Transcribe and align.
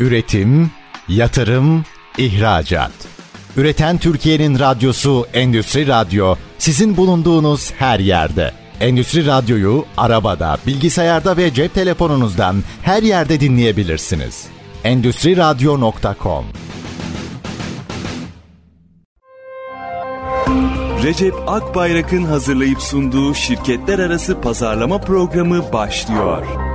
Üretim, 0.00 0.70
yatırım, 1.08 1.84
ihracat. 2.18 2.92
Üreten 3.56 3.98
Türkiye'nin 3.98 4.58
radyosu 4.58 5.26
Endüstri 5.34 5.86
Radyo 5.86 6.34
sizin 6.58 6.96
bulunduğunuz 6.96 7.72
her 7.72 8.00
yerde. 8.00 8.52
Endüstri 8.80 9.26
Radyo'yu 9.26 9.84
arabada, 9.96 10.58
bilgisayarda 10.66 11.36
ve 11.36 11.54
cep 11.54 11.74
telefonunuzdan 11.74 12.62
her 12.82 13.02
yerde 13.02 13.40
dinleyebilirsiniz. 13.40 14.46
Endüstri 14.84 15.36
Radyo.com 15.36 16.44
Recep 21.02 21.34
Akbayrak'ın 21.46 22.24
hazırlayıp 22.24 22.82
sunduğu 22.82 23.34
şirketler 23.34 23.98
arası 23.98 24.40
pazarlama 24.40 25.00
programı 25.00 25.72
başlıyor. 25.72 26.67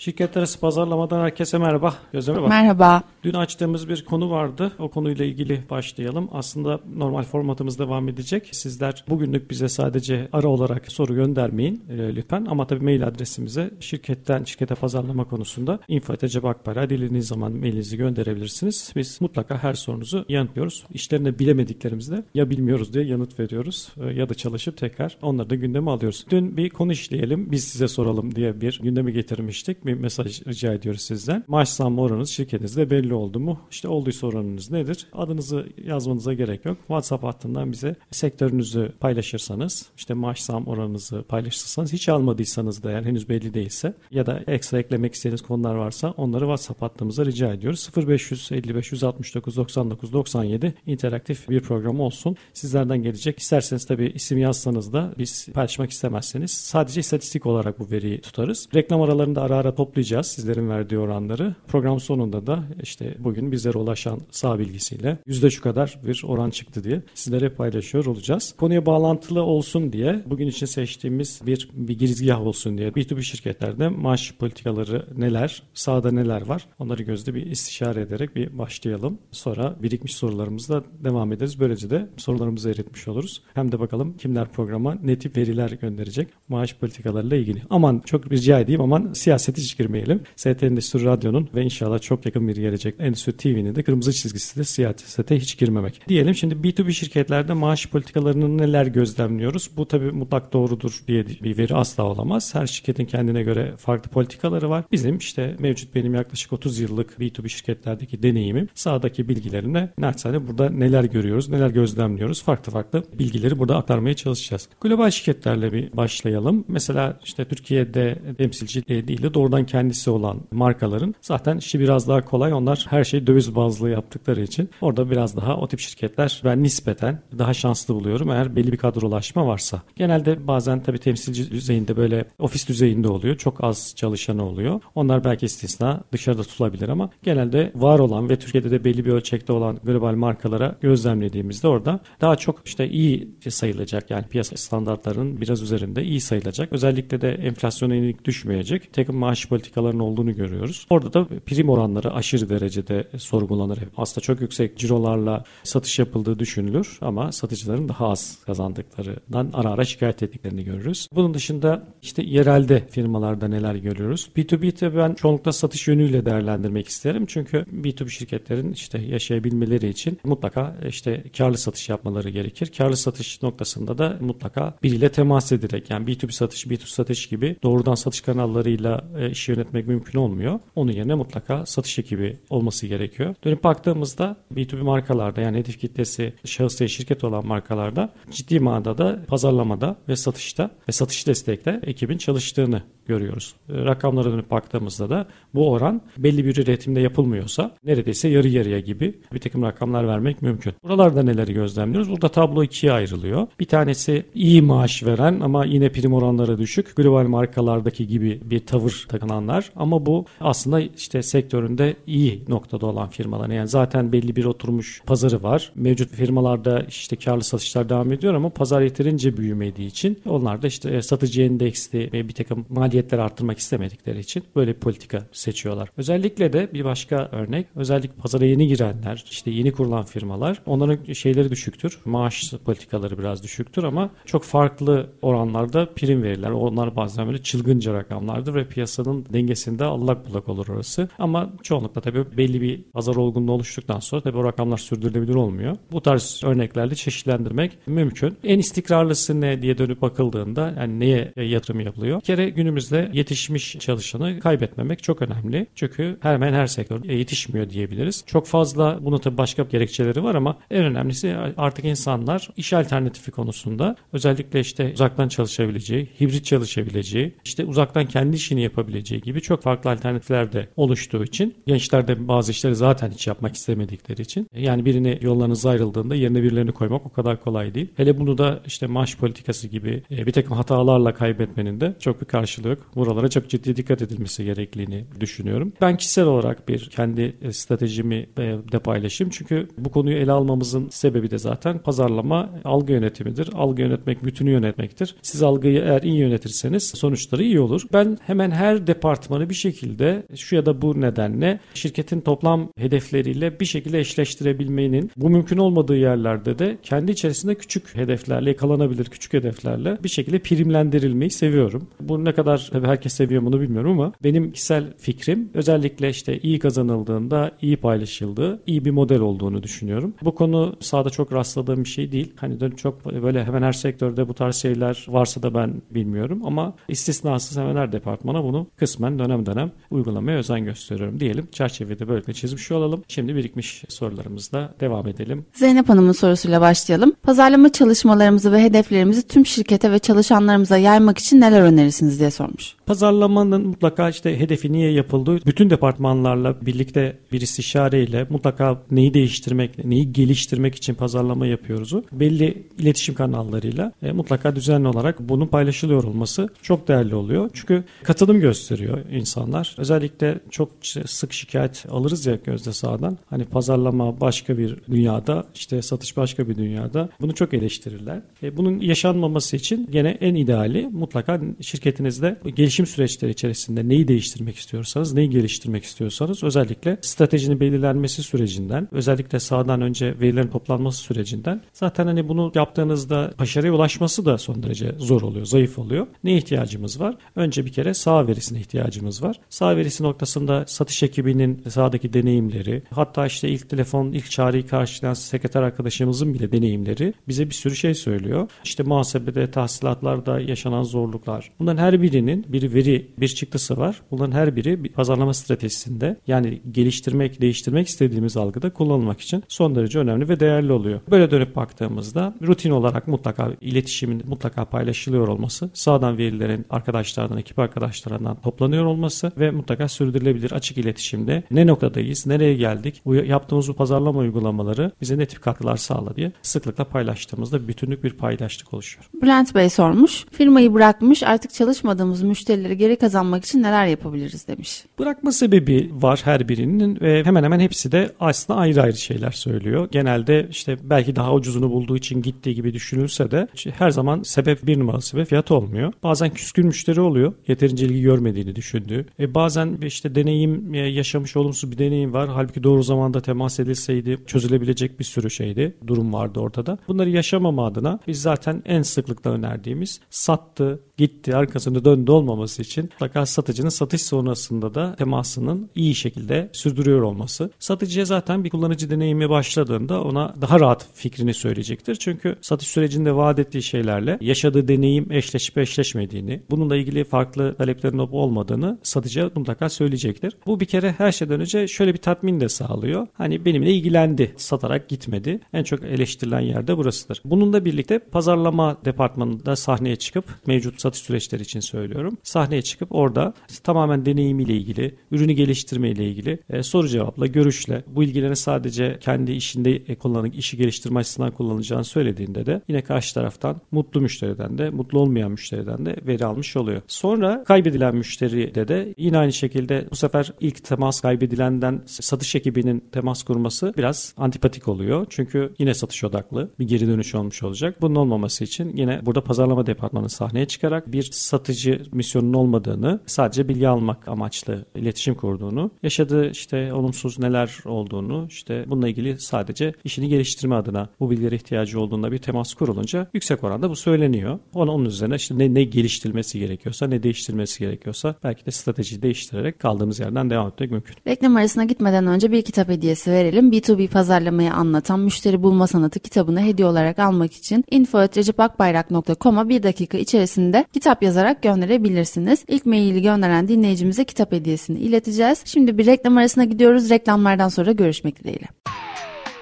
Şirketler 0.00 0.40
arası 0.40 0.60
pazarlamadan 0.60 1.20
herkese 1.20 1.58
merhaba. 1.58 1.94
Gözleme 2.12 2.42
bak. 2.42 2.48
Merhaba. 2.48 3.02
Dün 3.24 3.34
açtığımız 3.34 3.88
bir 3.88 4.04
konu 4.04 4.30
vardı. 4.30 4.72
O 4.78 4.88
konuyla 4.88 5.24
ilgili 5.24 5.62
başlayalım. 5.70 6.28
Aslında 6.32 6.80
normal 6.96 7.22
formatımız 7.22 7.78
devam 7.78 8.08
edecek. 8.08 8.48
Sizler 8.52 9.04
bugünlük 9.08 9.50
bize 9.50 9.68
sadece 9.68 10.28
ara 10.32 10.48
olarak 10.48 10.92
soru 10.92 11.14
göndermeyin 11.14 11.82
e, 11.90 12.16
lütfen. 12.16 12.46
Ama 12.50 12.66
tabii 12.66 12.84
mail 12.84 13.06
adresimize 13.06 13.70
şirketten 13.80 14.44
şirkete 14.44 14.74
pazarlama 14.74 15.24
konusunda 15.24 15.78
info.cebakpara 15.88 16.90
dilediğiniz 16.90 17.28
zaman 17.28 17.52
mailinizi 17.52 17.96
gönderebilirsiniz. 17.96 18.92
Biz 18.96 19.20
mutlaka 19.20 19.62
her 19.62 19.74
sorunuzu 19.74 20.24
yanıtlıyoruz. 20.28 20.84
İşlerinde 20.90 21.38
bilemediklerimizde 21.38 22.24
ya 22.34 22.50
bilmiyoruz 22.50 22.94
diye 22.94 23.04
yanıt 23.04 23.40
veriyoruz 23.40 23.88
e, 24.02 24.12
ya 24.12 24.28
da 24.28 24.34
çalışıp 24.34 24.76
tekrar 24.76 25.18
onları 25.22 25.50
da 25.50 25.54
gündeme 25.54 25.90
alıyoruz. 25.90 26.26
Dün 26.30 26.56
bir 26.56 26.70
konu 26.70 26.92
işleyelim 26.92 27.50
biz 27.50 27.64
size 27.64 27.88
soralım 27.88 28.34
diye 28.34 28.60
bir 28.60 28.80
gündemi 28.82 29.12
getirmiştik. 29.12 29.89
Bir 29.90 29.94
mesaj 29.94 30.46
rica 30.46 30.72
ediyoruz 30.72 31.00
sizden. 31.00 31.44
Maaş 31.48 31.68
zammı 31.68 32.00
oranınız 32.00 32.30
şirketinizde 32.30 32.90
belli 32.90 33.14
oldu 33.14 33.40
mu? 33.40 33.60
İşte 33.70 33.88
olduysa 33.88 34.26
oranınız 34.26 34.70
nedir? 34.70 35.06
Adınızı 35.12 35.66
yazmanıza 35.84 36.34
gerek 36.34 36.64
yok. 36.64 36.78
WhatsApp 36.78 37.24
hattından 37.24 37.72
bize 37.72 37.96
sektörünüzü 38.10 38.92
paylaşırsanız, 39.00 39.86
işte 39.96 40.14
maaş 40.14 40.42
zam 40.42 40.66
oranınızı 40.66 41.22
paylaşırsanız, 41.22 41.92
hiç 41.92 42.08
almadıysanız 42.08 42.82
da 42.82 42.90
eğer 42.90 43.02
henüz 43.02 43.28
belli 43.28 43.54
değilse 43.54 43.94
ya 44.10 44.26
da 44.26 44.42
ekstra 44.46 44.78
eklemek 44.78 45.14
istediğiniz 45.14 45.42
konular 45.42 45.74
varsa 45.74 46.14
onları 46.16 46.40
WhatsApp 46.40 46.82
hattımıza 46.82 47.26
rica 47.26 47.52
ediyoruz. 47.52 47.90
0555 47.96 48.92
169 48.92 49.56
99 49.56 50.12
97 50.12 50.74
interaktif 50.86 51.48
bir 51.48 51.60
program 51.60 52.00
olsun. 52.00 52.36
Sizlerden 52.52 53.02
gelecek. 53.02 53.38
İsterseniz 53.38 53.86
tabii 53.86 54.12
isim 54.14 54.38
yazsanız 54.38 54.92
da 54.92 55.14
biz 55.18 55.48
paylaşmak 55.54 55.90
istemezseniz 55.90 56.50
sadece 56.50 57.00
istatistik 57.00 57.46
olarak 57.46 57.80
bu 57.80 57.90
veriyi 57.90 58.20
tutarız. 58.20 58.68
Reklam 58.74 59.02
aralarında 59.02 59.42
ara 59.42 59.56
ara 59.56 59.74
toplayacağız 59.80 60.26
sizlerin 60.26 60.68
verdiği 60.68 60.98
oranları. 60.98 61.54
Program 61.68 62.00
sonunda 62.00 62.46
da 62.46 62.64
işte 62.82 63.14
bugün 63.18 63.52
bizlere 63.52 63.78
ulaşan 63.78 64.20
sağ 64.30 64.58
bilgisiyle 64.58 65.18
yüzde 65.26 65.50
şu 65.50 65.62
kadar 65.62 65.98
bir 66.06 66.22
oran 66.26 66.50
çıktı 66.50 66.84
diye 66.84 67.02
sizlere 67.14 67.48
paylaşıyor 67.48 68.06
olacağız. 68.06 68.54
Konuya 68.58 68.86
bağlantılı 68.86 69.42
olsun 69.42 69.92
diye 69.92 70.22
bugün 70.26 70.46
için 70.46 70.66
seçtiğimiz 70.66 71.40
bir, 71.46 71.68
bir 71.72 71.98
girizgah 71.98 72.40
olsun 72.40 72.78
diye 72.78 72.88
B2B 72.88 73.22
şirketlerde 73.22 73.88
maaş 73.88 74.34
politikaları 74.38 75.06
neler, 75.16 75.62
sahada 75.74 76.10
neler 76.10 76.46
var 76.46 76.66
onları 76.78 77.02
gözde 77.02 77.34
bir 77.34 77.46
istişare 77.46 78.00
ederek 78.00 78.36
bir 78.36 78.58
başlayalım. 78.58 79.18
Sonra 79.30 79.76
birikmiş 79.82 80.14
sorularımızla 80.14 80.84
devam 81.04 81.32
ederiz. 81.32 81.60
Böylece 81.60 81.90
de 81.90 82.08
sorularımızı 82.16 82.70
eritmiş 82.70 83.08
oluruz. 83.08 83.42
Hem 83.54 83.72
de 83.72 83.80
bakalım 83.80 84.16
kimler 84.16 84.48
programa 84.48 84.94
ne 85.02 85.18
tip 85.18 85.36
veriler 85.36 85.70
gönderecek 85.70 86.28
maaş 86.48 86.74
politikalarıyla 86.74 87.36
ilgili. 87.36 87.62
Aman 87.70 88.02
çok 88.04 88.32
rica 88.32 88.60
edeyim 88.60 88.80
aman 88.80 89.12
siyaseti 89.12 89.60
hiç 89.70 89.78
girmeyelim. 89.78 90.20
ST 90.36 90.62
Endüstri 90.62 91.04
Radyo'nun 91.04 91.48
ve 91.54 91.62
inşallah 91.62 92.00
çok 92.00 92.26
yakın 92.26 92.48
bir 92.48 92.56
gelecek 92.56 92.94
Endüstri 92.98 93.36
TV'nin 93.36 93.74
de 93.74 93.82
kırmızı 93.82 94.12
çizgisi 94.12 94.58
de 94.58 94.64
siyasete 94.64 95.36
hiç 95.36 95.58
girmemek. 95.58 96.00
Diyelim 96.08 96.34
şimdi 96.34 96.54
B2B 96.54 96.92
şirketlerde 96.92 97.52
maaş 97.52 97.86
politikalarını 97.86 98.58
neler 98.58 98.86
gözlemliyoruz? 98.86 99.70
Bu 99.76 99.88
tabii 99.88 100.12
mutlak 100.12 100.52
doğrudur 100.52 101.00
diye 101.08 101.26
bir 101.26 101.58
veri 101.58 101.74
asla 101.74 102.02
olamaz. 102.02 102.54
Her 102.54 102.66
şirketin 102.66 103.04
kendine 103.04 103.42
göre 103.42 103.74
farklı 103.76 104.10
politikaları 104.10 104.70
var. 104.70 104.84
Bizim 104.92 105.18
işte 105.18 105.56
mevcut 105.58 105.94
benim 105.94 106.14
yaklaşık 106.14 106.52
30 106.52 106.80
yıllık 106.80 107.12
B2B 107.18 107.48
şirketlerdeki 107.48 108.22
deneyimim 108.22 108.68
sahadaki 108.74 109.28
bilgilerimle 109.28 109.92
naçizane 109.98 110.48
burada 110.48 110.70
neler 110.70 111.04
görüyoruz, 111.04 111.48
neler 111.48 111.70
gözlemliyoruz. 111.70 112.42
Farklı 112.42 112.72
farklı 112.72 113.04
bilgileri 113.18 113.58
burada 113.58 113.76
aktarmaya 113.76 114.14
çalışacağız. 114.14 114.68
Global 114.80 115.10
şirketlerle 115.10 115.72
bir 115.72 115.96
başlayalım. 115.96 116.64
Mesela 116.68 117.20
işte 117.24 117.44
Türkiye'de 117.44 118.18
temsilci 118.38 118.86
değil 118.86 119.22
de 119.22 119.34
doğrudan 119.34 119.59
kendisi 119.64 120.10
olan 120.10 120.40
markaların 120.50 121.14
zaten 121.20 121.58
işi 121.58 121.80
biraz 121.80 122.08
daha 122.08 122.24
kolay. 122.24 122.52
Onlar 122.52 122.86
her 122.90 123.04
şeyi 123.04 123.26
döviz 123.26 123.56
bazlı 123.56 123.90
yaptıkları 123.90 124.42
için 124.42 124.70
orada 124.80 125.10
biraz 125.10 125.36
daha 125.36 125.56
o 125.56 125.68
tip 125.68 125.80
şirketler 125.80 126.42
ben 126.44 126.62
nispeten 126.62 127.22
daha 127.38 127.54
şanslı 127.54 127.94
buluyorum 127.94 128.30
eğer 128.30 128.56
belli 128.56 128.72
bir 128.72 128.76
kadrolaşma 128.76 129.46
varsa. 129.46 129.82
Genelde 129.96 130.46
bazen 130.46 130.82
tabii 130.82 130.98
temsilci 130.98 131.50
düzeyinde 131.50 131.96
böyle 131.96 132.24
ofis 132.38 132.68
düzeyinde 132.68 133.08
oluyor. 133.08 133.36
Çok 133.36 133.64
az 133.64 133.92
çalışanı 133.96 134.44
oluyor. 134.44 134.80
Onlar 134.94 135.24
belki 135.24 135.46
istisna 135.46 136.00
dışarıda 136.12 136.42
tutulabilir 136.42 136.88
ama 136.88 137.10
genelde 137.22 137.72
var 137.74 137.98
olan 137.98 138.30
ve 138.30 138.38
Türkiye'de 138.38 138.70
de 138.70 138.84
belli 138.84 139.04
bir 139.04 139.12
ölçekte 139.12 139.52
olan 139.52 139.78
global 139.84 140.14
markalara 140.14 140.76
gözlemlediğimizde 140.80 141.68
orada 141.68 142.00
daha 142.20 142.36
çok 142.36 142.62
işte 142.64 142.88
iyi 142.88 143.34
sayılacak 143.48 144.10
yani 144.10 144.24
piyasa 144.24 144.56
standartlarının 144.56 145.40
biraz 145.40 145.62
üzerinde 145.62 146.04
iyi 146.04 146.20
sayılacak. 146.20 146.72
Özellikle 146.72 147.20
de 147.20 147.30
enflasyona 147.30 147.90
düşmeyecek. 148.24 148.92
Takım 148.92 149.16
maaş 149.16 149.49
politikalarının 149.50 150.00
olduğunu 150.00 150.34
görüyoruz. 150.34 150.86
Orada 150.90 151.12
da 151.12 151.26
prim 151.46 151.68
oranları 151.68 152.14
aşırı 152.14 152.48
derecede 152.48 153.08
sorgulanır. 153.18 153.78
Aslında 153.96 154.20
çok 154.20 154.40
yüksek 154.40 154.78
cirolarla 154.78 155.44
satış 155.62 155.98
yapıldığı 155.98 156.38
düşünülür 156.38 156.98
ama 157.00 157.32
satıcıların 157.32 157.88
daha 157.88 158.08
az 158.08 158.38
kazandıklarından 158.46 159.50
ara 159.54 159.70
ara 159.70 159.84
şikayet 159.84 160.22
ettiklerini 160.22 160.64
görürüz. 160.64 161.08
Bunun 161.14 161.34
dışında 161.34 161.86
işte 162.02 162.22
yerelde 162.22 162.86
firmalarda 162.90 163.48
neler 163.48 163.74
görüyoruz? 163.74 164.30
B2B'de 164.36 164.96
ben 164.96 165.14
çoğunlukla 165.14 165.52
satış 165.52 165.88
yönüyle 165.88 166.26
değerlendirmek 166.26 166.88
isterim. 166.88 167.26
Çünkü 167.26 167.56
B2B 167.56 168.08
şirketlerin 168.08 168.72
işte 168.72 168.98
yaşayabilmeleri 168.98 169.88
için 169.88 170.18
mutlaka 170.24 170.76
işte 170.88 171.24
karlı 171.38 171.58
satış 171.58 171.88
yapmaları 171.88 172.30
gerekir. 172.30 172.72
Karlı 172.78 172.96
satış 172.96 173.42
noktasında 173.42 173.98
da 173.98 174.18
mutlaka 174.20 174.74
biriyle 174.82 175.12
temas 175.12 175.52
ederek 175.52 175.90
yani 175.90 176.06
B2B 176.06 176.32
satış, 176.32 176.66
B2C 176.66 176.86
satış 176.86 177.26
gibi 177.26 177.56
doğrudan 177.62 177.94
satış 177.94 178.20
kanallarıyla 178.20 179.04
e, 179.18 179.34
işi 179.40 179.52
yönetmek 179.52 179.86
mümkün 179.86 180.18
olmuyor. 180.18 180.60
Onun 180.76 180.92
yerine 180.92 181.14
mutlaka 181.14 181.66
satış 181.66 181.98
ekibi 181.98 182.36
olması 182.50 182.86
gerekiyor. 182.86 183.34
Dönüp 183.44 183.64
baktığımızda 183.64 184.36
B2B 184.54 184.82
markalarda 184.82 185.40
yani 185.40 185.58
hedef 185.58 185.78
kitlesi 185.78 186.32
şahıs 186.44 186.80
değil 186.80 186.90
şirket 186.90 187.24
olan 187.24 187.46
markalarda 187.46 188.12
ciddi 188.30 188.60
manada 188.60 189.20
pazarlamada 189.28 189.96
ve 190.08 190.16
satışta 190.16 190.70
ve 190.88 190.92
satış 190.92 191.26
destekte 191.26 191.80
ekibin 191.82 192.18
çalıştığını 192.18 192.82
görüyoruz. 193.06 193.54
E, 193.68 193.84
rakamlara 193.84 194.32
dönüp 194.32 194.50
baktığımızda 194.50 195.10
da 195.10 195.26
bu 195.54 195.70
oran 195.70 196.02
belli 196.18 196.44
bir 196.44 196.56
üretimde 196.56 197.00
yapılmıyorsa 197.00 197.76
neredeyse 197.84 198.28
yarı 198.28 198.48
yarıya 198.48 198.80
gibi 198.80 199.14
bir 199.32 199.38
takım 199.38 199.62
rakamlar 199.62 200.08
vermek 200.08 200.42
mümkün. 200.42 200.72
Buralarda 200.84 201.22
neleri 201.22 201.52
gözlemliyoruz? 201.54 202.10
Burada 202.10 202.28
tablo 202.28 202.64
ikiye 202.64 202.92
ayrılıyor. 202.92 203.46
Bir 203.60 203.64
tanesi 203.64 204.24
iyi 204.34 204.62
maaş 204.62 205.02
veren 205.02 205.40
ama 205.40 205.64
yine 205.64 205.92
prim 205.92 206.12
oranları 206.12 206.58
düşük 206.58 206.96
global 206.96 207.26
markalardaki 207.26 208.06
gibi 208.06 208.40
bir 208.44 208.66
tavır 208.66 209.06
takınanlar 209.30 209.72
ama 209.76 210.06
bu 210.06 210.24
aslında 210.40 210.80
işte 210.80 211.22
sektöründe 211.22 211.96
iyi 212.06 212.44
noktada 212.48 212.86
olan 212.86 213.08
firmalar. 213.08 213.48
Yani 213.48 213.68
zaten 213.68 214.12
belli 214.12 214.36
bir 214.36 214.44
oturmuş 214.44 215.02
pazarı 215.06 215.42
var. 215.42 215.72
Mevcut 215.74 216.10
firmalarda 216.10 216.82
işte 216.88 217.16
karlı 217.16 217.44
satışlar 217.44 217.88
devam 217.88 218.12
ediyor 218.12 218.34
ama 218.34 218.50
pazar 218.50 218.80
yeterince 218.80 219.36
büyümediği 219.36 219.88
için 219.88 220.18
onlar 220.26 220.62
da 220.62 220.66
işte 220.66 221.02
satıcı 221.02 221.42
endeksli 221.42 222.10
bir 222.12 222.34
takım 222.34 222.66
maliyet 222.68 222.90
maliyetleri 223.00 223.22
arttırmak 223.22 223.58
istemedikleri 223.58 224.20
için 224.20 224.44
böyle 224.56 224.72
politika 224.74 225.26
seçiyorlar. 225.32 225.88
Özellikle 225.96 226.52
de 226.52 226.68
bir 226.74 226.84
başka 226.84 227.28
örnek 227.32 227.66
özellikle 227.76 228.14
pazara 228.22 228.44
yeni 228.44 228.68
girenler 228.68 229.24
işte 229.30 229.50
yeni 229.50 229.72
kurulan 229.72 230.04
firmalar 230.04 230.62
onların 230.66 231.12
şeyleri 231.12 231.50
düşüktür. 231.50 231.98
Maaş 232.04 232.52
politikaları 232.64 233.18
biraz 233.18 233.42
düşüktür 233.42 233.84
ama 233.84 234.10
çok 234.26 234.44
farklı 234.44 235.06
oranlarda 235.22 235.88
prim 235.94 236.22
verirler. 236.22 236.50
Onlar 236.50 236.96
bazen 236.96 237.26
böyle 237.26 237.42
çılgınca 237.42 237.94
rakamlardır 237.94 238.54
ve 238.54 238.64
piyasanın 238.68 239.19
dengesinde 239.32 239.84
allak 239.84 240.28
bullak 240.28 240.48
olur 240.48 240.68
orası. 240.68 241.08
Ama 241.18 241.52
çoğunlukla 241.62 242.00
tabii 242.00 242.36
belli 242.36 242.60
bir 242.60 242.82
pazar 242.82 243.16
olgunluğu 243.16 243.52
oluştuktan 243.52 244.00
sonra 244.00 244.22
tabii 244.22 244.38
o 244.38 244.44
rakamlar 244.44 244.78
sürdürülebilir 244.78 245.34
olmuyor. 245.34 245.76
Bu 245.92 246.00
tarz 246.00 246.40
örneklerle 246.44 246.94
çeşitlendirmek 246.94 247.78
mümkün. 247.86 248.36
En 248.44 248.58
istikrarlısı 248.58 249.40
ne 249.40 249.62
diye 249.62 249.78
dönüp 249.78 250.02
bakıldığında 250.02 250.74
yani 250.78 251.00
neye 251.00 251.32
yatırım 251.36 251.80
yapılıyor? 251.80 252.20
Bir 252.20 252.24
kere 252.24 252.50
günümüzde 252.50 253.10
yetişmiş 253.12 253.76
çalışanı 253.78 254.40
kaybetmemek 254.40 255.02
çok 255.02 255.22
önemli. 255.22 255.66
Çünkü 255.74 256.18
hemen 256.20 256.52
her 256.52 256.66
sektör 256.66 257.04
yetişmiyor 257.04 257.70
diyebiliriz. 257.70 258.24
Çok 258.26 258.46
fazla 258.46 258.98
bunun 259.02 259.18
tabii 259.18 259.38
başka 259.38 259.62
gerekçeleri 259.62 260.22
var 260.22 260.34
ama 260.34 260.58
en 260.70 260.84
önemlisi 260.84 261.36
artık 261.56 261.84
insanlar 261.84 262.48
iş 262.56 262.72
alternatifi 262.72 263.30
konusunda 263.30 263.96
özellikle 264.12 264.60
işte 264.60 264.90
uzaktan 264.94 265.28
çalışabileceği, 265.28 266.08
hibrit 266.20 266.44
çalışabileceği, 266.44 267.34
işte 267.44 267.64
uzaktan 267.64 268.06
kendi 268.06 268.36
işini 268.36 268.62
yapabileceği 268.62 268.99
gibi 269.04 269.40
çok 269.40 269.62
farklı 269.62 269.90
alternatifler 269.90 270.52
de 270.52 270.68
oluştuğu 270.76 271.24
için 271.24 271.54
gençler 271.66 272.08
de 272.08 272.28
bazı 272.28 272.52
işleri 272.52 272.74
zaten 272.74 273.10
hiç 273.10 273.26
yapmak 273.26 273.54
istemedikleri 273.54 274.22
için 274.22 274.46
yani 274.54 274.84
birini 274.84 275.18
yollarınız 275.22 275.66
ayrıldığında 275.66 276.14
yerine 276.14 276.42
birilerini 276.42 276.72
koymak 276.72 277.06
o 277.06 277.08
kadar 277.08 277.40
kolay 277.40 277.74
değil. 277.74 277.88
Hele 277.96 278.18
bunu 278.18 278.38
da 278.38 278.60
işte 278.66 278.86
maaş 278.86 279.16
politikası 279.16 279.68
gibi 279.68 280.02
e, 280.10 280.26
bir 280.26 280.32
takım 280.32 280.56
hatalarla 280.56 281.14
kaybetmenin 281.14 281.80
de 281.80 281.96
çok 281.98 282.20
bir 282.20 282.26
karşılığı 282.26 282.68
yok. 282.68 282.78
Buralara 282.94 283.28
çok 283.28 283.48
ciddi 283.48 283.76
dikkat 283.76 284.02
edilmesi 284.02 284.44
gerektiğini 284.44 285.04
düşünüyorum. 285.20 285.72
Ben 285.80 285.96
kişisel 285.96 286.24
olarak 286.24 286.68
bir 286.68 286.90
kendi 286.90 287.36
e, 287.42 287.52
stratejimi 287.52 288.26
e, 288.38 288.42
de 288.72 288.78
paylaşayım. 288.78 289.30
Çünkü 289.30 289.68
bu 289.78 289.90
konuyu 289.90 290.16
ele 290.16 290.32
almamızın 290.32 290.88
sebebi 290.88 291.30
de 291.30 291.38
zaten 291.38 291.78
pazarlama 291.78 292.50
algı 292.64 292.92
yönetimidir. 292.92 293.50
Algı 293.54 293.82
yönetmek 293.82 294.24
bütünü 294.24 294.50
yönetmektir. 294.50 295.16
Siz 295.22 295.42
algıyı 295.42 295.82
eğer 295.82 296.02
iyi 296.02 296.18
yönetirseniz 296.18 296.88
sonuçları 296.88 297.42
iyi 297.42 297.60
olur. 297.60 297.82
Ben 297.92 298.18
hemen 298.22 298.50
her 298.50 298.86
departmanı 298.90 299.50
bir 299.50 299.54
şekilde 299.54 300.22
şu 300.36 300.56
ya 300.56 300.66
da 300.66 300.82
bu 300.82 301.00
nedenle 301.00 301.60
şirketin 301.74 302.20
toplam 302.20 302.68
hedefleriyle 302.76 303.60
bir 303.60 303.64
şekilde 303.64 303.98
eşleştirebilmenin 303.98 305.10
bu 305.16 305.30
mümkün 305.30 305.56
olmadığı 305.56 305.96
yerlerde 305.96 306.58
de 306.58 306.78
kendi 306.82 307.12
içerisinde 307.12 307.54
küçük 307.54 307.96
hedeflerle 307.96 308.50
yakalanabilir 308.50 309.04
küçük 309.04 309.32
hedeflerle 309.32 309.98
bir 310.04 310.08
şekilde 310.08 310.38
primlendirilmeyi 310.38 311.30
seviyorum. 311.30 311.88
Bu 312.00 312.24
ne 312.24 312.32
kadar 312.32 312.68
tabii 312.72 312.86
herkes 312.86 313.12
seviyor 313.12 313.42
bunu 313.44 313.60
bilmiyorum 313.60 313.92
ama 313.92 314.12
benim 314.24 314.52
kişisel 314.52 314.84
fikrim 314.98 315.50
özellikle 315.54 316.10
işte 316.10 316.38
iyi 316.38 316.58
kazanıldığında 316.58 317.52
iyi 317.62 317.76
paylaşıldığı 317.76 318.62
iyi 318.66 318.84
bir 318.84 318.90
model 318.90 319.20
olduğunu 319.20 319.62
düşünüyorum. 319.62 320.14
Bu 320.22 320.34
konu 320.34 320.76
sahada 320.80 321.10
çok 321.10 321.32
rastladığım 321.32 321.84
bir 321.84 321.88
şey 321.88 322.12
değil. 322.12 322.32
Hani 322.36 322.76
çok 322.76 323.04
böyle 323.22 323.44
hemen 323.44 323.62
her 323.62 323.72
sektörde 323.72 324.28
bu 324.28 324.34
tarz 324.34 324.56
şeyler 324.56 325.06
varsa 325.08 325.42
da 325.42 325.54
ben 325.54 325.82
bilmiyorum 325.90 326.42
ama 326.44 326.74
istisnasız 326.88 327.58
hemen 327.58 327.76
her 327.76 327.92
departmana 327.92 328.44
bunu 328.44 328.66
kısmen 328.80 329.18
dönem 329.18 329.46
dönem 329.46 329.70
uygulamaya 329.90 330.38
özen 330.38 330.64
gösteriyorum 330.64 331.20
diyelim. 331.20 331.48
Çerçevede 331.52 332.08
böylelikle 332.08 332.32
çizmiş 332.32 332.70
olalım. 332.70 333.04
Şimdi 333.08 333.36
birikmiş 333.36 333.82
sorularımızla 333.88 334.74
devam 334.80 335.08
edelim. 335.08 335.44
Zeynep 335.52 335.88
Hanım'ın 335.88 336.12
sorusuyla 336.12 336.60
başlayalım. 336.60 337.12
Pazarlama 337.22 337.72
çalışmalarımızı 337.72 338.52
ve 338.52 338.62
hedeflerimizi 338.62 339.28
tüm 339.28 339.46
şirkete 339.46 339.92
ve 339.92 339.98
çalışanlarımıza 339.98 340.76
yaymak 340.76 341.18
için 341.18 341.40
neler 341.40 341.62
önerirsiniz 341.62 342.20
diye 342.20 342.30
sormuş. 342.30 342.74
Pazarlamanın 342.86 343.66
mutlaka 343.66 344.08
işte 344.08 344.40
hedefi 344.40 344.72
niye 344.72 344.92
yapıldığı 344.92 345.46
bütün 345.46 345.70
departmanlarla 345.70 346.66
birlikte 346.66 347.16
bir 347.32 347.40
istişareyle 347.40 348.26
mutlaka 348.30 348.82
neyi 348.90 349.14
değiştirmek, 349.14 349.84
neyi 349.84 350.12
geliştirmek 350.12 350.74
için 350.74 350.94
pazarlama 350.94 351.46
yapıyoruz. 351.46 351.94
Belli 352.12 352.66
iletişim 352.78 353.14
kanallarıyla 353.14 353.92
e, 354.02 354.12
mutlaka 354.12 354.56
düzenli 354.56 354.88
olarak 354.88 355.20
bunun 355.20 355.46
paylaşılıyor 355.46 356.04
olması 356.04 356.48
çok 356.62 356.88
değerli 356.88 357.14
oluyor. 357.14 357.50
Çünkü 357.54 357.84
katılım 358.02 358.40
gösteriyor 358.40 358.69
insanlar. 359.12 359.74
Özellikle 359.78 360.40
çok 360.50 360.70
sık 361.06 361.32
şikayet 361.32 361.86
alırız 361.90 362.26
ya 362.26 362.38
gözde 362.44 362.72
sahadan. 362.72 363.18
Hani 363.30 363.44
pazarlama 363.44 364.20
başka 364.20 364.58
bir 364.58 364.76
dünyada, 364.90 365.44
işte 365.54 365.82
satış 365.82 366.16
başka 366.16 366.48
bir 366.48 366.56
dünyada. 366.56 367.08
Bunu 367.20 367.34
çok 367.34 367.54
eleştirirler. 367.54 368.22
E, 368.42 368.56
bunun 368.56 368.80
yaşanmaması 368.80 369.56
için 369.56 369.88
gene 369.90 370.08
en 370.20 370.34
ideali 370.34 370.88
mutlaka 370.92 371.40
şirketinizde 371.60 372.38
gelişim 372.56 372.86
süreçleri 372.86 373.30
içerisinde 373.30 373.88
neyi 373.88 374.08
değiştirmek 374.08 374.56
istiyorsanız, 374.56 375.12
neyi 375.12 375.30
geliştirmek 375.30 375.84
istiyorsanız 375.84 376.44
özellikle 376.44 376.98
stratejinin 377.00 377.60
belirlenmesi 377.60 378.22
sürecinden, 378.22 378.88
özellikle 378.92 379.40
sağdan 379.40 379.80
önce 379.80 380.20
verilerin 380.20 380.48
toplanması 380.48 380.98
sürecinden 380.98 381.62
zaten 381.72 382.06
hani 382.06 382.28
bunu 382.28 382.52
yaptığınızda 382.54 383.32
başarıya 383.38 383.72
ulaşması 383.72 384.24
da 384.24 384.38
son 384.38 384.62
derece 384.62 384.92
zor 384.98 385.22
oluyor, 385.22 385.46
zayıf 385.46 385.78
oluyor. 385.78 386.06
Ne 386.24 386.36
ihtiyacımız 386.36 387.00
var? 387.00 387.16
Önce 387.36 387.66
bir 387.66 387.72
kere 387.72 387.94
sağ 387.94 388.26
verisine 388.26 388.59
ihtiyacımız 388.60 389.22
var. 389.22 389.40
Sağ 389.48 389.76
verisi 389.76 390.04
noktasında 390.04 390.64
satış 390.66 391.02
ekibinin 391.02 391.62
sahadaki 391.68 392.12
deneyimleri, 392.12 392.82
hatta 392.90 393.26
işte 393.26 393.48
ilk 393.48 393.70
telefon, 393.70 394.12
ilk 394.12 394.30
çağrıyı 394.30 394.66
karşılayan 394.66 395.14
sekreter 395.14 395.62
arkadaşımızın 395.62 396.34
bile 396.34 396.52
deneyimleri 396.52 397.14
bize 397.28 397.46
bir 397.46 397.54
sürü 397.54 397.76
şey 397.76 397.94
söylüyor. 397.94 398.48
İşte 398.64 398.82
muhasebede, 398.82 399.50
tahsilatlarda 399.50 400.40
yaşanan 400.40 400.82
zorluklar. 400.82 401.50
Bunların 401.58 401.82
her 401.82 402.02
birinin 402.02 402.46
bir 402.48 402.74
veri, 402.74 403.10
bir 403.18 403.28
çıktısı 403.28 403.76
var. 403.76 404.02
Bunların 404.10 404.32
her 404.32 404.56
biri 404.56 404.84
bir 404.84 404.92
pazarlama 404.92 405.34
stratejisinde 405.34 406.16
yani 406.26 406.60
geliştirmek, 406.72 407.40
değiştirmek 407.40 407.88
istediğimiz 407.88 408.36
algıda 408.36 408.70
kullanılmak 408.70 409.20
için 409.20 409.44
son 409.48 409.74
derece 409.74 409.98
önemli 409.98 410.28
ve 410.28 410.40
değerli 410.40 410.72
oluyor. 410.72 411.00
Böyle 411.10 411.30
dönüp 411.30 411.56
baktığımızda 411.56 412.34
rutin 412.42 412.70
olarak 412.70 413.08
mutlaka 413.08 413.52
iletişimin 413.60 414.22
mutlaka 414.26 414.64
paylaşılıyor 414.64 415.28
olması, 415.28 415.70
sağdan 415.74 416.18
verilerin 416.18 416.66
arkadaşlardan, 416.70 417.38
ekip 417.38 417.58
arkadaşlarından 417.58 418.36
toplanıyor 418.50 418.84
olması 418.84 419.32
ve 419.38 419.50
mutlaka 419.50 419.88
sürdürülebilir 419.88 420.52
açık 420.52 420.78
iletişimde 420.78 421.42
ne 421.50 421.66
noktadayız, 421.66 422.26
nereye 422.26 422.54
geldik, 422.54 423.02
bu 423.04 423.14
yaptığımız 423.14 423.68
bu 423.68 423.74
pazarlama 423.74 424.20
uygulamaları 424.20 424.90
bize 425.00 425.18
ne 425.18 425.26
tip 425.26 425.42
katkılar 425.42 425.76
sağladı 425.76 426.16
diye 426.16 426.32
sıklıkla 426.42 426.84
paylaştığımızda 426.84 427.68
bütünlük 427.68 428.04
bir 428.04 428.10
paydaşlık 428.10 428.74
oluşuyor. 428.74 429.04
Bülent 429.22 429.54
Bey 429.54 429.70
sormuş. 429.70 430.24
Firmayı 430.32 430.74
bırakmış 430.74 431.22
artık 431.22 431.52
çalışmadığımız 431.52 432.22
müşterileri 432.22 432.76
geri 432.76 432.96
kazanmak 432.96 433.44
için 433.44 433.62
neler 433.62 433.86
yapabiliriz 433.86 434.48
demiş. 434.48 434.84
Bırakma 434.98 435.32
sebebi 435.32 435.90
var 435.92 436.20
her 436.24 436.48
birinin 436.48 437.00
ve 437.00 437.24
hemen 437.24 437.44
hemen 437.44 437.60
hepsi 437.60 437.92
de 437.92 438.12
aslında 438.20 438.58
ayrı 438.58 438.82
ayrı 438.82 438.96
şeyler 438.96 439.30
söylüyor. 439.30 439.88
Genelde 439.90 440.46
işte 440.50 440.76
belki 440.82 441.16
daha 441.16 441.34
ucuzunu 441.34 441.70
bulduğu 441.70 441.96
için 441.96 442.22
gittiği 442.22 442.54
gibi 442.54 442.74
düşünülse 442.74 443.30
de 443.30 443.48
her 443.78 443.90
zaman 443.90 444.22
sebep 444.22 444.66
bir 444.66 444.78
numaralı 444.78 445.02
sebep 445.02 445.28
fiyat 445.28 445.50
olmuyor. 445.50 445.92
Bazen 446.02 446.30
küskün 446.30 446.66
müşteri 446.66 447.00
oluyor. 447.00 447.32
Yeterince 447.48 447.86
ilgi 447.86 448.02
görmediğini 448.40 448.56
düşündüğü. 448.56 449.06
E 449.20 449.34
bazen 449.34 449.78
işte 449.82 450.14
deneyim 450.14 450.74
yaşamış 450.74 451.36
olumsuz 451.36 451.70
bir 451.70 451.78
deneyim 451.78 452.12
var. 452.12 452.28
Halbuki 452.28 452.62
doğru 452.62 452.82
zamanda 452.82 453.20
temas 453.20 453.60
edilseydi 453.60 454.18
çözülebilecek 454.26 454.98
bir 454.98 455.04
sürü 455.04 455.30
şeydi. 455.30 455.74
Durum 455.86 456.12
vardı 456.12 456.40
ortada. 456.40 456.78
Bunları 456.88 457.10
yaşamama 457.10 457.66
adına 457.66 458.00
biz 458.06 458.22
zaten 458.22 458.62
en 458.66 458.82
sıklıkla 458.82 459.30
önerdiğimiz 459.30 460.00
sattı, 460.10 460.80
gitti, 460.96 461.36
arkasını 461.36 461.84
döndü 461.84 462.10
olmaması 462.10 462.62
için 462.62 462.84
mutlaka 462.84 463.26
satıcının 463.26 463.68
satış 463.68 464.02
sonrasında 464.02 464.74
da 464.74 464.94
temasının 464.96 465.70
iyi 465.74 465.94
şekilde 465.94 466.50
sürdürüyor 466.52 467.02
olması. 467.02 467.50
Satıcıya 467.58 468.04
zaten 468.04 468.44
bir 468.44 468.50
kullanıcı 468.50 468.90
deneyimi 468.90 469.28
başladığında 469.28 470.02
ona 470.02 470.34
daha 470.40 470.60
rahat 470.60 470.86
fikrini 470.94 471.34
söyleyecektir. 471.34 471.94
Çünkü 471.94 472.36
satış 472.40 472.68
sürecinde 472.68 473.16
vaat 473.16 473.38
ettiği 473.38 473.62
şeylerle 473.62 474.18
yaşadığı 474.20 474.68
deneyim 474.68 475.12
eşleşip 475.12 475.58
eşleşmediğini, 475.58 476.42
bununla 476.50 476.76
ilgili 476.76 477.04
farklı 477.04 477.54
taleplerin 477.54 477.98
olup 477.98 478.14
olmadığını 478.30 478.78
satıcıya 478.82 479.30
mutlaka 479.34 479.68
söyleyecektir. 479.68 480.36
Bu 480.46 480.60
bir 480.60 480.66
kere 480.66 480.94
her 480.98 481.12
şeyden 481.12 481.40
önce 481.40 481.68
şöyle 481.68 481.92
bir 481.92 481.98
tatmin 481.98 482.40
de 482.40 482.48
sağlıyor. 482.48 483.06
Hani 483.12 483.44
benimle 483.44 483.72
ilgilendi, 483.72 484.34
satarak 484.36 484.88
gitmedi. 484.88 485.40
En 485.52 485.64
çok 485.64 485.84
eleştirilen 485.84 486.40
yerde 486.40 486.76
burasıdır. 486.76 487.22
Bununla 487.24 487.64
birlikte 487.64 487.98
pazarlama 487.98 488.76
departmanında 488.84 489.56
sahneye 489.56 489.96
çıkıp 489.96 490.24
mevcut 490.46 490.80
satış 490.80 491.00
süreçleri 491.02 491.42
için 491.42 491.60
söylüyorum. 491.60 492.18
Sahneye 492.22 492.62
çıkıp 492.62 492.88
orada 492.90 493.34
tamamen 493.64 494.06
deneyimiyle 494.06 494.54
ilgili, 494.54 494.94
ürünü 495.10 495.32
geliştirme 495.32 495.90
ile 495.90 496.08
ilgili 496.08 496.38
e, 496.50 496.62
soru 496.62 496.88
cevapla, 496.88 497.26
görüşle 497.26 497.84
bu 497.86 498.04
ilgilerini 498.04 498.36
sadece 498.36 498.98
kendi 499.00 499.32
işinde 499.32 499.70
e, 499.70 499.94
kullanıp 499.94 500.38
işi 500.38 500.56
geliştirme 500.56 501.00
açısından 501.00 501.30
kullanacağını 501.30 501.84
söylediğinde 501.84 502.46
de 502.46 502.62
yine 502.68 502.82
karşı 502.82 503.14
taraftan 503.14 503.60
mutlu 503.70 504.00
müşteriden 504.00 504.58
de 504.58 504.70
mutlu 504.70 504.98
olmayan 504.98 505.30
müşteriden 505.30 505.86
de 505.86 505.96
veri 506.06 506.24
almış 506.24 506.56
oluyor. 506.56 506.82
Sonra 506.86 507.44
kaybedilen 507.44 507.96
müşteride 508.10 508.68
de 508.68 508.94
yine 508.98 509.18
aynı 509.18 509.32
şekilde 509.32 509.86
bu 509.90 509.96
sefer 509.96 510.32
ilk 510.40 510.64
temas 510.64 511.00
kaybedilenden 511.00 511.82
satış 511.86 512.34
ekibinin 512.34 512.84
temas 512.92 513.22
kurması 513.22 513.74
biraz 513.76 514.14
antipatik 514.16 514.68
oluyor. 514.68 515.06
Çünkü 515.10 515.52
yine 515.58 515.74
satış 515.74 516.04
odaklı 516.04 516.50
bir 516.58 516.68
geri 516.68 516.86
dönüş 516.86 517.14
olmuş 517.14 517.42
olacak. 517.42 517.76
Bunun 517.80 517.94
olmaması 517.94 518.44
için 518.44 518.76
yine 518.76 519.06
burada 519.06 519.24
pazarlama 519.24 519.66
departmanı 519.66 520.08
sahneye 520.08 520.46
çıkarak 520.46 520.92
bir 520.92 521.02
satıcı 521.12 521.82
misyonun 521.92 522.32
olmadığını, 522.32 523.00
sadece 523.06 523.48
bilgi 523.48 523.68
almak 523.68 524.08
amaçlı 524.08 524.64
iletişim 524.74 525.14
kurduğunu, 525.14 525.70
yaşadığı 525.82 526.30
işte 526.30 526.72
olumsuz 526.72 527.18
neler 527.18 527.58
olduğunu, 527.64 528.26
işte 528.28 528.64
bununla 528.68 528.88
ilgili 528.88 529.20
sadece 529.20 529.72
işini 529.84 530.08
geliştirme 530.08 530.54
adına 530.54 530.88
bu 531.00 531.10
bilgilere 531.10 531.34
ihtiyacı 531.34 531.80
olduğunda 531.80 532.12
bir 532.12 532.18
temas 532.18 532.54
kurulunca 532.54 533.06
yüksek 533.14 533.44
oranda 533.44 533.70
bu 533.70 533.76
söyleniyor. 533.76 534.38
Onun 534.54 534.84
üzerine 534.84 535.14
işte 535.14 535.38
ne, 535.38 535.54
ne 535.54 535.64
geliştirilmesi 535.64 536.38
gerekiyorsa, 536.38 536.86
ne 536.86 537.02
değiştirilmesi 537.02 537.58
gerekiyorsa 537.58 537.99
belki 538.24 538.46
de 538.46 538.50
strateji 538.50 539.02
değiştirerek 539.02 539.58
kaldığımız 539.58 540.00
yerden 540.00 540.30
devam 540.30 540.48
etmek 540.48 540.70
mümkün. 540.70 540.94
Reklam 541.06 541.36
arasına 541.36 541.64
gitmeden 541.64 542.06
önce 542.06 542.32
bir 542.32 542.42
kitap 542.42 542.68
hediyesi 542.68 543.10
verelim. 543.10 543.52
B2B 543.52 543.88
pazarlamayı 543.88 544.52
anlatan 544.52 545.00
Müşteri 545.00 545.42
Bulma 545.42 545.66
Sanatı 545.66 546.00
kitabını 546.00 546.42
hediye 546.42 546.68
olarak 546.68 546.98
almak 546.98 547.32
için 547.32 547.64
info.recepakbayrak.com'a 547.70 549.48
bir 549.48 549.62
dakika 549.62 549.98
içerisinde 549.98 550.64
kitap 550.72 551.02
yazarak 551.02 551.42
gönderebilirsiniz. 551.42 552.44
İlk 552.48 552.66
maili 552.66 553.02
gönderen 553.02 553.48
dinleyicimize 553.48 554.04
kitap 554.04 554.32
hediyesini 554.32 554.78
ileteceğiz. 554.78 555.42
Şimdi 555.44 555.78
bir 555.78 555.86
reklam 555.86 556.16
arasına 556.16 556.44
gidiyoruz. 556.44 556.90
Reklamlardan 556.90 557.48
sonra 557.48 557.72
görüşmek 557.72 558.18
dileğiyle. 558.18 558.46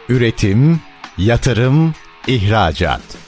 Üretim, 0.09 0.81
yatırım, 1.19 1.95
ihracat. 2.27 3.28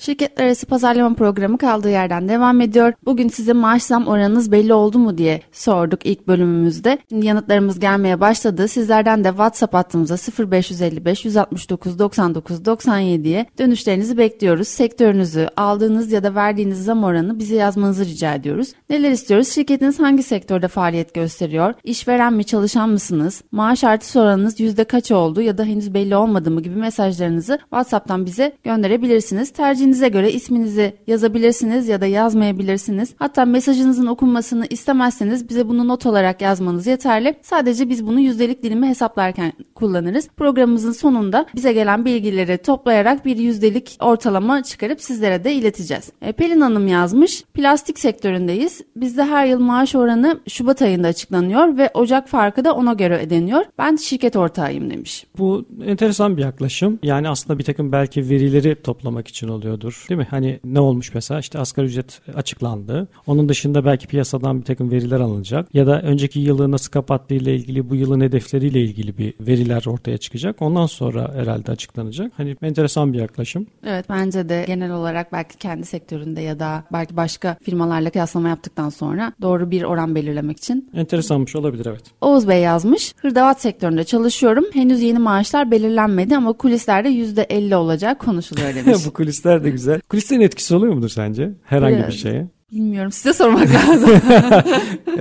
Şirketler 0.00 0.44
arası 0.44 0.66
pazarlama 0.66 1.14
programı 1.14 1.58
kaldığı 1.58 1.90
yerden 1.90 2.28
devam 2.28 2.60
ediyor. 2.60 2.92
Bugün 3.04 3.28
size 3.28 3.52
maaş 3.52 3.82
zam 3.82 4.06
oranınız 4.06 4.52
belli 4.52 4.74
oldu 4.74 4.98
mu 4.98 5.18
diye 5.18 5.40
sorduk 5.52 6.06
ilk 6.06 6.28
bölümümüzde. 6.28 6.98
Şimdi 7.08 7.26
yanıtlarımız 7.26 7.80
gelmeye 7.80 8.20
başladı. 8.20 8.68
Sizlerden 8.68 9.24
de 9.24 9.28
WhatsApp 9.28 9.74
hattımıza 9.74 10.16
0555 10.50 11.24
169 11.24 11.98
99 11.98 12.60
97'ye 12.60 13.46
dönüşlerinizi 13.58 14.18
bekliyoruz. 14.18 14.68
Sektörünüzü, 14.68 15.48
aldığınız 15.56 16.12
ya 16.12 16.22
da 16.22 16.34
verdiğiniz 16.34 16.84
zam 16.84 17.04
oranını 17.04 17.38
bize 17.38 17.56
yazmanızı 17.56 18.04
rica 18.04 18.34
ediyoruz. 18.34 18.72
Neler 18.90 19.10
istiyoruz? 19.10 19.48
Şirketiniz 19.48 19.98
hangi 19.98 20.22
sektörde 20.22 20.68
faaliyet 20.68 21.14
gösteriyor? 21.14 21.74
İşveren 21.84 22.32
mi, 22.32 22.44
çalışan 22.44 22.90
mısınız? 22.90 23.42
Maaş 23.52 23.84
artış 23.84 24.16
oranınız 24.16 24.60
yüzde 24.60 24.84
kaç 24.84 25.10
oldu 25.10 25.40
ya 25.40 25.58
da 25.58 25.64
henüz 25.64 25.94
belli 25.94 26.16
olmadı 26.16 26.50
mı 26.50 26.62
gibi 26.62 26.76
mesajlarınızı 26.76 27.58
WhatsApp'tan 27.62 28.26
bize 28.26 28.52
gönderebilirsiniz. 28.64 29.50
Tercih 29.50 29.90
tercihinize 30.00 30.08
göre 30.08 30.32
isminizi 30.32 30.94
yazabilirsiniz 31.06 31.88
ya 31.88 32.00
da 32.00 32.06
yazmayabilirsiniz. 32.06 33.14
Hatta 33.18 33.44
mesajınızın 33.44 34.06
okunmasını 34.06 34.66
istemezseniz 34.70 35.48
bize 35.48 35.68
bunu 35.68 35.88
not 35.88 36.06
olarak 36.06 36.40
yazmanız 36.40 36.86
yeterli. 36.86 37.34
Sadece 37.42 37.88
biz 37.88 38.06
bunu 38.06 38.20
yüzdelik 38.20 38.62
dilimi 38.62 38.88
hesaplarken 38.88 39.52
kullanırız. 39.74 40.28
Programımızın 40.36 40.92
sonunda 40.92 41.46
bize 41.54 41.72
gelen 41.72 42.04
bilgileri 42.04 42.58
toplayarak 42.58 43.24
bir 43.24 43.36
yüzdelik 43.36 43.96
ortalama 44.00 44.62
çıkarıp 44.62 45.00
sizlere 45.00 45.44
de 45.44 45.52
ileteceğiz. 45.52 46.12
E, 46.22 46.32
Pelin 46.32 46.60
Hanım 46.60 46.88
yazmış. 46.88 47.44
Plastik 47.54 47.98
sektöründeyiz. 47.98 48.80
Bizde 48.96 49.24
her 49.24 49.46
yıl 49.46 49.60
maaş 49.60 49.94
oranı 49.94 50.40
Şubat 50.48 50.82
ayında 50.82 51.08
açıklanıyor 51.08 51.78
ve 51.78 51.90
Ocak 51.94 52.28
farkı 52.28 52.64
da 52.64 52.74
ona 52.74 52.92
göre 52.92 53.18
ödeniyor. 53.18 53.64
Ben 53.78 53.96
şirket 53.96 54.36
ortağıyım 54.36 54.90
demiş. 54.90 55.26
Bu 55.38 55.64
enteresan 55.86 56.36
bir 56.36 56.42
yaklaşım. 56.42 56.98
Yani 57.02 57.28
aslında 57.28 57.58
bir 57.58 57.64
takım 57.64 57.92
belki 57.92 58.30
verileri 58.30 58.82
toplamak 58.82 59.28
için 59.28 59.48
oluyor 59.48 59.79
gerekiyordur. 59.80 60.06
Değil 60.08 60.18
mi? 60.18 60.26
Hani 60.30 60.60
ne 60.64 60.80
olmuş 60.80 61.14
mesela 61.14 61.40
işte 61.40 61.58
asgari 61.58 61.86
ücret 61.86 62.20
açıklandı. 62.34 63.08
Onun 63.26 63.48
dışında 63.48 63.84
belki 63.84 64.06
piyasadan 64.06 64.60
bir 64.60 64.64
takım 64.64 64.90
veriler 64.90 65.20
alınacak. 65.20 65.74
Ya 65.74 65.86
da 65.86 66.02
önceki 66.02 66.40
yılı 66.40 66.70
nasıl 66.70 66.90
kapattığı 66.90 67.34
ile 67.34 67.54
ilgili 67.54 67.90
bu 67.90 67.94
yılın 67.94 68.20
hedefleriyle 68.20 68.80
ilgili 68.80 69.18
bir 69.18 69.34
veriler 69.40 69.84
ortaya 69.86 70.18
çıkacak. 70.18 70.62
Ondan 70.62 70.86
sonra 70.86 71.34
herhalde 71.34 71.72
açıklanacak. 71.72 72.32
Hani 72.36 72.56
enteresan 72.62 73.12
bir 73.12 73.18
yaklaşım. 73.18 73.66
Evet 73.86 74.06
bence 74.08 74.48
de 74.48 74.64
genel 74.66 74.92
olarak 74.92 75.32
belki 75.32 75.56
kendi 75.58 75.86
sektöründe 75.86 76.40
ya 76.40 76.60
da 76.60 76.84
belki 76.92 77.16
başka 77.16 77.56
firmalarla 77.62 78.10
kıyaslama 78.10 78.48
yaptıktan 78.48 78.88
sonra 78.88 79.32
doğru 79.42 79.70
bir 79.70 79.82
oran 79.82 80.14
belirlemek 80.14 80.58
için. 80.58 80.90
Enteresanmış 80.94 81.56
olabilir 81.56 81.86
evet. 81.86 82.02
Oğuz 82.20 82.48
Bey 82.48 82.60
yazmış. 82.62 83.14
Hırdavat 83.16 83.60
sektöründe 83.60 84.04
çalışıyorum. 84.04 84.64
Henüz 84.72 85.02
yeni 85.02 85.18
maaşlar 85.18 85.70
belirlenmedi 85.70 86.36
ama 86.36 86.52
kulislerde 86.52 87.08
%50 87.08 87.74
olacak 87.74 88.18
konuşuluyor 88.18 88.74
demiş. 88.74 89.06
bu 89.06 89.12
kulisler 89.12 89.64
de 89.64 89.69
güzel. 89.70 90.00
Kulislerin 90.08 90.40
etkisi 90.40 90.74
oluyor 90.74 90.94
mudur 90.94 91.08
sence? 91.08 91.50
Herhangi 91.64 91.96
evet. 91.96 92.08
bir 92.08 92.12
şeye. 92.12 92.46
Bilmiyorum 92.72 93.12
size 93.12 93.32
sormak 93.32 93.68
lazım. 93.70 94.10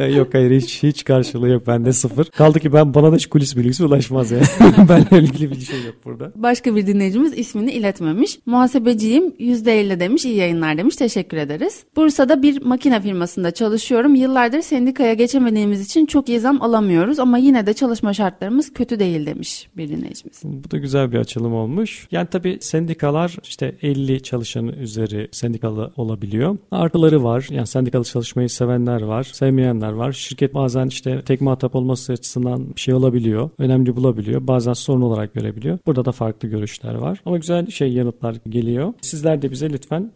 yok 0.15 0.33
hayır 0.33 0.61
hiç 0.61 0.83
hiç 0.83 1.03
karşılığı 1.03 1.49
yok 1.49 1.67
bende 1.67 1.93
sıfır. 1.93 2.25
Kaldı 2.25 2.59
ki 2.59 2.73
ben 2.73 2.93
bana 2.93 3.11
da 3.11 3.15
hiç 3.15 3.27
kulis 3.27 3.57
bilgisi 3.57 3.85
ulaşmaz 3.85 4.31
ya. 4.31 4.39
Benle 4.89 5.23
ilgili 5.23 5.51
bir 5.51 5.59
şey 5.59 5.83
yok 5.83 5.95
burada. 6.05 6.31
Başka 6.35 6.75
bir 6.75 6.87
dinleyicimiz 6.87 7.37
ismini 7.37 7.71
iletmemiş. 7.71 8.39
Muhasebeciyim 8.45 9.29
%50 9.29 9.99
demiş 9.99 10.25
iyi 10.25 10.35
yayınlar 10.35 10.77
demiş 10.77 10.95
teşekkür 10.95 11.37
ederiz. 11.37 11.83
Bursa'da 11.95 12.41
bir 12.41 12.61
makine 12.61 13.01
firmasında 13.01 13.51
çalışıyorum. 13.51 14.15
Yıllardır 14.15 14.61
sendikaya 14.61 15.13
geçemediğimiz 15.13 15.81
için 15.81 16.05
çok 16.05 16.29
iyi 16.29 16.39
zam 16.39 16.61
alamıyoruz 16.61 17.19
ama 17.19 17.37
yine 17.37 17.65
de 17.65 17.73
çalışma 17.73 18.13
şartlarımız 18.13 18.73
kötü 18.73 18.99
değil 18.99 19.25
demiş 19.25 19.69
bir 19.77 19.89
dinleyicimiz. 19.89 20.41
Bu 20.43 20.71
da 20.71 20.77
güzel 20.77 21.11
bir 21.11 21.17
açılım 21.17 21.53
olmuş. 21.53 22.07
Yani 22.11 22.27
tabii 22.31 22.57
sendikalar 22.61 23.37
işte 23.43 23.75
50 23.81 24.23
çalışanı 24.23 24.71
üzeri 24.71 25.29
sendikalı 25.31 25.93
olabiliyor. 25.97 26.57
Artıları 26.71 27.23
var 27.23 27.38
var. 27.39 27.55
Yani 27.55 27.67
sendikalı 27.67 28.03
çalışmayı 28.03 28.49
sevenler 28.49 29.01
var, 29.01 29.23
sevmeyenler 29.23 29.91
var. 29.91 30.11
Şirket 30.11 30.53
bazen 30.53 30.87
işte 30.87 31.21
tek 31.21 31.41
muhatap 31.41 31.75
olması 31.75 32.13
açısından 32.13 32.75
bir 32.75 32.81
şey 32.81 32.93
olabiliyor. 32.93 33.49
Önemli 33.57 33.95
bulabiliyor. 33.95 34.47
Bazen 34.47 34.73
sorun 34.73 35.01
olarak 35.01 35.33
görebiliyor. 35.33 35.77
Burada 35.85 36.05
da 36.05 36.11
farklı 36.11 36.47
görüşler 36.47 36.95
var. 36.95 37.21
Ama 37.25 37.37
güzel 37.37 37.67
şey 37.67 37.93
yanıtlar 37.93 38.35
geliyor. 38.49 38.93
Sizler 39.01 39.41
de 39.41 39.51
bize 39.51 39.69
lütfen 39.69 40.11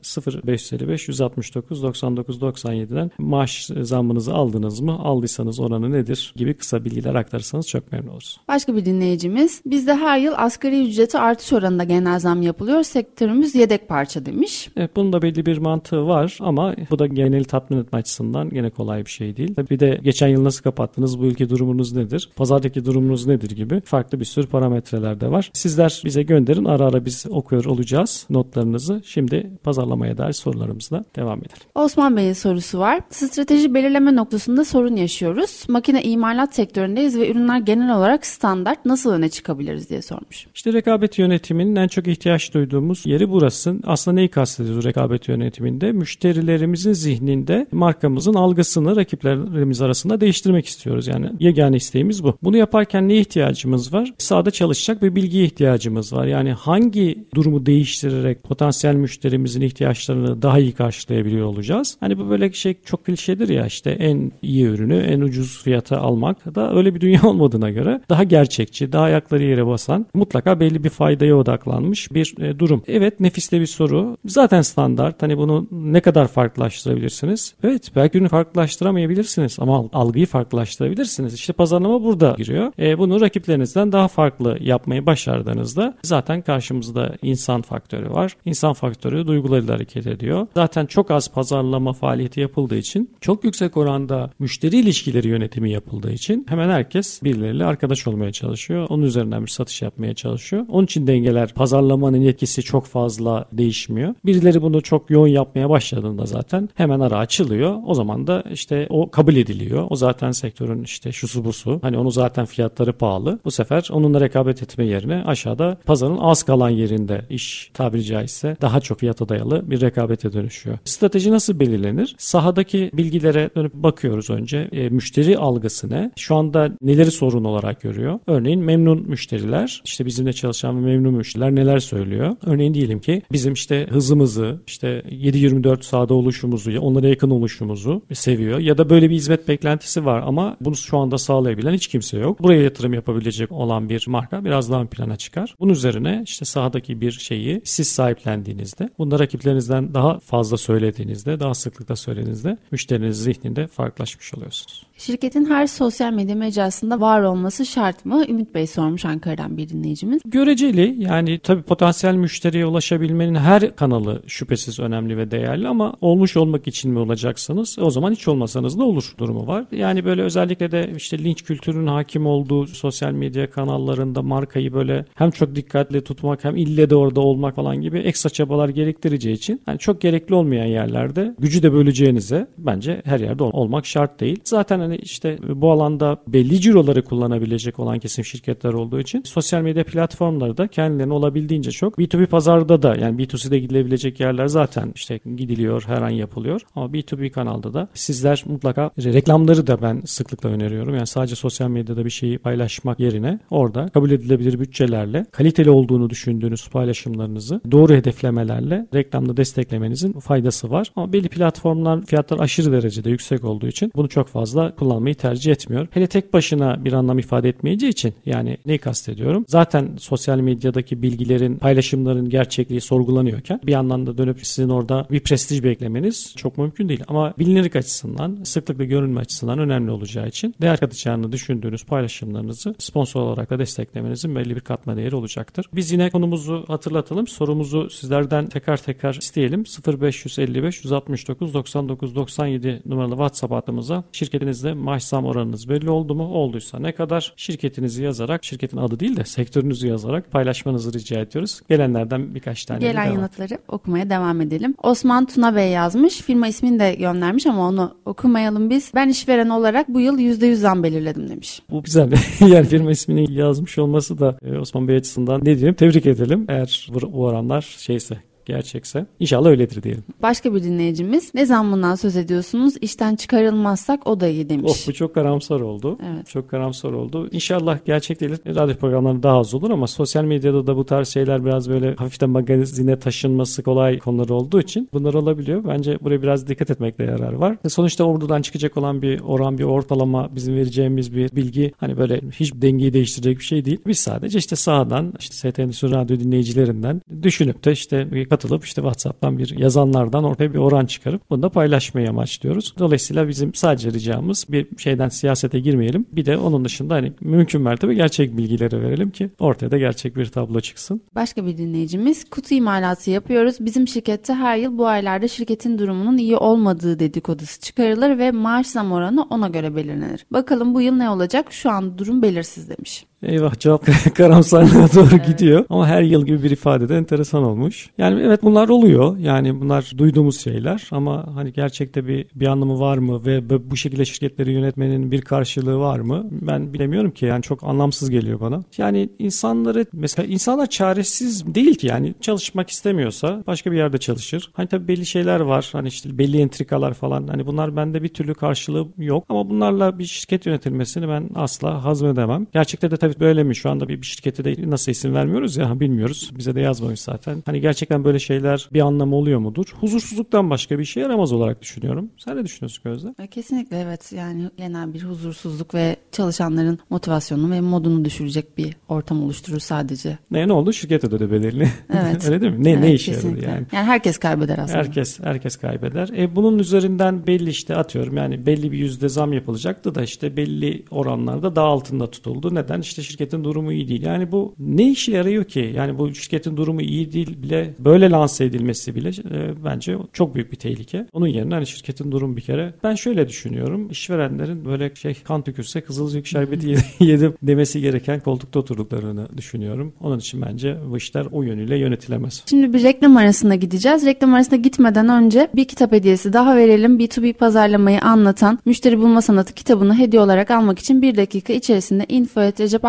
0555 0.45 1.07
169 1.07 1.83
99 1.83 2.41
97'den 2.41 3.11
maaş 3.17 3.69
zammınızı 3.81 4.33
aldınız 4.33 4.79
mı? 4.79 4.99
Aldıysanız 4.99 5.59
oranı 5.59 5.91
nedir? 5.91 6.33
gibi 6.35 6.53
kısa 6.53 6.85
bilgiler 6.85 7.15
aktarırsanız 7.15 7.67
çok 7.67 7.91
memnun 7.91 8.11
oluruz. 8.11 8.39
Başka 8.47 8.75
bir 8.75 8.85
dinleyicimiz 8.85 9.61
bizde 9.65 9.95
her 9.95 10.19
yıl 10.19 10.33
asgari 10.37 10.87
ücreti 10.87 11.17
artış 11.17 11.53
oranında 11.53 11.83
genel 11.83 12.19
zam 12.19 12.41
yapılıyor. 12.41 12.83
Sektörümüz 12.83 13.55
yedek 13.55 13.87
parça 13.87 14.25
demiş. 14.25 14.69
Evet, 14.77 14.91
bunun 14.95 15.13
da 15.13 15.21
belli 15.21 15.45
bir 15.45 15.57
mantığı 15.57 16.07
var 16.07 16.37
ama 16.41 16.75
bu 16.91 16.99
da 16.99 17.07
geneli 17.15 17.45
tatmin 17.45 17.77
etme 17.77 17.99
açısından 17.99 18.49
gene 18.49 18.69
kolay 18.69 19.05
bir 19.05 19.09
şey 19.09 19.37
değil. 19.37 19.55
Bir 19.69 19.79
de 19.79 19.99
geçen 20.03 20.27
yıl 20.27 20.43
nasıl 20.43 20.63
kapattınız, 20.63 21.19
bu 21.19 21.25
ülke 21.25 21.49
durumunuz 21.49 21.93
nedir, 21.93 22.29
pazardaki 22.35 22.85
durumunuz 22.85 23.27
nedir 23.27 23.49
gibi 23.49 23.81
farklı 23.81 24.19
bir 24.19 24.25
sürü 24.25 24.47
parametreler 24.47 25.21
de 25.21 25.31
var. 25.31 25.51
Sizler 25.53 26.01
bize 26.05 26.23
gönderin 26.23 26.65
ara 26.65 26.85
ara 26.85 27.05
biz 27.05 27.25
okuyor 27.29 27.65
olacağız 27.65 28.27
notlarınızı. 28.29 29.01
Şimdi 29.05 29.51
pazarlamaya 29.63 30.17
dair 30.17 30.33
sorularımızla 30.33 31.03
devam 31.15 31.39
edelim. 31.39 31.67
Osman 31.75 32.17
Bey'in 32.17 32.33
sorusu 32.33 32.79
var. 32.79 32.99
Strateji 33.09 33.73
belirleme 33.73 34.15
noktasında 34.15 34.65
sorun 34.65 34.95
yaşıyoruz. 34.95 35.65
Makine 35.69 36.03
imalat 36.03 36.55
sektöründeyiz 36.55 37.17
ve 37.19 37.31
ürünler 37.31 37.59
genel 37.59 37.97
olarak 37.97 38.25
standart 38.25 38.85
nasıl 38.85 39.11
öne 39.11 39.29
çıkabiliriz 39.29 39.89
diye 39.89 40.01
sormuş. 40.01 40.47
İşte 40.55 40.73
rekabet 40.73 41.19
yönetiminin 41.19 41.75
en 41.75 41.87
çok 41.87 42.07
ihtiyaç 42.07 42.53
duyduğumuz 42.53 43.05
yeri 43.05 43.29
burası. 43.29 43.75
Aslında 43.83 44.15
neyi 44.15 44.29
kastediyoruz 44.29 44.85
rekabet 44.85 45.27
yönetiminde? 45.27 45.91
Müşterilerimizin 45.91 46.93
zihninde 47.03 47.67
markamızın 47.71 48.33
algısını 48.33 48.95
rakiplerimiz 48.95 49.81
arasında 49.81 50.21
değiştirmek 50.21 50.65
istiyoruz. 50.65 51.07
Yani 51.07 51.29
yegane 51.39 51.75
isteğimiz 51.75 52.23
bu. 52.23 52.37
Bunu 52.43 52.57
yaparken 52.57 53.09
ne 53.09 53.17
ihtiyacımız 53.17 53.93
var? 53.93 54.13
Sahada 54.17 54.51
çalışacak 54.51 55.01
bir 55.01 55.15
bilgiye 55.15 55.45
ihtiyacımız 55.45 56.13
var. 56.13 56.25
Yani 56.25 56.51
hangi 56.51 57.25
durumu 57.35 57.65
değiştirerek 57.65 58.43
potansiyel 58.43 58.95
müşterimizin 58.95 59.61
ihtiyaçlarını 59.61 60.41
daha 60.41 60.59
iyi 60.59 60.71
karşılayabiliyor 60.71 61.45
olacağız? 61.45 61.97
Hani 61.99 62.19
bu 62.19 62.29
böyle 62.29 62.53
şey 62.53 62.75
çok 62.85 63.05
klişedir 63.05 63.49
ya 63.49 63.65
işte 63.65 63.91
en 63.91 64.31
iyi 64.41 64.65
ürünü 64.65 64.97
en 64.97 65.21
ucuz 65.21 65.63
fiyata 65.63 65.97
almak 65.97 66.55
da 66.55 66.75
öyle 66.75 66.95
bir 66.95 67.01
dünya 67.01 67.21
olmadığına 67.29 67.69
göre 67.69 68.01
daha 68.09 68.23
gerçekçi, 68.23 68.91
daha 68.91 69.03
ayakları 69.03 69.43
yere 69.43 69.67
basan, 69.67 70.05
mutlaka 70.13 70.59
belli 70.59 70.83
bir 70.83 70.89
faydaya 70.89 71.37
odaklanmış 71.37 72.11
bir 72.13 72.35
e, 72.41 72.59
durum. 72.59 72.83
Evet 72.87 73.19
nefiste 73.19 73.61
bir 73.61 73.65
soru. 73.65 74.17
Zaten 74.25 74.61
standart. 74.61 75.21
Hani 75.21 75.37
bunu 75.37 75.67
ne 75.71 76.01
kadar 76.01 76.27
farklılaştırabiliriz? 76.27 76.92
Farklılaştırabilirsiniz. 76.93 77.55
Evet 77.63 77.91
belki 77.95 78.17
ürünü 78.17 78.29
farklılaştıramayabilirsiniz 78.29 79.57
ama 79.59 79.89
algıyı 79.93 80.25
farklılaştırabilirsiniz. 80.25 81.33
İşte 81.33 81.53
pazarlama 81.53 82.03
burada 82.03 82.35
giriyor. 82.37 82.71
E, 82.79 82.97
bunu 82.97 83.21
rakiplerinizden 83.21 83.91
daha 83.91 84.07
farklı 84.07 84.57
yapmayı 84.61 85.05
başardığınızda 85.05 85.97
zaten 86.03 86.41
karşımızda 86.41 87.15
insan 87.21 87.61
faktörü 87.61 88.09
var. 88.09 88.35
İnsan 88.45 88.73
faktörü 88.73 89.27
duygularıyla 89.27 89.73
hareket 89.73 90.07
ediyor. 90.07 90.47
Zaten 90.55 90.85
çok 90.85 91.11
az 91.11 91.31
pazarlama 91.31 91.93
faaliyeti 91.93 92.39
yapıldığı 92.39 92.77
için 92.77 93.09
çok 93.21 93.43
yüksek 93.43 93.77
oranda 93.77 94.31
müşteri 94.39 94.77
ilişkileri 94.77 95.27
yönetimi 95.27 95.71
yapıldığı 95.71 96.11
için 96.11 96.45
hemen 96.49 96.69
herkes 96.69 97.23
birileriyle 97.23 97.65
arkadaş 97.65 98.07
olmaya 98.07 98.31
çalışıyor. 98.31 98.87
Onun 98.89 99.03
üzerinden 99.03 99.41
bir 99.41 99.51
satış 99.51 99.81
yapmaya 99.81 100.13
çalışıyor. 100.13 100.65
Onun 100.69 100.85
için 100.85 101.07
dengeler 101.07 101.53
pazarlamanın 101.53 102.21
etkisi 102.21 102.61
çok 102.61 102.85
fazla 102.85 103.45
değişmiyor. 103.53 104.15
Birileri 104.25 104.61
bunu 104.61 104.81
çok 104.81 105.09
yoğun 105.09 105.27
yapmaya 105.27 105.69
başladığında 105.69 106.25
zaten 106.25 106.69
Hemen 106.75 106.99
ara 106.99 107.17
açılıyor. 107.17 107.75
O 107.85 107.93
zaman 107.93 108.27
da 108.27 108.43
işte 108.51 108.87
o 108.89 109.11
kabul 109.11 109.35
ediliyor. 109.35 109.87
O 109.89 109.95
zaten 109.95 110.31
sektörün 110.31 110.83
işte 110.83 111.11
şusu 111.11 111.45
busu. 111.45 111.79
Hani 111.81 111.97
onu 111.97 112.11
zaten 112.11 112.45
fiyatları 112.45 112.93
pahalı. 112.93 113.39
Bu 113.45 113.51
sefer 113.51 113.87
onunla 113.91 114.21
rekabet 114.21 114.63
etme 114.63 114.85
yerine 114.85 115.23
aşağıda 115.25 115.77
pazarın 115.85 116.17
az 116.17 116.43
kalan 116.43 116.69
yerinde 116.69 117.25
iş 117.29 117.71
tabiri 117.73 118.03
caizse 118.03 118.57
daha 118.61 118.79
çok 118.79 118.99
fiyata 118.99 119.29
dayalı 119.29 119.71
bir 119.71 119.81
rekabete 119.81 120.33
dönüşüyor. 120.33 120.77
Strateji 120.85 121.31
nasıl 121.31 121.59
belirlenir? 121.59 122.15
Sahadaki 122.17 122.91
bilgilere 122.93 123.49
dönüp 123.55 123.73
bakıyoruz 123.73 124.29
önce. 124.29 124.69
E, 124.71 124.89
müşteri 124.89 125.37
algısı 125.37 125.89
ne? 125.89 126.11
Şu 126.15 126.35
anda 126.35 126.71
neleri 126.81 127.11
sorun 127.11 127.43
olarak 127.43 127.81
görüyor? 127.81 128.19
Örneğin 128.27 128.59
memnun 128.59 129.09
müşteriler, 129.09 129.81
işte 129.85 130.05
bizimle 130.05 130.33
çalışan 130.33 130.75
memnun 130.75 131.13
müşteriler 131.13 131.55
neler 131.55 131.79
söylüyor? 131.79 132.35
Örneğin 132.45 132.73
diyelim 132.73 132.99
ki 132.99 133.21
bizim 133.31 133.53
işte 133.53 133.87
hızımızı, 133.89 134.61
işte 134.67 135.03
7-24 135.09 135.83
sahada 135.83 136.13
oluşumuzu, 136.13 136.62
onlara 136.65 137.07
yakın 137.07 137.29
oluşumuzu 137.29 138.01
seviyor. 138.13 138.59
Ya 138.59 138.77
da 138.77 138.89
böyle 138.89 139.09
bir 139.09 139.15
hizmet 139.15 139.47
beklentisi 139.47 140.05
var 140.05 140.23
ama 140.25 140.57
bunu 140.61 140.75
şu 140.75 140.97
anda 140.97 141.17
sağlayabilen 141.17 141.73
hiç 141.73 141.87
kimse 141.87 142.17
yok. 142.17 142.43
Buraya 142.43 142.61
yatırım 142.61 142.93
yapabilecek 142.93 143.51
olan 143.51 143.89
bir 143.89 144.05
marka 144.07 144.45
biraz 144.45 144.71
daha 144.71 144.81
ön 144.81 144.87
plana 144.87 145.15
çıkar. 145.15 145.55
Bunun 145.59 145.71
üzerine 145.71 146.21
işte 146.25 146.45
sahadaki 146.45 147.01
bir 147.01 147.11
şeyi 147.11 147.61
siz 147.63 147.87
sahiplendiğinizde, 147.87 148.89
bunu 148.97 149.19
rakiplerinizden 149.19 149.93
daha 149.93 150.19
fazla 150.19 150.57
söylediğinizde, 150.57 151.39
daha 151.39 151.53
sıklıkla 151.53 151.95
söylediğinizde 151.95 152.57
müşteriniz 152.71 153.23
zihninde 153.23 153.67
farklılaşmış 153.67 154.33
oluyorsunuz. 154.33 154.83
Şirketin 154.97 155.45
her 155.45 155.67
sosyal 155.67 156.13
medya 156.13 156.35
mecrasında 156.35 156.99
var 156.99 157.21
olması 157.21 157.65
şart 157.65 158.05
mı? 158.05 158.25
Ümit 158.29 158.55
Bey 158.55 158.67
sormuş 158.67 159.05
Ankara'dan 159.05 159.57
bir 159.57 159.69
dinleyicimiz. 159.69 160.21
Göreceli 160.25 160.95
yani 160.97 161.39
tabii 161.39 161.61
potansiyel 161.61 162.15
müşteriye 162.15 162.65
ulaşabilmenin 162.65 163.35
her 163.35 163.75
kanalı 163.75 164.23
şüphesiz 164.27 164.79
önemli 164.79 165.17
ve 165.17 165.31
değerli 165.31 165.67
ama 165.67 165.93
olmuş 166.01 166.37
olmak 166.53 166.67
için 166.67 166.91
mi 166.91 166.99
olacaksınız? 166.99 167.77
O 167.79 167.89
zaman 167.89 168.11
hiç 168.11 168.27
olmasanız 168.27 168.79
da 168.79 168.83
olur 168.83 169.13
durumu 169.17 169.47
var. 169.47 169.65
Yani 169.71 170.05
böyle 170.05 170.21
özellikle 170.21 170.71
de 170.71 170.91
işte 170.97 171.17
linç 171.17 171.43
kültürünün 171.43 171.87
hakim 171.87 172.25
olduğu 172.25 172.67
sosyal 172.67 173.11
medya 173.11 173.49
kanallarında 173.49 174.21
markayı 174.21 174.73
böyle 174.73 175.05
hem 175.15 175.31
çok 175.31 175.55
dikkatli 175.55 176.01
tutmak 176.01 176.43
hem 176.43 176.55
ille 176.55 176.89
de 176.89 176.95
orada 176.95 177.21
olmak 177.21 177.55
falan 177.55 177.81
gibi 177.81 177.99
ekstra 177.99 178.29
çabalar 178.29 178.69
gerektireceği 178.69 179.35
için 179.35 179.61
yani 179.67 179.79
çok 179.79 180.01
gerekli 180.01 180.35
olmayan 180.35 180.65
yerlerde 180.65 181.35
gücü 181.39 181.63
de 181.63 181.73
böleceğinize 181.73 182.47
bence 182.57 183.01
her 183.05 183.19
yerde 183.19 183.43
olmak 183.43 183.85
şart 183.85 184.19
değil. 184.19 184.39
Zaten 184.43 184.79
hani 184.79 184.95
işte 184.95 185.37
bu 185.55 185.71
alanda 185.71 186.17
belli 186.27 186.61
ciroları 186.61 187.03
kullanabilecek 187.03 187.79
olan 187.79 187.99
kesim 187.99 188.25
şirketler 188.25 188.73
olduğu 188.73 188.99
için 188.99 189.23
sosyal 189.25 189.61
medya 189.61 189.83
platformları 189.83 190.57
da 190.57 190.67
kendilerini 190.67 191.13
olabildiğince 191.13 191.71
çok 191.71 191.97
B2B 191.97 192.25
pazarda 192.25 192.81
da 192.81 192.95
yani 192.95 193.21
B2C'de 193.21 193.59
gidilebilecek 193.59 194.19
yerler 194.19 194.47
zaten 194.47 194.91
işte 194.95 195.19
gidiliyor, 195.35 195.83
her 195.87 196.01
an 196.01 196.09
yapılıyor. 196.09 196.42
Ama 196.75 196.85
B2B 196.85 197.29
kanalda 197.29 197.73
da 197.73 197.87
sizler 197.93 198.43
mutlaka 198.47 198.91
reklamları 198.97 199.67
da 199.67 199.81
ben 199.81 200.01
sıklıkla 200.05 200.49
öneriyorum. 200.49 200.95
Yani 200.95 201.07
sadece 201.07 201.35
sosyal 201.35 201.69
medyada 201.69 202.05
bir 202.05 202.09
şeyi 202.09 202.37
paylaşmak 202.37 202.99
yerine 202.99 203.39
orada 203.49 203.89
kabul 203.93 204.11
edilebilir 204.11 204.59
bütçelerle 204.59 205.25
kaliteli 205.31 205.69
olduğunu 205.69 206.09
düşündüğünüz 206.09 206.69
paylaşımlarınızı 206.69 207.61
doğru 207.71 207.93
hedeflemelerle 207.93 208.87
reklamda 208.93 209.37
desteklemenizin 209.37 210.13
faydası 210.13 210.71
var. 210.71 210.91
Ama 210.95 211.13
belli 211.13 211.29
platformlar 211.29 212.05
fiyatlar 212.05 212.39
aşırı 212.39 212.71
derecede 212.71 213.09
yüksek 213.09 213.43
olduğu 213.43 213.67
için 213.67 213.91
bunu 213.95 214.09
çok 214.09 214.27
fazla 214.27 214.75
kullanmayı 214.75 215.15
tercih 215.15 215.51
etmiyor. 215.51 215.87
Hele 215.91 216.07
tek 216.07 216.33
başına 216.33 216.85
bir 216.85 216.93
anlam 216.93 217.19
ifade 217.19 217.49
etmeyeceği 217.49 217.91
için 217.91 218.13
yani 218.25 218.57
neyi 218.65 218.79
kastediyorum? 218.79 219.45
Zaten 219.47 219.89
sosyal 219.99 220.39
medyadaki 220.39 221.01
bilgilerin, 221.01 221.55
paylaşımların 221.55 222.29
gerçekliği 222.29 222.81
sorgulanıyorken 222.81 223.59
bir 223.63 223.71
yandan 223.71 224.05
da 224.05 224.17
dönüp 224.17 224.45
sizin 224.47 224.69
orada 224.69 225.07
bir 225.11 225.19
prestij 225.19 225.63
beklemeniz 225.63 226.32
çok 226.35 226.57
mümkün 226.57 226.89
değil. 226.89 227.03
Ama 227.07 227.33
bilinirlik 227.39 227.75
açısından, 227.75 228.39
sıklıkla 228.43 228.83
görünme 228.83 229.19
açısından 229.19 229.59
önemli 229.59 229.91
olacağı 229.91 230.27
için 230.27 230.55
değer 230.61 230.77
katacağını 230.77 231.31
düşündüğünüz 231.31 231.85
paylaşımlarınızı 231.85 232.75
sponsor 232.79 233.21
olarak 233.21 233.49
da 233.49 233.59
desteklemenizin 233.59 234.35
belli 234.35 234.55
bir 234.55 234.61
katma 234.61 234.97
değeri 234.97 235.15
olacaktır. 235.15 235.65
Biz 235.73 235.91
yine 235.91 236.09
konumuzu 236.09 236.65
hatırlatalım. 236.67 237.27
Sorumuzu 237.27 237.89
sizlerden 237.89 238.47
tekrar 238.47 238.77
tekrar 238.77 239.13
isteyelim. 239.15 239.63
0555 240.01 240.83
169 240.83 241.53
99 241.53 242.15
97 242.15 242.81
numaralı 242.85 243.11
WhatsApp 243.11 243.53
hattımıza 243.53 244.03
şirketinizde 244.11 244.73
maaş 244.73 245.03
zam 245.03 245.25
oranınız 245.25 245.69
belli 245.69 245.89
oldu 245.89 246.15
mu? 246.15 246.23
Olduysa 246.23 246.79
ne 246.79 246.91
kadar? 246.91 247.33
Şirketinizi 247.37 248.03
yazarak, 248.03 248.45
şirketin 248.45 248.77
adı 248.77 248.99
değil 248.99 249.17
de 249.17 249.25
sektörünüzü 249.25 249.87
yazarak 249.87 250.31
paylaşmanızı 250.31 250.93
rica 250.93 251.19
ediyoruz. 251.19 251.61
Gelenlerden 251.69 252.35
birkaç 252.35 252.65
tane 252.65 252.79
Gelen 252.79 253.05
yanıtları 253.05 253.59
okumaya 253.67 254.09
devam 254.09 254.41
edelim. 254.41 254.75
Osman 254.83 255.25
Tuna 255.25 255.55
Bey 255.55 255.71
yazmış. 255.71 256.22
Firma 256.23 256.47
ismini 256.47 256.79
de 256.79 256.95
göndermiş 256.95 257.47
ama 257.47 257.67
onu 257.67 257.97
okumayalım 258.05 258.69
biz. 258.69 258.91
Ben 258.95 259.09
işveren 259.09 259.49
olarak 259.49 259.89
bu 259.89 259.99
yıl 259.99 260.19
%100 260.19 260.55
zam 260.55 260.83
belirledim 260.83 261.29
demiş. 261.29 261.61
Bu 261.69 261.83
güzel. 261.83 262.11
yani 262.39 262.67
firma 262.67 262.91
ismini 262.91 263.33
yazmış 263.33 263.77
olması 263.77 264.19
da 264.19 264.37
e, 264.45 264.57
Osman 264.57 264.87
Bey 264.87 264.95
açısından 264.95 265.39
ne 265.39 265.57
diyelim 265.57 265.73
tebrik 265.73 266.05
edelim. 266.05 266.45
Eğer 266.49 266.89
bu 266.93 267.23
oranlar 267.23 267.75
şeyse 267.77 268.17
gerçekse. 268.45 269.05
İnşallah 269.19 269.49
öyledir 269.49 269.83
diyelim. 269.83 270.03
Başka 270.21 270.55
bir 270.55 270.63
dinleyicimiz 270.63 271.33
ne 271.33 271.45
zammından 271.45 271.95
söz 271.95 272.15
ediyorsunuz? 272.15 272.73
İşten 272.81 273.15
çıkarılmazsak 273.15 274.07
o 274.07 274.19
da 274.19 274.27
iyi 274.27 274.49
demiş. 274.49 274.71
Oh 274.75 274.87
bu 274.87 274.93
çok 274.93 275.15
karamsar 275.15 275.59
oldu. 275.59 275.97
Evet. 276.13 276.27
Çok 276.27 276.49
karamsar 276.49 276.91
oldu. 276.91 277.29
İnşallah 277.31 277.77
gerçek 277.85 278.19
değil. 278.21 278.31
Radyo 278.47 278.75
programları 278.75 279.23
daha 279.23 279.37
az 279.37 279.53
olur 279.53 279.71
ama 279.71 279.87
sosyal 279.87 280.23
medyada 280.23 280.67
da 280.67 280.77
bu 280.77 280.85
tarz 280.85 281.07
şeyler 281.07 281.45
biraz 281.45 281.69
böyle 281.69 281.95
hafiften 281.95 282.29
magazine 282.29 282.99
taşınması 282.99 283.63
kolay 283.63 283.99
konular 283.99 284.29
olduğu 284.29 284.61
için 284.61 284.89
bunlar 284.93 285.13
olabiliyor. 285.13 285.63
Bence 285.67 285.97
buraya 286.01 286.21
biraz 286.21 286.47
dikkat 286.47 286.71
etmekte 286.71 287.03
yarar 287.03 287.33
var. 287.33 287.57
E, 287.65 287.69
Sonuçta 287.69 288.03
oradan 288.03 288.41
çıkacak 288.41 288.77
olan 288.77 289.01
bir 289.01 289.19
oran, 289.19 289.57
bir 289.57 289.63
ortalama 289.63 290.35
bizim 290.35 290.55
vereceğimiz 290.55 291.15
bir 291.15 291.35
bilgi 291.35 291.71
hani 291.77 291.97
böyle 291.97 292.21
hiç 292.31 292.53
dengeyi 292.53 292.93
değiştirecek 292.93 293.39
bir 293.39 293.43
şey 293.43 293.65
değil. 293.65 293.79
Biz 293.87 293.99
sadece 293.99 294.39
işte 294.39 294.55
sağdan 294.55 295.13
işte 295.19 295.35
ST 295.51 295.59
Endüstri 295.59 295.91
Radyo 295.91 296.19
dinleyicilerinden 296.19 297.01
düşünüp 297.23 297.65
de 297.65 297.71
işte 297.71 298.11
katılıp 298.33 298.65
işte 298.65 298.81
WhatsApp'tan 298.81 299.37
bir 299.37 299.57
yazanlardan 299.59 300.23
ortaya 300.23 300.53
bir 300.53 300.57
oran 300.57 300.85
çıkarıp 300.85 301.29
bunu 301.29 301.41
da 301.41 301.49
paylaşmayı 301.49 302.09
amaçlıyoruz. 302.09 302.73
Dolayısıyla 302.79 303.27
bizim 303.27 303.53
sadece 303.53 303.91
ricamız 303.91 304.45
bir 304.49 304.67
şeyden 304.77 305.09
siyasete 305.09 305.59
girmeyelim. 305.59 306.05
Bir 306.11 306.25
de 306.25 306.37
onun 306.37 306.65
dışında 306.65 306.93
hani 306.93 307.13
mümkün 307.21 307.61
mertebe 307.61 307.93
gerçek 307.93 308.37
bilgileri 308.37 308.81
verelim 308.81 309.11
ki 309.11 309.29
ortaya 309.39 309.71
da 309.71 309.77
gerçek 309.77 310.15
bir 310.15 310.25
tablo 310.25 310.59
çıksın. 310.59 311.01
Başka 311.15 311.45
bir 311.45 311.57
dinleyicimiz 311.57 312.29
kutu 312.29 312.55
imalatı 312.55 313.11
yapıyoruz. 313.11 313.55
Bizim 313.59 313.87
şirkette 313.87 314.33
her 314.33 314.57
yıl 314.57 314.77
bu 314.77 314.87
aylarda 314.87 315.27
şirketin 315.27 315.79
durumunun 315.79 316.17
iyi 316.17 316.37
olmadığı 316.37 316.99
dedikodusu 316.99 317.59
çıkarılır 317.59 318.17
ve 318.17 318.31
maaş 318.31 318.67
zam 318.67 318.91
oranı 318.91 319.23
ona 319.23 319.47
göre 319.47 319.75
belirlenir. 319.75 320.25
Bakalım 320.31 320.73
bu 320.73 320.81
yıl 320.81 320.93
ne 320.93 321.09
olacak? 321.09 321.53
Şu 321.53 321.69
an 321.69 321.97
durum 321.97 322.21
belirsiz 322.21 322.69
demiş. 322.69 323.05
Eyvah 323.23 323.59
cevap 323.59 323.85
karamsarlığa 324.15 324.87
doğru 324.95 325.17
gidiyor. 325.17 325.65
Ama 325.69 325.87
her 325.87 326.01
yıl 326.01 326.25
gibi 326.25 326.43
bir 326.43 326.51
ifade 326.51 326.89
de 326.89 326.97
enteresan 326.97 327.43
olmuş. 327.43 327.89
Yani 327.97 328.21
evet 328.21 328.43
bunlar 328.43 328.69
oluyor. 328.69 329.17
Yani 329.17 329.61
bunlar 329.61 329.91
duyduğumuz 329.97 330.39
şeyler 330.39 330.87
ama 330.91 331.35
hani 331.35 331.53
gerçekte 331.53 332.07
bir 332.07 332.25
bir 332.35 332.47
anlamı 332.47 332.79
var 332.79 332.97
mı 332.97 333.25
ve 333.25 333.69
bu 333.71 333.77
şekilde 333.77 334.05
şirketleri 334.05 334.51
yönetmenin 334.51 335.11
bir 335.11 335.21
karşılığı 335.21 335.79
var 335.79 335.99
mı? 335.99 336.27
Ben 336.31 336.73
bilemiyorum 336.73 337.11
ki. 337.11 337.25
Yani 337.25 337.41
çok 337.41 337.63
anlamsız 337.63 338.09
geliyor 338.09 338.39
bana. 338.39 338.63
Yani 338.77 339.09
insanları 339.19 339.85
mesela 339.93 340.27
insanlar 340.27 340.65
çaresiz 340.65 341.55
değil 341.55 341.75
ki 341.75 341.87
yani 341.87 342.13
çalışmak 342.21 342.69
istemiyorsa 342.69 343.43
başka 343.47 343.71
bir 343.71 343.77
yerde 343.77 343.97
çalışır. 343.97 344.51
Hani 344.53 344.67
tabii 344.67 344.87
belli 344.87 345.05
şeyler 345.05 345.39
var. 345.39 345.69
Hani 345.71 345.87
işte 345.87 346.17
belli 346.17 346.41
entrikalar 346.41 346.93
falan. 346.93 347.27
Hani 347.27 347.47
bunlar 347.47 347.75
bende 347.75 348.03
bir 348.03 348.09
türlü 348.09 348.33
karşılığı 348.33 348.87
yok 348.97 349.25
ama 349.29 349.49
bunlarla 349.49 349.99
bir 349.99 350.05
şirket 350.05 350.45
yönetilmesini 350.45 351.07
ben 351.07 351.29
asla 351.35 351.83
hazmedemem. 351.83 352.47
Gerçekte 352.53 352.91
de 352.91 352.97
tabii 352.97 353.12
böyle 353.19 353.43
mi? 353.43 353.55
Şu 353.55 353.69
anda 353.69 353.87
bir, 353.87 354.03
şirkete 354.03 354.45
de 354.45 354.69
nasıl 354.69 354.91
isim 354.91 355.13
vermiyoruz 355.13 355.57
ya 355.57 355.79
bilmiyoruz. 355.79 356.31
Bize 356.37 356.55
de 356.55 356.61
yazmamış 356.61 356.99
zaten. 357.01 357.43
Hani 357.45 357.61
gerçekten 357.61 358.03
böyle 358.03 358.19
şeyler 358.19 358.69
bir 358.73 358.81
anlamı 358.81 359.15
oluyor 359.15 359.39
mudur? 359.39 359.65
Huzursuzluktan 359.79 360.49
başka 360.49 360.79
bir 360.79 360.85
şey 360.85 361.03
yaramaz 361.03 361.31
olarak 361.31 361.61
düşünüyorum. 361.61 362.09
Sen 362.17 362.37
ne 362.37 362.45
düşünüyorsun 362.45 362.83
Gözde? 362.83 363.15
E, 363.19 363.27
Kesinlikle 363.27 363.79
evet 363.79 364.11
yani 364.11 364.49
genel 364.57 364.93
bir 364.93 365.03
huzursuzluk 365.03 365.73
ve 365.73 365.95
çalışanların 366.11 366.79
motivasyonunu 366.89 367.51
ve 367.51 367.61
modunu 367.61 368.05
düşürecek 368.05 368.57
bir 368.57 368.75
ortam 368.89 369.23
oluşturur 369.23 369.59
sadece. 369.59 370.17
Ne, 370.31 370.47
ne 370.47 370.53
oldu? 370.53 370.73
Şirket 370.73 371.03
ödedi 371.03 371.31
bedelini. 371.31 371.69
Evet. 371.93 372.25
Öyle 372.29 372.41
değil 372.41 372.53
mi? 372.53 372.63
Ne, 372.63 372.71
Evet, 372.71 372.83
ne 372.83 372.93
işe 372.93 373.11
yaradı 373.11 373.27
yani? 373.27 373.65
Yani 373.73 373.85
herkes 373.85 374.17
kaybeder 374.17 374.57
aslında. 374.57 374.79
Herkes 374.79 375.19
herkes 375.19 375.55
kaybeder. 375.55 376.09
E 376.17 376.35
bunun 376.35 376.59
üzerinden 376.59 377.27
belli 377.27 377.49
işte 377.49 377.75
atıyorum 377.75 378.17
yani 378.17 378.45
belli 378.45 378.71
bir 378.71 378.77
yüzde 378.77 379.09
zam 379.09 379.33
yapılacaktı 379.33 379.95
da 379.95 380.03
işte 380.03 380.37
belli 380.37 380.85
oranlarda 380.91 381.55
daha 381.55 381.65
altında 381.65 382.11
tutuldu. 382.11 382.55
Neden? 382.55 382.81
İşte 382.81 383.01
şirketin 383.03 383.43
durumu 383.43 383.71
iyi 383.73 383.87
değil. 383.87 384.01
Yani 384.01 384.31
bu 384.31 384.55
ne 384.59 384.91
işe 384.91 385.11
yarıyor 385.11 385.43
ki? 385.43 385.73
Yani 385.75 385.97
bu 385.97 386.15
şirketin 386.15 386.57
durumu 386.57 386.81
iyi 386.81 387.11
değil 387.11 387.43
bile 387.43 387.73
böyle 387.79 388.09
lanse 388.09 388.45
edilmesi 388.45 388.95
bile 388.95 389.09
e, 389.09 389.63
bence 389.65 389.97
çok 390.13 390.35
büyük 390.35 390.51
bir 390.51 390.57
tehlike. 390.57 391.07
Onun 391.13 391.27
yerine 391.27 391.53
hani 391.53 391.67
şirketin 391.67 392.11
durumu 392.11 392.37
bir 392.37 392.41
kere 392.41 392.73
ben 392.83 392.95
şöyle 392.95 393.27
düşünüyorum. 393.27 393.89
İşverenlerin 393.89 394.65
böyle 394.65 394.95
şey 394.95 395.13
kan 395.13 395.41
tükürse 395.41 395.81
kızılcık 395.81 396.27
şerbeti 396.27 396.75
yedim 396.99 397.33
demesi 397.43 397.81
gereken 397.81 398.19
koltukta 398.19 398.59
oturduklarını 398.59 399.27
düşünüyorum. 399.37 399.93
Onun 400.01 400.19
için 400.19 400.41
bence 400.41 400.77
bu 400.89 400.97
işler 400.97 401.27
o 401.31 401.43
yönüyle 401.43 401.77
yönetilemez. 401.77 402.43
Şimdi 402.49 402.73
bir 402.73 402.83
reklam 402.83 403.17
arasına 403.17 403.55
gideceğiz. 403.55 404.05
Reklam 404.05 404.33
arasına 404.33 404.57
gitmeden 404.57 405.09
önce 405.09 405.47
bir 405.55 405.65
kitap 405.65 405.91
hediyesi 405.91 406.33
daha 406.33 406.55
verelim. 406.55 406.99
B2B 406.99 407.33
pazarlamayı 407.33 408.01
anlatan 408.01 408.59
Müşteri 408.65 408.99
Bulma 408.99 409.21
Sanatı 409.21 409.53
kitabını 409.53 409.97
hediye 409.97 410.21
olarak 410.21 410.51
almak 410.51 410.79
için 410.79 411.01
bir 411.01 411.17
dakika 411.17 411.53
içerisinde 411.53 412.05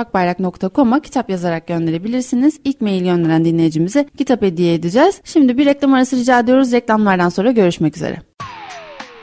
info.recepakbayrak.com'a 0.05 1.01
kitap 1.01 1.31
yazarak 1.31 1.67
gönderebilirsiniz. 1.67 2.61
İlk 2.65 2.81
mail 2.81 3.05
gönderen 3.05 3.45
dinleyicimize 3.45 4.07
kitap 4.19 4.43
hediye 4.43 4.75
edeceğiz. 4.75 5.21
Şimdi 5.25 5.59
bir 5.59 5.67
reklam 5.67 5.95
arası 5.95 6.17
rica 6.17 6.41
ediyoruz. 6.41 6.73
Reklamlardan 6.73 7.29
sonra 7.29 7.51
görüşmek 7.51 7.97
üzere. 7.97 8.23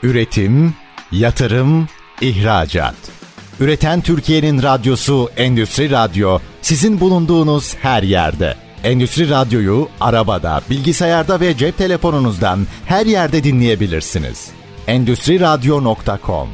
Üretim, 0.02 0.74
yatırım, 1.12 1.88
ihracat. 2.20 2.94
Üreten 3.60 4.00
Türkiye'nin 4.00 4.62
radyosu 4.62 5.30
Endüstri 5.36 5.90
Radyo 5.90 6.38
sizin 6.62 7.00
bulunduğunuz 7.00 7.74
her 7.74 8.02
yerde. 8.02 8.54
Endüstri 8.84 9.30
Radyo'yu 9.30 9.88
arabada, 10.00 10.60
bilgisayarda 10.70 11.40
ve 11.40 11.56
cep 11.56 11.78
telefonunuzdan 11.78 12.66
her 12.86 13.06
yerde 13.06 13.44
dinleyebilirsiniz. 13.44 14.50
Endüstri 14.86 15.40
Radyo.com 15.40 16.48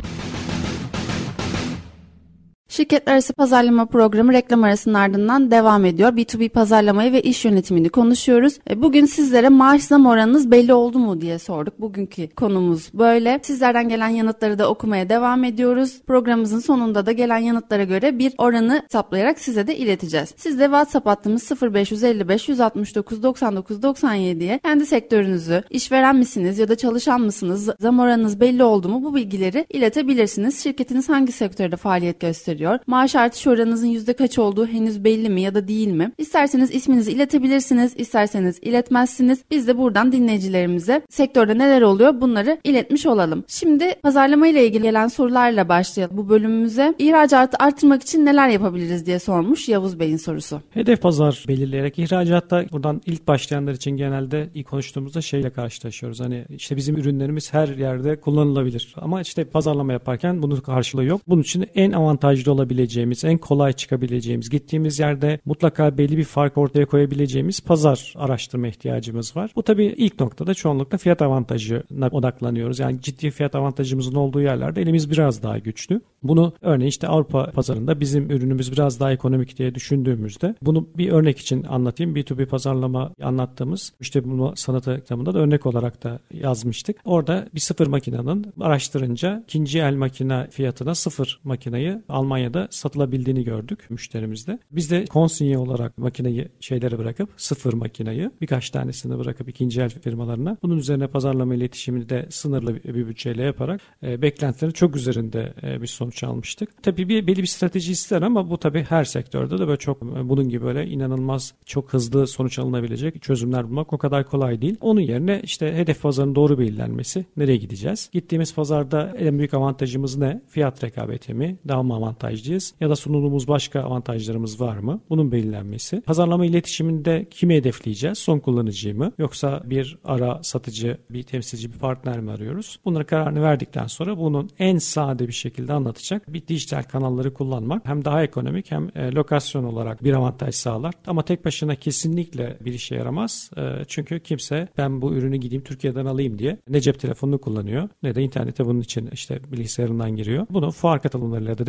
Şirketler 2.79 3.13
arası 3.13 3.33
pazarlama 3.33 3.87
programı 3.87 4.33
reklam 4.33 4.65
arasının 4.65 4.95
ardından 4.95 5.51
devam 5.51 5.85
ediyor. 5.85 6.13
B2B 6.13 6.49
pazarlamayı 6.49 7.13
ve 7.13 7.23
iş 7.23 7.45
yönetimini 7.45 7.89
konuşuyoruz. 7.89 8.59
E, 8.71 8.83
bugün 8.83 9.07
sizlere 9.07 9.49
maaş 9.49 9.83
zam 9.83 10.07
oranınız 10.07 10.51
belli 10.51 10.75
oldu 10.75 10.99
mu 10.99 11.21
diye 11.21 11.39
sorduk. 11.39 11.81
Bugünkü 11.81 12.29
konumuz 12.29 12.91
böyle. 12.95 13.41
Sizlerden 13.43 13.89
gelen 13.89 14.09
yanıtları 14.09 14.59
da 14.59 14.71
okumaya 14.71 15.09
devam 15.09 15.45
ediyoruz. 15.45 16.01
Programımızın 16.07 16.59
sonunda 16.59 17.07
da 17.07 17.13
gelen 17.13 17.39
yanıtlara 17.39 17.85
göre 17.85 18.19
bir 18.19 18.33
oranı 18.39 18.83
hesaplayarak 18.85 19.41
size 19.41 19.67
de 19.67 19.77
ileteceğiz. 19.77 20.35
Siz 20.37 20.59
de 20.59 20.65
WhatsApp 20.65 21.07
hattımız 21.07 21.51
0555 21.63 22.49
169 22.49 23.23
99 23.23 23.79
97'ye 23.79 24.59
kendi 24.59 24.87
sektörünüzü, 24.87 25.63
işveren 25.71 26.17
misiniz 26.17 26.59
ya 26.59 26.69
da 26.69 26.77
çalışan 26.77 27.21
mısınız, 27.21 27.69
zam 27.81 28.01
oranınız 28.01 28.41
belli 28.41 28.65
oldu 28.65 28.89
mu 28.89 29.05
bu 29.05 29.15
bilgileri 29.15 29.67
iletebilirsiniz. 29.69 30.63
Şirketiniz 30.63 31.09
hangi 31.09 31.33
sektörde 31.33 31.77
faaliyet 31.77 32.21
gösteriyor? 32.21 32.68
Gösteriyor. 32.69 32.81
Maaş 32.87 33.15
artış 33.17 33.47
oranınızın 33.47 33.87
yüzde 33.87 34.13
kaç 34.13 34.39
olduğu 34.39 34.67
henüz 34.67 35.05
belli 35.05 35.29
mi 35.29 35.41
ya 35.41 35.55
da 35.55 35.69
değil 35.69 35.89
mi? 35.89 36.13
İsterseniz 36.19 36.75
isminizi 36.75 37.13
iletebilirsiniz, 37.13 37.95
isterseniz 37.97 38.59
iletmezsiniz. 38.63 39.39
Biz 39.51 39.69
de 39.69 39.79
buradan 39.79 40.13
dinleyicilerimize 40.13 41.03
sektörde 41.11 41.59
neler 41.59 41.83
oluyor 41.83 42.21
bunları 42.21 42.59
iletmiş 42.65 43.07
olalım. 43.07 43.45
Şimdi 43.49 43.95
pazarlama 44.03 44.47
ile 44.47 44.67
ilgili 44.67 44.83
gelen 44.83 45.09
sorularla 45.09 45.69
başlayalım 45.69 46.17
bu 46.17 46.29
bölümümüze. 46.29 46.95
İhracatı 46.99 47.57
artırmak 47.65 48.03
için 48.03 48.27
neler 48.27 48.49
yapabiliriz 48.49 49.07
diye 49.07 49.19
sormuş 49.19 49.69
Yavuz 49.69 50.01
Bey'in 50.01 50.17
sorusu. 50.17 50.61
Hedef 50.71 51.03
pazar 51.03 51.45
belirleyerek 51.49 51.99
ihracatta 51.99 52.65
buradan 52.73 53.01
ilk 53.07 53.29
başlayanlar 53.29 53.73
için 53.73 53.91
genelde 53.91 54.49
ilk 54.55 54.67
konuştuğumuzda 54.67 55.21
şeyle 55.21 55.51
karşılaşıyoruz. 55.51 56.21
Hani 56.21 56.45
işte 56.51 56.77
bizim 56.77 56.97
ürünlerimiz 56.97 57.55
her 57.55 57.69
yerde 57.69 58.21
kullanılabilir. 58.21 58.95
Ama 58.97 59.21
işte 59.21 59.45
pazarlama 59.45 59.93
yaparken 59.93 60.43
bunun 60.43 60.57
karşılığı 60.57 61.05
yok. 61.05 61.21
Bunun 61.29 61.43
için 61.43 61.67
en 61.75 61.93
avantajlı 61.93 62.48
avantajlı 62.49 62.53
olabileceğimiz, 62.53 63.25
en 63.25 63.39
kolay 63.39 63.73
çıkabileceğimiz, 63.73 64.51
gittiğimiz 64.51 64.99
yerde 64.99 65.41
mutlaka 65.45 65.99
belli 65.99 66.17
bir 66.17 66.25
fark 66.25 66.59
ortaya 66.59 66.87
koyabileceğimiz 66.87 67.61
pazar 67.61 68.15
araştırma 68.17 68.69
ihtiyacımız 68.69 69.37
var. 69.37 69.51
Bu 69.57 69.63
tabii 69.63 69.95
ilk 69.97 70.21
noktada 70.21 70.55
çoğunlukla 70.55 70.99
fiyat 70.99 71.23
avantajına 71.23 72.09
odaklanıyoruz. 72.11 72.79
Yani 72.79 73.01
ciddi 73.01 73.31
fiyat 73.31 73.55
avantajımızın 73.55 74.15
olduğu 74.15 74.41
yerlerde 74.41 74.83
elimiz 74.83 75.11
biraz 75.11 75.43
daha 75.43 75.59
güçlü. 75.59 76.01
Bunu 76.23 76.53
örneğin 76.63 76.89
işte 76.89 77.09
Avrupa 77.09 77.51
pazarında 77.51 78.01
bizim 78.01 78.31
ürünümüz 78.31 78.73
biraz 78.73 79.01
daha 79.01 79.13
ekonomik 79.13 79.59
diye 79.59 79.75
düşündüğümüzde 79.75 80.55
bunu 80.63 80.89
bir 80.99 81.13
örnek 81.13 81.39
için 81.39 81.65
anlatayım. 81.65 82.17
B2B 82.17 82.47
pazarlama 82.47 83.13
anlattığımız 83.23 83.93
işte 84.01 84.25
bunu 84.25 84.53
sanatı 84.57 85.01
kitabında 85.01 85.35
da 85.35 85.39
örnek 85.39 85.67
olarak 85.67 86.05
da 86.05 86.19
yazmıştık. 86.33 86.97
Orada 87.05 87.49
bir 87.55 87.61
sıfır 87.61 87.87
makinenin 87.87 88.47
araştırınca 88.61 89.43
ikinci 89.45 89.79
el 89.79 89.95
makine 89.95 90.47
fiyatına 90.51 90.95
sıfır 90.95 91.41
makineyi 91.45 91.99
Almanya'da 92.39 92.69
satılabildiğini 92.71 93.45
gördük 93.45 93.91
müşterimizde. 93.91 94.59
Biz 94.71 94.91
de 94.91 95.05
konsinye 95.05 95.59
olarak 95.59 95.99
makineyi 95.99 96.49
şeylere 96.61 96.99
bırakıp 96.99 97.29
sıfır 97.37 97.73
makineyi 97.73 98.31
birkaç 98.41 98.71
tanesini 98.71 99.19
bırakıp 99.19 99.49
ikinci 99.49 99.81
el 99.81 99.89
firmalarına 99.89 100.57
bunun 100.63 100.79
üzerine 100.79 101.07
pazarlama 101.07 101.55
iletişimini 101.55 102.09
de 102.09 102.27
sınırlı 102.31 102.75
bir 102.75 103.09
bütçeyle 103.09 103.43
yaparak 103.43 103.81
e, 104.03 104.23
beklentilerin 104.23 104.73
çok 104.73 104.97
üzerinde 104.97 105.55
e, 105.63 105.83
bir 105.83 105.87
sonuç 105.87 106.25
almıştık. 106.25 106.83
Tabii 106.83 107.09
bir 107.09 107.27
belli 107.27 107.43
bir 107.43 107.47
strateji 107.47 107.93
ister 107.93 108.23
ama 108.23 108.51
bu 108.51 108.59
tabii 108.59 108.83
her 108.89 109.05
sektörde 109.05 109.59
de 109.59 109.67
böyle 109.67 109.79
çok 109.79 110.03
e, 110.03 110.29
bunun 110.29 110.49
gibi 110.49 110.65
böyle 110.65 110.87
inanılmaz 110.87 111.55
çok 111.67 111.93
hızlı 111.93 112.27
sonuç 112.27 112.59
alınabilecek 112.59 113.23
çözümler 113.23 113.69
bulmak 113.69 113.93
o 113.93 113.99
kadar 113.99 114.25
kolay 114.25 114.63
değil. 114.63 114.77
Onun 114.81 115.01
yerine 115.01 115.41
işte 115.45 115.75
hedef 115.75 116.03
pazarın 116.03 116.35
doğru 116.35 116.59
belirlenmesi, 116.59 117.25
nereye 117.37 117.57
gideceğiz? 117.57 118.11
Gittiğimiz 118.13 118.55
pazarda 118.55 119.15
en 119.19 119.39
büyük 119.39 119.55
avantajımız 119.55 120.17
ne? 120.17 120.41
Fiyat 120.49 120.85
rekabeti 120.85 121.35
mi? 121.35 121.57
Daha 121.69 121.83
mı 121.83 121.95
avantajlıyız? 122.29 122.75
Ya 122.81 122.91
da 122.91 122.97
sunulumuz 122.97 123.49
başka 123.49 123.81
avantajlarımız 123.81 124.61
var 124.61 124.77
mı? 124.77 125.01
Bunun 125.11 125.33
belirlenmesi. 125.33 126.01
Pazarlama 126.01 126.47
iletişiminde 126.47 127.27
kimi 127.31 127.55
hedefleyeceğiz? 127.55 128.19
Son 128.19 128.39
kullanıcıyı 128.39 128.97
mı? 128.97 129.13
Yoksa 129.19 129.63
bir 129.65 129.99
ara 130.05 130.43
satıcı, 130.43 130.99
bir 131.11 131.23
temsilci, 131.23 131.73
bir 131.73 131.79
partner 131.79 132.21
mi 132.21 132.31
arıyoruz? 132.31 132.79
Bunları 132.85 133.07
kararını 133.07 133.43
verdikten 133.43 133.87
sonra 133.87 134.19
bunun 134.19 134.51
en 134.59 134.79
sade 134.79 135.29
bir 135.29 135.33
şekilde 135.33 135.73
anlatacak 135.73 136.33
bir 136.33 136.47
dijital 136.47 136.83
kanalları 136.83 137.35
kullanmak 137.35 137.87
hem 137.87 138.05
daha 138.05 138.23
ekonomik 138.23 138.71
hem 138.71 138.91
e, 138.95 139.13
lokasyon 139.13 139.65
olarak 139.65 140.05
bir 140.05 140.13
avantaj 140.13 140.55
sağlar. 140.55 140.95
Ama 141.07 141.23
tek 141.23 141.45
başına 141.45 141.75
kesinlikle 141.75 142.57
bir 142.61 142.73
işe 142.73 142.95
yaramaz. 142.95 143.51
E, 143.57 143.85
çünkü 143.89 144.21
kimse 144.21 144.69
ben 144.79 145.03
bu 145.03 145.15
ürünü 145.15 145.37
gideyim 145.37 145.65
Türkiye'den 145.65 146.07
alayım 146.07 146.39
diye 146.39 146.59
ne 146.69 146.81
cep 146.81 147.01
telefonunu 147.01 147.39
kullanıyor 147.39 147.89
ne 148.03 148.15
de 148.15 148.23
internete 148.23 148.65
bunun 148.65 148.81
için 148.81 149.09
işte 149.13 149.41
bilgisayarından 149.53 150.17
giriyor. 150.17 150.47
Bunu 150.51 150.71
fuar 150.71 151.03
katılımlarıyla 151.03 151.59
da 151.59 151.67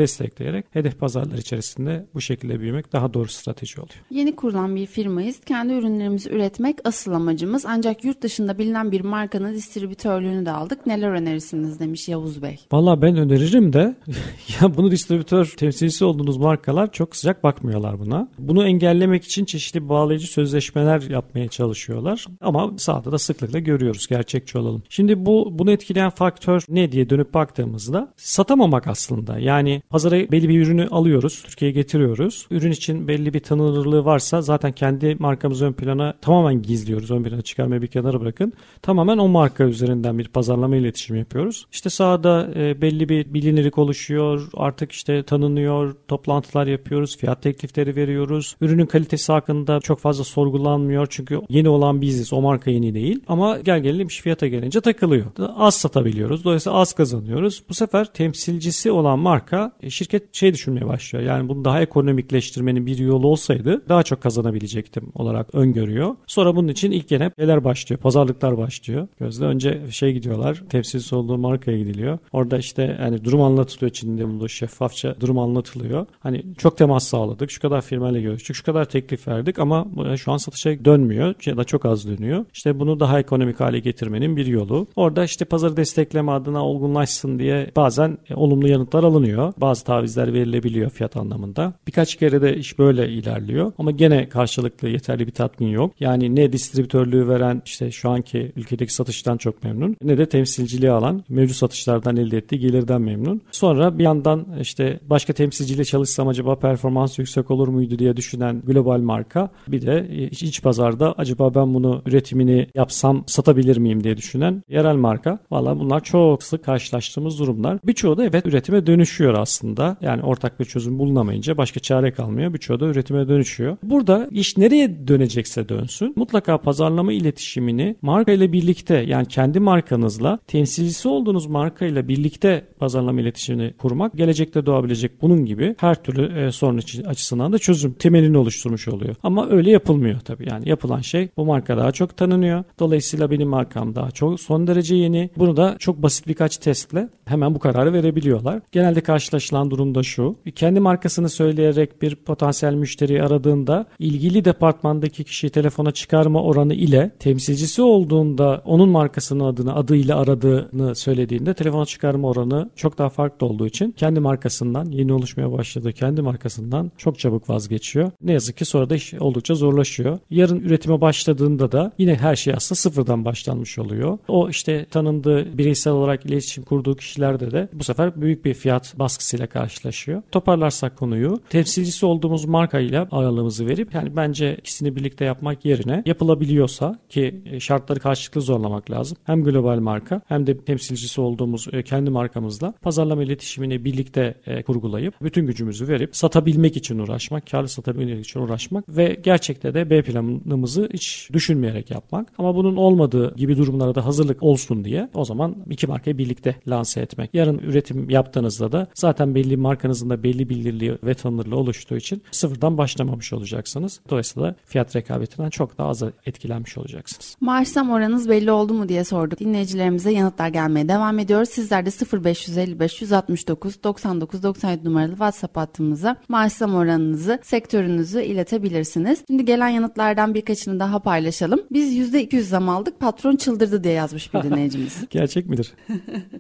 destekleyerek 0.54 0.66
hedef 0.72 1.00
pazarlar 1.00 1.38
içerisinde 1.38 2.06
bu 2.14 2.22
şekilde 2.22 2.60
büyümek 2.60 2.94
daha 2.94 3.14
doğru 3.14 3.28
strateji 3.28 3.82
oluyor. 3.82 4.04
Yeni 4.12 4.36
kurulan 4.36 4.76
bir 4.76 4.86
firmayız. 4.86 5.40
Kendi 5.46 5.74
ürünlerimizi 5.74 6.30
üretmek 6.30 6.78
asıl 6.84 7.12
amacımız. 7.12 7.66
Ancak 7.68 8.06
yurt 8.06 8.22
dışında 8.22 8.58
bilinen 8.58 8.92
bir 8.92 9.02
markanın 9.02 9.54
distribütörlüğünü 9.54 10.46
de 10.46 10.52
aldık. 10.52 10.86
Neler 10.86 11.10
önerirsiniz 11.10 11.80
demiş 11.80 12.10
Yavuz 12.10 12.42
Bey. 12.42 12.60
Valla 12.72 13.02
ben 13.02 13.18
öneririm 13.18 13.74
de 13.74 13.96
ya 14.62 14.78
bunu 14.78 14.92
distribütör 14.92 15.54
temsilcisi 15.58 16.06
olduğunuz 16.06 16.38
markalar 16.38 16.92
çok 16.92 17.16
sıcak 17.16 17.44
bakmıyorlar 17.44 18.00
buna. 18.00 18.28
Bunu 18.40 18.66
engellemek 18.66 19.24
için 19.24 19.46
çeşitli 19.46 19.90
bağlayıcı 19.90 20.28
sözleşmeler 20.28 21.02
yapmaya 21.02 21.48
çalışıyorlar. 21.48 22.26
Ama 22.42 22.74
sahada 22.78 23.12
da 23.12 23.18
sıklıkla 23.18 23.60
görüyoruz 23.60 24.08
gerçekçi 24.08 24.58
olalım. 24.58 24.84
Şimdi 24.90 25.26
bu 25.26 25.50
bunu 25.52 25.72
etkileyen 25.72 26.10
faktör 26.10 26.64
ne 26.70 26.92
diye 26.92 27.10
dönüp 27.10 27.34
baktığımızda 27.34 28.14
satamamak 28.18 28.88
aslında. 28.88 29.40
Yani 29.40 29.82
pazara 29.90 30.18
belli 30.40 30.50
bir 30.50 30.62
ürünü 30.62 30.88
alıyoruz, 30.88 31.44
Türkiye'ye 31.44 31.74
getiriyoruz. 31.74 32.48
Ürün 32.52 32.72
için 32.72 33.08
belli 33.08 33.34
bir 33.34 33.40
tanınırlığı 33.40 34.06
varsa 34.06 34.42
zaten 34.42 34.72
kendi 34.72 35.16
markamızı 35.20 35.66
ön 35.66 35.74
plana 35.74 36.14
tamamen 36.22 36.62
gizliyoruz. 36.62 37.12
Ön 37.12 37.24
plana 37.24 37.42
çıkarmayı 37.42 37.82
bir 37.82 37.88
kenara 37.88 38.22
bırakın. 38.22 38.54
Tamamen 38.82 39.18
o 39.18 39.28
marka 39.28 39.64
üzerinden 39.64 40.18
bir 40.18 40.28
pazarlama 40.28 40.76
iletişimi 40.76 41.20
yapıyoruz. 41.20 41.66
İşte 41.72 41.90
sahada 41.90 42.50
e, 42.56 42.82
belli 42.82 43.10
bir 43.10 43.34
bilinirlik 43.34 43.78
oluşuyor. 43.78 44.50
Artık 44.54 44.92
işte 44.92 45.24
tanınıyor. 45.24 45.96
Toplantılar 46.08 46.68
yapıyoruz. 46.68 47.18
Fiyat 47.18 47.42
teklifleri 47.42 47.96
veriyoruz. 47.96 48.56
Ürünün 48.62 48.86
kalitesi 48.86 49.32
hakkında 49.32 49.80
çok 49.80 50.00
fazla 50.00 50.24
sorgulanmıyor. 50.24 51.08
Çünkü 51.10 51.42
yeni 51.50 51.70
olan 51.70 52.02
biziz. 52.02 52.34
O 52.34 52.42
marka 52.42 52.72
yeni 52.72 52.94
değil. 52.94 53.20
Ama 53.28 53.60
gel 53.60 53.80
gelelim 53.80 54.08
iş 54.08 54.22
fiyata 54.22 54.48
gelince 54.48 54.82
takılıyor. 54.82 55.26
Az 55.58 55.76
satabiliyoruz. 55.76 56.44
Dolayısıyla 56.44 56.78
az 56.78 56.94
kazanıyoruz. 56.94 57.64
Bu 57.70 57.74
sefer 57.74 58.06
temsilcisi 58.14 58.92
olan 58.92 59.20
marka 59.20 59.72
e, 59.82 59.90
şirket 59.90 60.29
şey 60.32 60.54
düşünmeye 60.54 60.88
başlıyor. 60.88 61.26
Yani 61.26 61.50
bunu 61.50 61.66
daha 61.66 61.82
ekonomikleştirmenin 61.82 62.86
bir 62.86 62.98
yolu 62.98 63.28
olsaydı 63.28 63.82
daha 63.90 64.04
çok 64.04 64.22
kazanabilecektim 64.22 65.12
olarak 65.16 65.56
öngörüyor. 65.56 66.16
Sonra 66.28 66.56
bunun 66.56 66.68
için 66.68 66.92
ilk 66.92 67.08
gene 67.08 67.32
şeyler 67.40 67.64
başlıyor. 67.64 68.00
Pazarlıklar 68.00 68.58
başlıyor. 68.58 69.08
Gözde 69.20 69.46
önce 69.46 69.82
şey 69.92 70.14
gidiyorlar. 70.14 70.64
Temsilcisi 70.70 71.16
olduğu 71.16 71.38
markaya 71.38 71.78
gidiliyor. 71.78 72.18
Orada 72.32 72.58
işte 72.58 72.98
yani 73.02 73.26
durum 73.26 73.42
anlatılıyor 73.42 73.90
içinde 73.90 74.28
bulunduğu 74.28 74.50
şeffafça 74.50 75.16
durum 75.20 75.40
anlatılıyor. 75.40 76.06
Hani 76.20 76.44
çok 76.58 76.78
temas 76.78 77.08
sağladık. 77.08 77.52
Şu 77.52 77.62
kadar 77.62 77.82
firmayla 77.82 78.22
görüştük. 78.22 78.56
Şu 78.56 78.64
kadar 78.64 78.86
teklif 78.86 79.28
verdik 79.28 79.60
ama 79.60 79.88
şu 80.18 80.32
an 80.32 80.38
satışa 80.38 80.86
dönmüyor 80.86 81.34
ya 81.46 81.58
da 81.58 81.64
çok 81.64 81.86
az 81.86 82.08
dönüyor. 82.08 82.46
İşte 82.54 82.80
bunu 82.80 83.00
daha 83.00 83.20
ekonomik 83.20 83.60
hale 83.60 83.80
getirmenin 83.80 84.38
bir 84.38 84.46
yolu. 84.46 84.88
Orada 84.96 85.24
işte 85.24 85.46
pazarı 85.46 85.78
destekleme 85.78 86.32
adına 86.32 86.66
olgunlaşsın 86.66 87.40
diye 87.40 87.72
bazen 87.76 88.18
olumlu 88.36 88.68
yanıtlar 88.68 89.04
alınıyor. 89.04 89.54
Bazı 89.58 89.86
tavizler 89.86 90.19
taahhütler 90.20 90.34
verilebiliyor 90.34 90.90
fiyat 90.90 91.18
anlamında. 91.18 91.74
Birkaç 91.88 92.16
kere 92.16 92.42
de 92.42 92.58
iş 92.58 92.80
böyle 92.80 93.10
ilerliyor 93.10 93.72
ama 93.78 93.92
gene 93.92 94.30
karşılıklı 94.30 94.90
yeterli 94.90 95.28
bir 95.28 95.32
tatmin 95.32 95.68
yok. 95.68 95.94
Yani 96.00 96.36
ne 96.36 96.54
distribütörlüğü 96.54 97.28
veren 97.28 97.62
işte 97.66 97.92
şu 97.92 98.10
anki 98.10 98.52
ülkedeki 98.56 98.94
satıştan 98.94 99.38
çok 99.38 99.64
memnun 99.64 99.96
ne 100.04 100.18
de 100.18 100.26
temsilciliği 100.26 100.92
alan 100.92 101.24
mevcut 101.30 101.56
satışlardan 101.56 102.18
elde 102.18 102.38
ettiği 102.38 102.60
gelirden 102.60 103.02
memnun. 103.02 103.42
Sonra 103.52 103.98
bir 103.98 104.04
yandan 104.04 104.46
işte 104.62 105.00
başka 105.10 105.34
temsilciyle 105.34 105.84
çalışsam 105.84 106.28
acaba 106.28 106.56
performans 106.56 107.20
yüksek 107.20 107.52
olur 107.52 107.68
muydu 107.68 108.00
diye 108.00 108.18
düşünen 108.18 108.62
global 108.66 109.00
marka 109.00 109.50
bir 109.68 109.82
de 109.82 110.08
iç 110.32 110.62
pazarda 110.62 111.14
acaba 111.18 111.56
ben 111.56 111.74
bunu 111.74 112.02
üretimini 112.06 112.68
yapsam 112.76 113.24
satabilir 113.28 113.78
miyim 113.78 114.04
diye 114.04 114.18
düşünen 114.18 114.64
yerel 114.70 114.96
marka. 114.96 115.40
Valla 115.52 115.80
bunlar 115.80 116.04
çok 116.04 116.44
sık 116.44 116.66
karşılaştığımız 116.66 117.40
durumlar. 117.40 117.80
Birçoğu 117.84 118.18
da 118.18 118.26
evet 118.26 118.46
üretime 118.46 118.88
dönüşüyor 118.88 119.34
aslında. 119.34 119.98
Ortak 120.18 120.60
bir 120.60 120.66
çözüm 120.66 121.00
bulunamayınca 121.00 121.58
başka 121.58 121.80
çare 121.80 122.12
kalmıyor. 122.12 122.54
Birçoğu 122.54 122.80
da 122.80 122.86
üretime 122.86 123.28
dönüşüyor. 123.28 123.78
Burada 123.84 124.28
iş 124.32 124.58
nereye 124.58 125.08
dönecekse 125.08 125.70
dönsün. 125.70 126.14
Mutlaka 126.16 126.58
pazarlama 126.58 127.14
iletişimini 127.14 127.96
marka 128.02 128.32
ile 128.32 128.54
birlikte 128.54 128.96
yani 128.96 129.26
kendi 129.26 129.60
markanızla 129.60 130.40
temsilcisi 130.48 131.08
olduğunuz 131.08 131.46
marka 131.46 131.86
ile 131.86 132.08
birlikte 132.08 132.66
pazarlama 132.80 133.22
iletişimini 133.22 133.74
kurmak 133.74 134.18
gelecekte 134.18 134.66
doğabilecek 134.66 135.22
bunun 135.22 135.46
gibi 135.46 135.76
her 135.80 136.04
türlü 136.04 136.40
e, 136.40 136.52
sorun 136.52 136.78
açısından 137.06 137.54
da 137.54 137.60
çözüm 137.60 137.94
temelini 137.94 138.38
oluşturmuş 138.38 138.88
oluyor. 138.88 139.16
Ama 139.24 139.50
öyle 139.50 139.72
yapılmıyor 139.72 140.20
tabii. 140.20 140.50
Yani 140.50 140.70
yapılan 140.70 141.02
şey 141.02 141.30
bu 141.38 141.46
marka 141.46 141.78
daha 141.78 141.92
çok 141.92 142.18
tanınıyor. 142.18 142.64
Dolayısıyla 142.80 143.32
benim 143.32 143.50
markam 143.50 143.96
daha 143.96 144.12
çok 144.12 144.40
son 144.40 144.68
derece 144.68 144.96
yeni. 144.96 145.30
Bunu 145.38 145.58
da 145.58 145.76
çok 145.80 146.04
basit 146.04 146.28
birkaç 146.28 146.58
testle 146.58 147.10
hemen 147.26 147.56
bu 147.56 147.60
kararı 147.60 147.94
verebiliyorlar. 147.94 148.62
Genelde 148.72 149.02
karşılaşılan 149.02 149.72
durum 149.72 149.89
da 149.96 150.04
şu. 150.04 150.36
Kendi 150.56 150.80
markasını 150.80 151.30
söyleyerek 151.30 152.02
bir 152.02 152.16
potansiyel 152.16 152.74
müşteri 152.74 153.24
aradığında 153.24 153.86
ilgili 154.00 154.46
departmandaki 154.46 155.24
kişiyi 155.24 155.50
telefona 155.50 155.92
çıkarma 155.92 156.44
oranı 156.44 156.74
ile 156.74 157.12
temsilcisi 157.20 157.82
olduğunda 157.82 158.62
onun 158.66 158.90
markasının 158.90 159.44
adını 159.44 159.76
adıyla 159.76 160.18
aradığını 160.20 160.96
söylediğinde 160.96 161.54
telefona 161.54 161.86
çıkarma 161.86 162.28
oranı 162.28 162.70
çok 162.76 162.98
daha 162.98 163.10
farklı 163.10 163.48
olduğu 163.48 163.68
için 163.68 163.92
kendi 163.92 164.20
markasından 164.20 164.86
yeni 164.86 165.14
oluşmaya 165.14 165.52
başladığı 165.52 165.94
kendi 165.94 166.22
markasından 166.22 166.92
çok 166.98 167.20
çabuk 167.20 167.50
vazgeçiyor. 167.50 168.12
Ne 168.22 168.32
yazık 168.32 168.58
ki 168.58 168.66
sonra 168.66 168.90
da 168.90 168.96
iş 168.96 169.14
oldukça 169.14 169.56
zorlaşıyor. 169.56 170.20
Yarın 170.30 170.60
üretime 170.60 171.02
başladığında 171.02 171.72
da 171.72 171.92
yine 171.98 172.16
her 172.16 172.36
şey 172.36 172.54
aslında 172.54 172.76
sıfırdan 172.76 173.26
başlanmış 173.26 173.80
oluyor. 173.80 174.18
O 174.28 174.50
işte 174.50 174.86
tanındığı 174.86 175.58
bireysel 175.58 175.94
olarak 175.94 176.26
iletişim 176.26 176.64
kurduğu 176.64 176.96
kişilerde 176.96 177.52
de 177.52 177.70
bu 177.74 177.84
sefer 177.84 178.22
büyük 178.22 178.46
bir 178.46 178.54
fiyat 178.54 179.00
baskısıyla 179.00 179.48
karşılaşıyor. 179.80 180.22
Toparlarsak 180.32 180.98
konuyu 180.98 181.40
temsilcisi 181.50 182.06
olduğumuz 182.06 182.46
markayla 182.46 183.08
ağırlığımızı 183.12 183.68
verip 183.68 183.94
yani 183.94 184.16
bence 184.16 184.56
ikisini 184.56 184.96
birlikte 184.96 185.26
yapmak 185.26 185.66
yerine 185.66 186.04
yapılabiliyorsa 186.06 187.00
ki 187.10 187.42
şartları 187.60 188.00
karşılıklı 188.00 188.42
zorlamak 188.42 188.92
lazım. 188.92 189.18
Hem 189.24 189.44
global 189.44 189.80
marka 189.80 190.22
hem 190.28 190.48
de 190.48 190.58
temsilcisi 190.58 191.22
olduğumuz 191.22 191.68
e, 191.72 191.84
kendi 191.84 192.10
markamızla 192.10 192.74
pazarlama 192.82 193.24
iletişimini 193.24 193.86
birlikte 193.86 194.36
e, 194.46 194.64
kurgulayıp 194.64 195.14
bütün 195.22 195.46
gücümüzü 195.46 195.88
verip 195.88 196.16
satabilmek 196.16 196.78
için 196.78 197.00
uğraşmak, 197.00 197.48
karlı 197.52 197.68
satabilmek 197.68 198.26
için 198.26 198.40
uğraşmak 198.40 198.90
ve 198.90 199.18
gerçekte 199.24 199.74
de 199.74 199.90
B 199.90 200.02
planımızı 200.02 200.90
hiç 200.94 201.30
düşünmeyerek 201.34 201.92
yapmak. 201.92 202.28
Ama 202.38 202.56
bunun 202.56 202.76
olmadığı 202.76 203.36
gibi 203.36 203.58
durumlara 203.58 203.96
da 203.96 204.06
hazırlık 204.06 204.44
olsun 204.44 204.84
diye 204.84 205.10
o 205.14 205.26
zaman 205.26 205.56
iki 205.70 205.88
markayı 205.88 206.18
birlikte 206.18 206.56
lanse 206.68 207.02
etmek. 207.02 207.34
Yarın 207.34 207.58
üretim 207.58 208.10
yaptığınızda 208.10 208.72
da 208.72 208.88
zaten 208.94 209.36
belli 209.36 209.58
markanızın 209.70 210.10
da 210.10 210.24
belli 210.24 210.50
bildirliği 210.50 210.98
ve 211.04 211.14
tanınırlığı 211.14 211.56
oluştuğu 211.56 211.98
için 211.98 212.24
sıfırdan 212.32 212.78
başlamamış 212.78 213.34
olacaksınız. 213.34 214.00
Dolayısıyla 214.10 214.56
fiyat 214.66 214.96
rekabetinden 214.96 215.50
çok 215.50 215.78
daha 215.78 215.88
az 215.88 216.04
etkilenmiş 216.26 216.78
olacaksınız. 216.78 217.36
Maaş 217.42 217.68
zam 217.68 217.90
oranınız 217.92 218.30
belli 218.30 218.52
oldu 218.52 218.74
mu 218.74 218.90
diye 218.90 219.04
sorduk. 219.04 219.40
Dinleyicilerimize 219.40 220.12
yanıtlar 220.12 220.48
gelmeye 220.48 220.90
devam 220.90 221.20
ediyor. 221.20 221.46
Sizler 221.46 221.86
de 221.86 221.90
0555 222.24 223.02
169 223.02 223.84
99 223.84 224.44
97 224.44 224.86
numaralı 224.86 225.10
WhatsApp 225.10 225.58
hattımıza 225.58 226.16
maaş 226.30 226.54
zam 226.54 226.76
oranınızı, 226.76 227.40
sektörünüzü 227.44 228.22
iletebilirsiniz. 228.22 229.24
Şimdi 229.28 229.46
gelen 229.46 229.70
yanıtlardan 229.70 230.34
birkaçını 230.34 230.80
daha 230.80 231.00
paylaşalım. 231.00 231.62
Biz 231.72 232.14
%200 232.14 232.42
zam 232.42 232.70
aldık. 232.70 233.00
Patron 233.00 233.36
çıldırdı 233.36 233.84
diye 233.84 233.94
yazmış 233.94 234.34
bir 234.34 234.44
dinleyicimiz. 234.44 234.98
Gerçek 235.10 235.50
midir? 235.50 235.74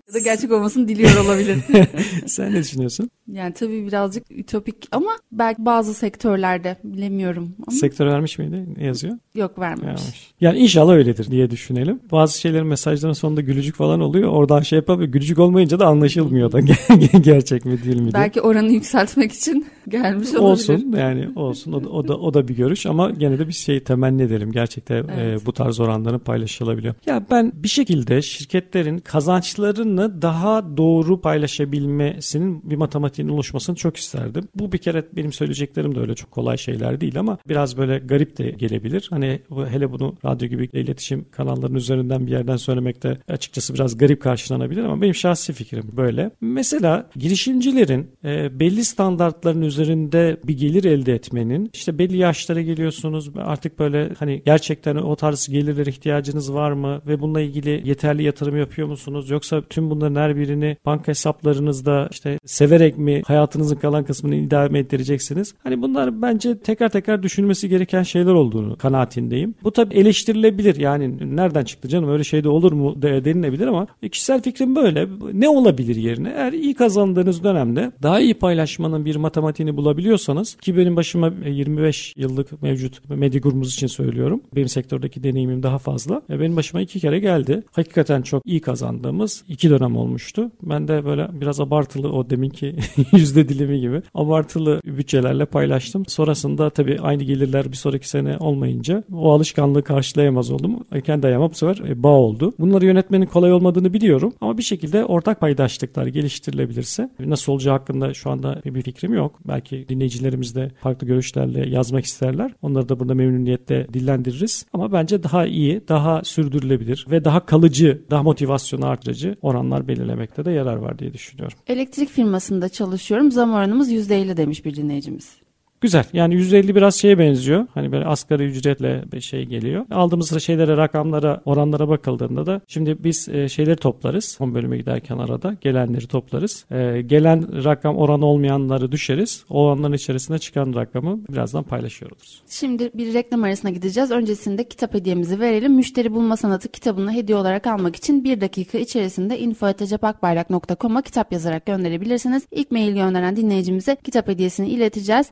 ya 0.08 0.13
da 0.13 0.20
gerçek 0.20 0.52
olmasını 0.52 0.88
diliyor 0.88 1.26
olabilir. 1.26 1.58
Sen 2.26 2.54
ne 2.54 2.60
düşünüyorsun? 2.60 3.10
Yani 3.34 3.54
tabii 3.54 3.88
birazcık 3.88 4.32
ütopik 4.32 4.88
ama 4.92 5.12
belki 5.32 5.65
bazı 5.65 5.94
sektörlerde 5.94 6.78
bilemiyorum. 6.84 7.56
Ama... 7.68 7.78
Sektör 7.78 8.08
vermiş 8.08 8.39
miydi? 8.39 8.65
Ne 8.78 8.86
yazıyor? 8.86 9.18
Yok 9.36 9.60
vermemiş. 9.60 9.84
vermemiş. 9.84 10.34
Yani 10.42 10.58
inşallah 10.60 10.94
öyledir 10.94 11.32
diye 11.32 11.50
düşünelim. 11.50 12.00
Bazı 12.12 12.39
şeylerin 12.39 12.68
mesajların 12.68 13.13
sonunda 13.13 13.42
gülücük 13.42 13.76
falan 13.76 14.00
oluyor. 14.02 14.32
Oradan 14.32 14.62
şey 14.62 14.78
yapabiliyor. 14.78 15.13
Gülücük 15.13 15.39
olmayınca 15.39 15.80
da 15.80 15.88
anlaşılmıyor 15.88 16.52
da 16.52 16.60
gerçek 17.22 17.65
mi 17.65 17.84
değil 17.84 17.96
mi 17.96 18.02
diye. 18.02 18.13
Belki 18.13 18.42
oranı 18.42 18.72
yükseltmek 18.72 19.32
için 19.32 19.65
gelmiş 19.88 20.28
olabilir. 20.30 20.44
Olsun 20.44 20.96
yani 20.98 21.30
olsun. 21.36 21.72
O 21.72 21.84
da, 21.84 21.89
o 21.89 22.08
da, 22.08 22.18
o 22.18 22.34
da 22.34 22.48
bir 22.48 22.56
görüş 22.56 22.86
ama 22.86 23.10
gene 23.10 23.39
de 23.39 23.48
bir 23.48 23.54
şey 23.54 23.84
temenni 23.84 24.22
edelim. 24.22 24.52
Gerçekten 24.52 24.96
evet. 24.96 25.42
e, 25.42 25.46
bu 25.46 25.54
tarz 25.54 25.80
oranların 25.80 26.20
paylaşılabiliyor. 26.20 26.94
Ya 27.06 27.26
ben 27.32 27.52
bir 27.56 27.68
şekilde 27.68 28.22
şirketlerin 28.22 28.98
kazançlarını 28.98 30.22
daha 30.22 30.78
doğru 30.78 31.22
paylaşabilmesinin 31.22 32.70
bir 32.70 32.76
matematiğinin 33.20 33.34
oluşmasını 33.34 33.76
çok 33.76 33.98
isterdim. 33.98 34.48
Bu 34.56 34.72
bir 34.72 34.78
kere 34.78 35.04
benim 35.16 35.34
söyleyeceklerim 35.34 35.96
de 35.96 36.00
öyle 36.00 36.16
çok 36.16 36.32
kolay 36.32 36.58
şeyler 36.58 37.02
değil 37.02 37.20
ama 37.20 37.38
biraz 37.48 37.78
böyle 37.78 38.00
garip 38.00 38.38
de 38.38 38.50
gelebilir. 38.50 39.08
Hani 39.10 39.40
hele 39.70 39.92
bunu 39.92 40.16
radyo 40.26 40.48
gibi 40.48 40.70
iletişim 40.74 41.26
kanallarının 41.32 41.78
üzerinden 41.78 42.28
bir 42.28 42.32
yerden 42.32 42.58
söylemek 42.58 43.04
de 43.04 43.18
açıkçası 43.28 43.74
biraz 43.74 43.98
garip 43.98 44.22
karşılanabilir 44.22 44.84
ama 44.84 45.02
benim 45.02 45.16
şahsi 45.16 45.54
fikrim 45.54 45.84
böyle. 45.98 46.32
Mesela 46.42 47.10
girişimcilerin 47.16 48.08
e, 48.24 48.60
belli 48.60 48.86
standartların 48.86 49.62
üzerinde 49.62 50.38
bir 50.44 50.58
gelir 50.58 50.84
elde 50.84 51.14
etmenin 51.14 51.70
işte 51.74 51.98
belli 51.98 52.18
yaşlara 52.18 52.62
geliyorsunuz 52.62 53.30
artık 53.36 53.80
böyle 53.80 54.10
hani 54.20 54.42
gerçekten 54.46 54.96
o 54.96 55.16
tarz 55.16 55.48
gelirlere 55.48 55.90
ihtiyacınız 55.90 56.54
var 56.54 56.72
mı 56.72 57.02
ve 57.08 57.20
bununla 57.20 57.42
ilgili 57.42 57.82
yeterli 57.86 58.24
yatırım 58.24 58.58
yapıyor 58.58 58.88
musunuz 58.88 59.30
yoksa 59.30 59.62
tüm 59.62 59.90
bunların 59.90 60.16
her 60.16 60.36
birini 60.36 60.78
banka 60.86 61.08
hesaplarınızda 61.08 62.08
işte 62.12 62.40
severek 62.46 62.98
mi 62.98 63.09
hayatınızın 63.28 63.76
kalan 63.76 64.04
kısmını 64.04 64.36
idame 64.36 64.80
ettireceksiniz? 64.80 65.54
Hani 65.63 65.82
bunlar 65.82 66.22
bence 66.22 66.58
tekrar 66.58 66.89
tekrar 66.89 67.24
düşünülmesi 67.24 67.69
gereken 67.69 68.04
şeyler 68.04 68.34
olduğunu 68.34 68.78
kanaatindeyim. 68.78 69.56
Bu 69.63 69.72
tabii 69.72 69.95
eleştirilebilir. 69.95 70.76
Yani 70.76 71.36
nereden 71.36 71.63
çıktı 71.63 71.88
canım 71.88 72.10
öyle 72.10 72.24
şey 72.24 72.43
de 72.43 72.50
olur 72.50 72.72
mu 72.72 73.02
de, 73.02 73.26
denilebilir 73.26 73.67
ama 73.67 73.88
kişisel 74.12 74.41
fikrim 74.41 74.76
böyle. 74.76 75.08
Ne 75.34 75.50
olabilir 75.50 75.95
yerine? 75.95 76.34
Eğer 76.36 76.54
iyi 76.54 76.74
kazandığınız 76.74 77.43
dönemde 77.43 77.91
daha 78.04 78.19
iyi 78.19 78.34
paylaşmanın 78.34 79.06
bir 79.06 79.15
matematiğini 79.15 79.78
bulabiliyorsanız 79.78 80.56
ki 80.56 80.78
benim 80.78 80.95
başıma 80.95 81.34
25 81.48 82.13
yıllık 82.17 82.62
mevcut 82.62 83.10
medya 83.10 83.39
grubumuz 83.39 83.74
için 83.74 83.88
söylüyorum. 83.88 84.41
Benim 84.56 84.69
sektördeki 84.69 85.24
deneyimim 85.24 85.63
daha 85.63 85.78
fazla. 85.78 86.22
Benim 86.30 86.56
başıma 86.56 86.82
iki 86.82 87.00
kere 87.00 87.19
geldi. 87.19 87.63
Hakikaten 87.72 88.22
çok 88.22 88.45
iyi 88.45 88.62
kazandığımız 88.62 89.43
iki 89.48 89.69
dönem 89.69 89.95
olmuştu. 89.95 90.52
Ben 90.63 90.88
de 90.88 91.06
böyle 91.06 91.28
biraz 91.41 91.60
abartılı 91.60 92.12
o 92.12 92.30
deminki 92.30 92.76
yüzde 93.12 93.49
dilimi 93.49 93.80
gibi 93.80 94.02
abartılı 94.15 94.82
bütçelerle 94.86 95.45
paylaştım. 95.45 96.06
Sonrasında 96.06 96.69
tabii 96.69 96.99
aynı 97.02 97.23
gelirler 97.23 97.71
bir 97.71 97.78
sonraki 97.78 98.10
sene 98.10 98.38
olmayınca 98.38 99.04
o 99.13 99.32
alışkanlığı 99.32 99.84
karşılayamaz 99.84 100.52
oldum. 100.52 100.80
Kendi 101.06 101.28
ayağıma 101.28 101.49
bu 101.49 101.56
sefer 101.56 101.89
e, 101.89 102.04
bağ 102.04 102.08
oldu. 102.08 102.54
Bunları 102.60 102.86
yönetmenin 102.86 103.25
kolay 103.25 103.54
olmadığını 103.54 103.93
biliyorum 103.93 104.34
ama 104.41 104.58
bir 104.58 104.63
şekilde 104.63 105.06
ortak 105.06 105.39
paydaşlıklar 105.39 106.08
geliştirilebilirse 106.08 107.10
nasıl 107.19 107.54
olacağı 107.54 107.73
hakkında 107.73 108.13
şu 108.13 108.30
anda 108.30 108.62
bir 108.65 108.82
fikrim 108.82 109.13
yok. 109.13 109.39
Belki 109.47 109.86
dinleyicilerimiz 109.89 110.56
de 110.56 110.71
farklı 110.82 111.08
görüşlerle 111.08 111.69
yazmak 111.69 112.06
isterler. 112.06 112.52
Onları 112.62 112.89
da 112.89 112.99
burada 112.99 113.13
memnuniyetle 113.13 113.88
dillendiririz. 113.93 114.65
Ama 114.73 114.91
bence 114.91 115.23
daha 115.23 115.45
iyi, 115.45 115.82
daha 115.88 116.23
sürdürülebilir 116.23 117.06
ve 117.12 117.25
daha 117.25 117.45
kalıcı, 117.45 118.02
daha 118.10 118.23
motivasyonu 118.23 118.86
artırıcı 118.86 119.36
oranlar 119.41 119.88
belirlemekte 119.88 120.45
de 120.45 120.52
yarar 120.52 120.75
var 120.75 120.99
diye 120.99 121.13
düşünüyorum. 121.13 121.58
Elektrik 121.67 122.10
firmasında 122.10 122.69
çalışıyorum. 122.80 123.32
Zam 123.32 123.54
oranımız 123.54 123.92
%50 123.92 124.38
demiş 124.38 124.65
bir 124.65 124.76
dinleyicimiz. 124.76 125.49
Güzel. 125.82 126.04
Yani 126.13 126.36
150 126.36 126.76
biraz 126.76 126.96
şeye 126.96 127.20
benziyor. 127.20 127.68
Hani 127.74 127.92
böyle 127.92 128.06
asgari 128.06 128.44
ücretle 128.44 129.04
bir 129.12 129.22
şey 129.22 129.46
geliyor. 129.46 129.86
Aldığımız 129.92 130.44
şeylere, 130.44 130.78
rakamlara, 130.78 131.42
oranlara 131.46 131.89
bakıldığında 131.89 132.46
da 132.46 132.62
şimdi 132.68 133.04
biz 133.04 133.30
e, 133.30 133.50
şeyleri 133.50 133.76
toplarız. 133.76 134.26
Son 134.26 134.56
bölüme 134.56 134.78
giderken 134.78 135.18
arada 135.18 135.56
gelenleri 135.62 136.08
toplarız. 136.08 136.65
E, 136.72 137.02
gelen 137.02 137.63
rakam 137.63 137.98
oranı 137.98 138.26
olmayanları 138.26 138.92
düşeriz. 138.92 139.44
O 139.50 139.63
oranların 139.63 139.94
içerisinde 139.94 140.39
çıkan 140.39 140.74
rakamı 140.76 141.20
birazdan 141.30 141.63
paylaşıyor 141.63 142.12
oluruz. 142.12 142.44
Şimdi 142.50 142.92
bir 142.94 143.13
reklam 143.13 143.44
arasına 143.44 143.72
gideceğiz. 143.72 144.12
Öncesinde 144.12 144.63
kitap 144.63 144.94
hediyemizi 144.94 145.39
verelim. 145.39 145.74
Müşteri 145.74 146.13
Bulma 146.13 146.38
Sanatı 146.38 146.70
kitabını 146.70 147.13
hediye 147.13 147.38
olarak 147.38 147.68
almak 147.68 147.96
için 147.96 148.24
bir 148.24 148.42
dakika 148.42 148.78
içerisinde 148.78 149.39
info.cepakbayrak.com'a 149.39 151.02
kitap 151.02 151.32
yazarak 151.32 151.65
gönderebilirsiniz. 151.65 152.44
İlk 152.52 152.72
mail 152.72 152.94
gönderen 152.94 153.36
dinleyicimize 153.36 153.96
kitap 153.96 154.28
hediyesini 154.28 154.70
ileteceğiz. 154.70 155.32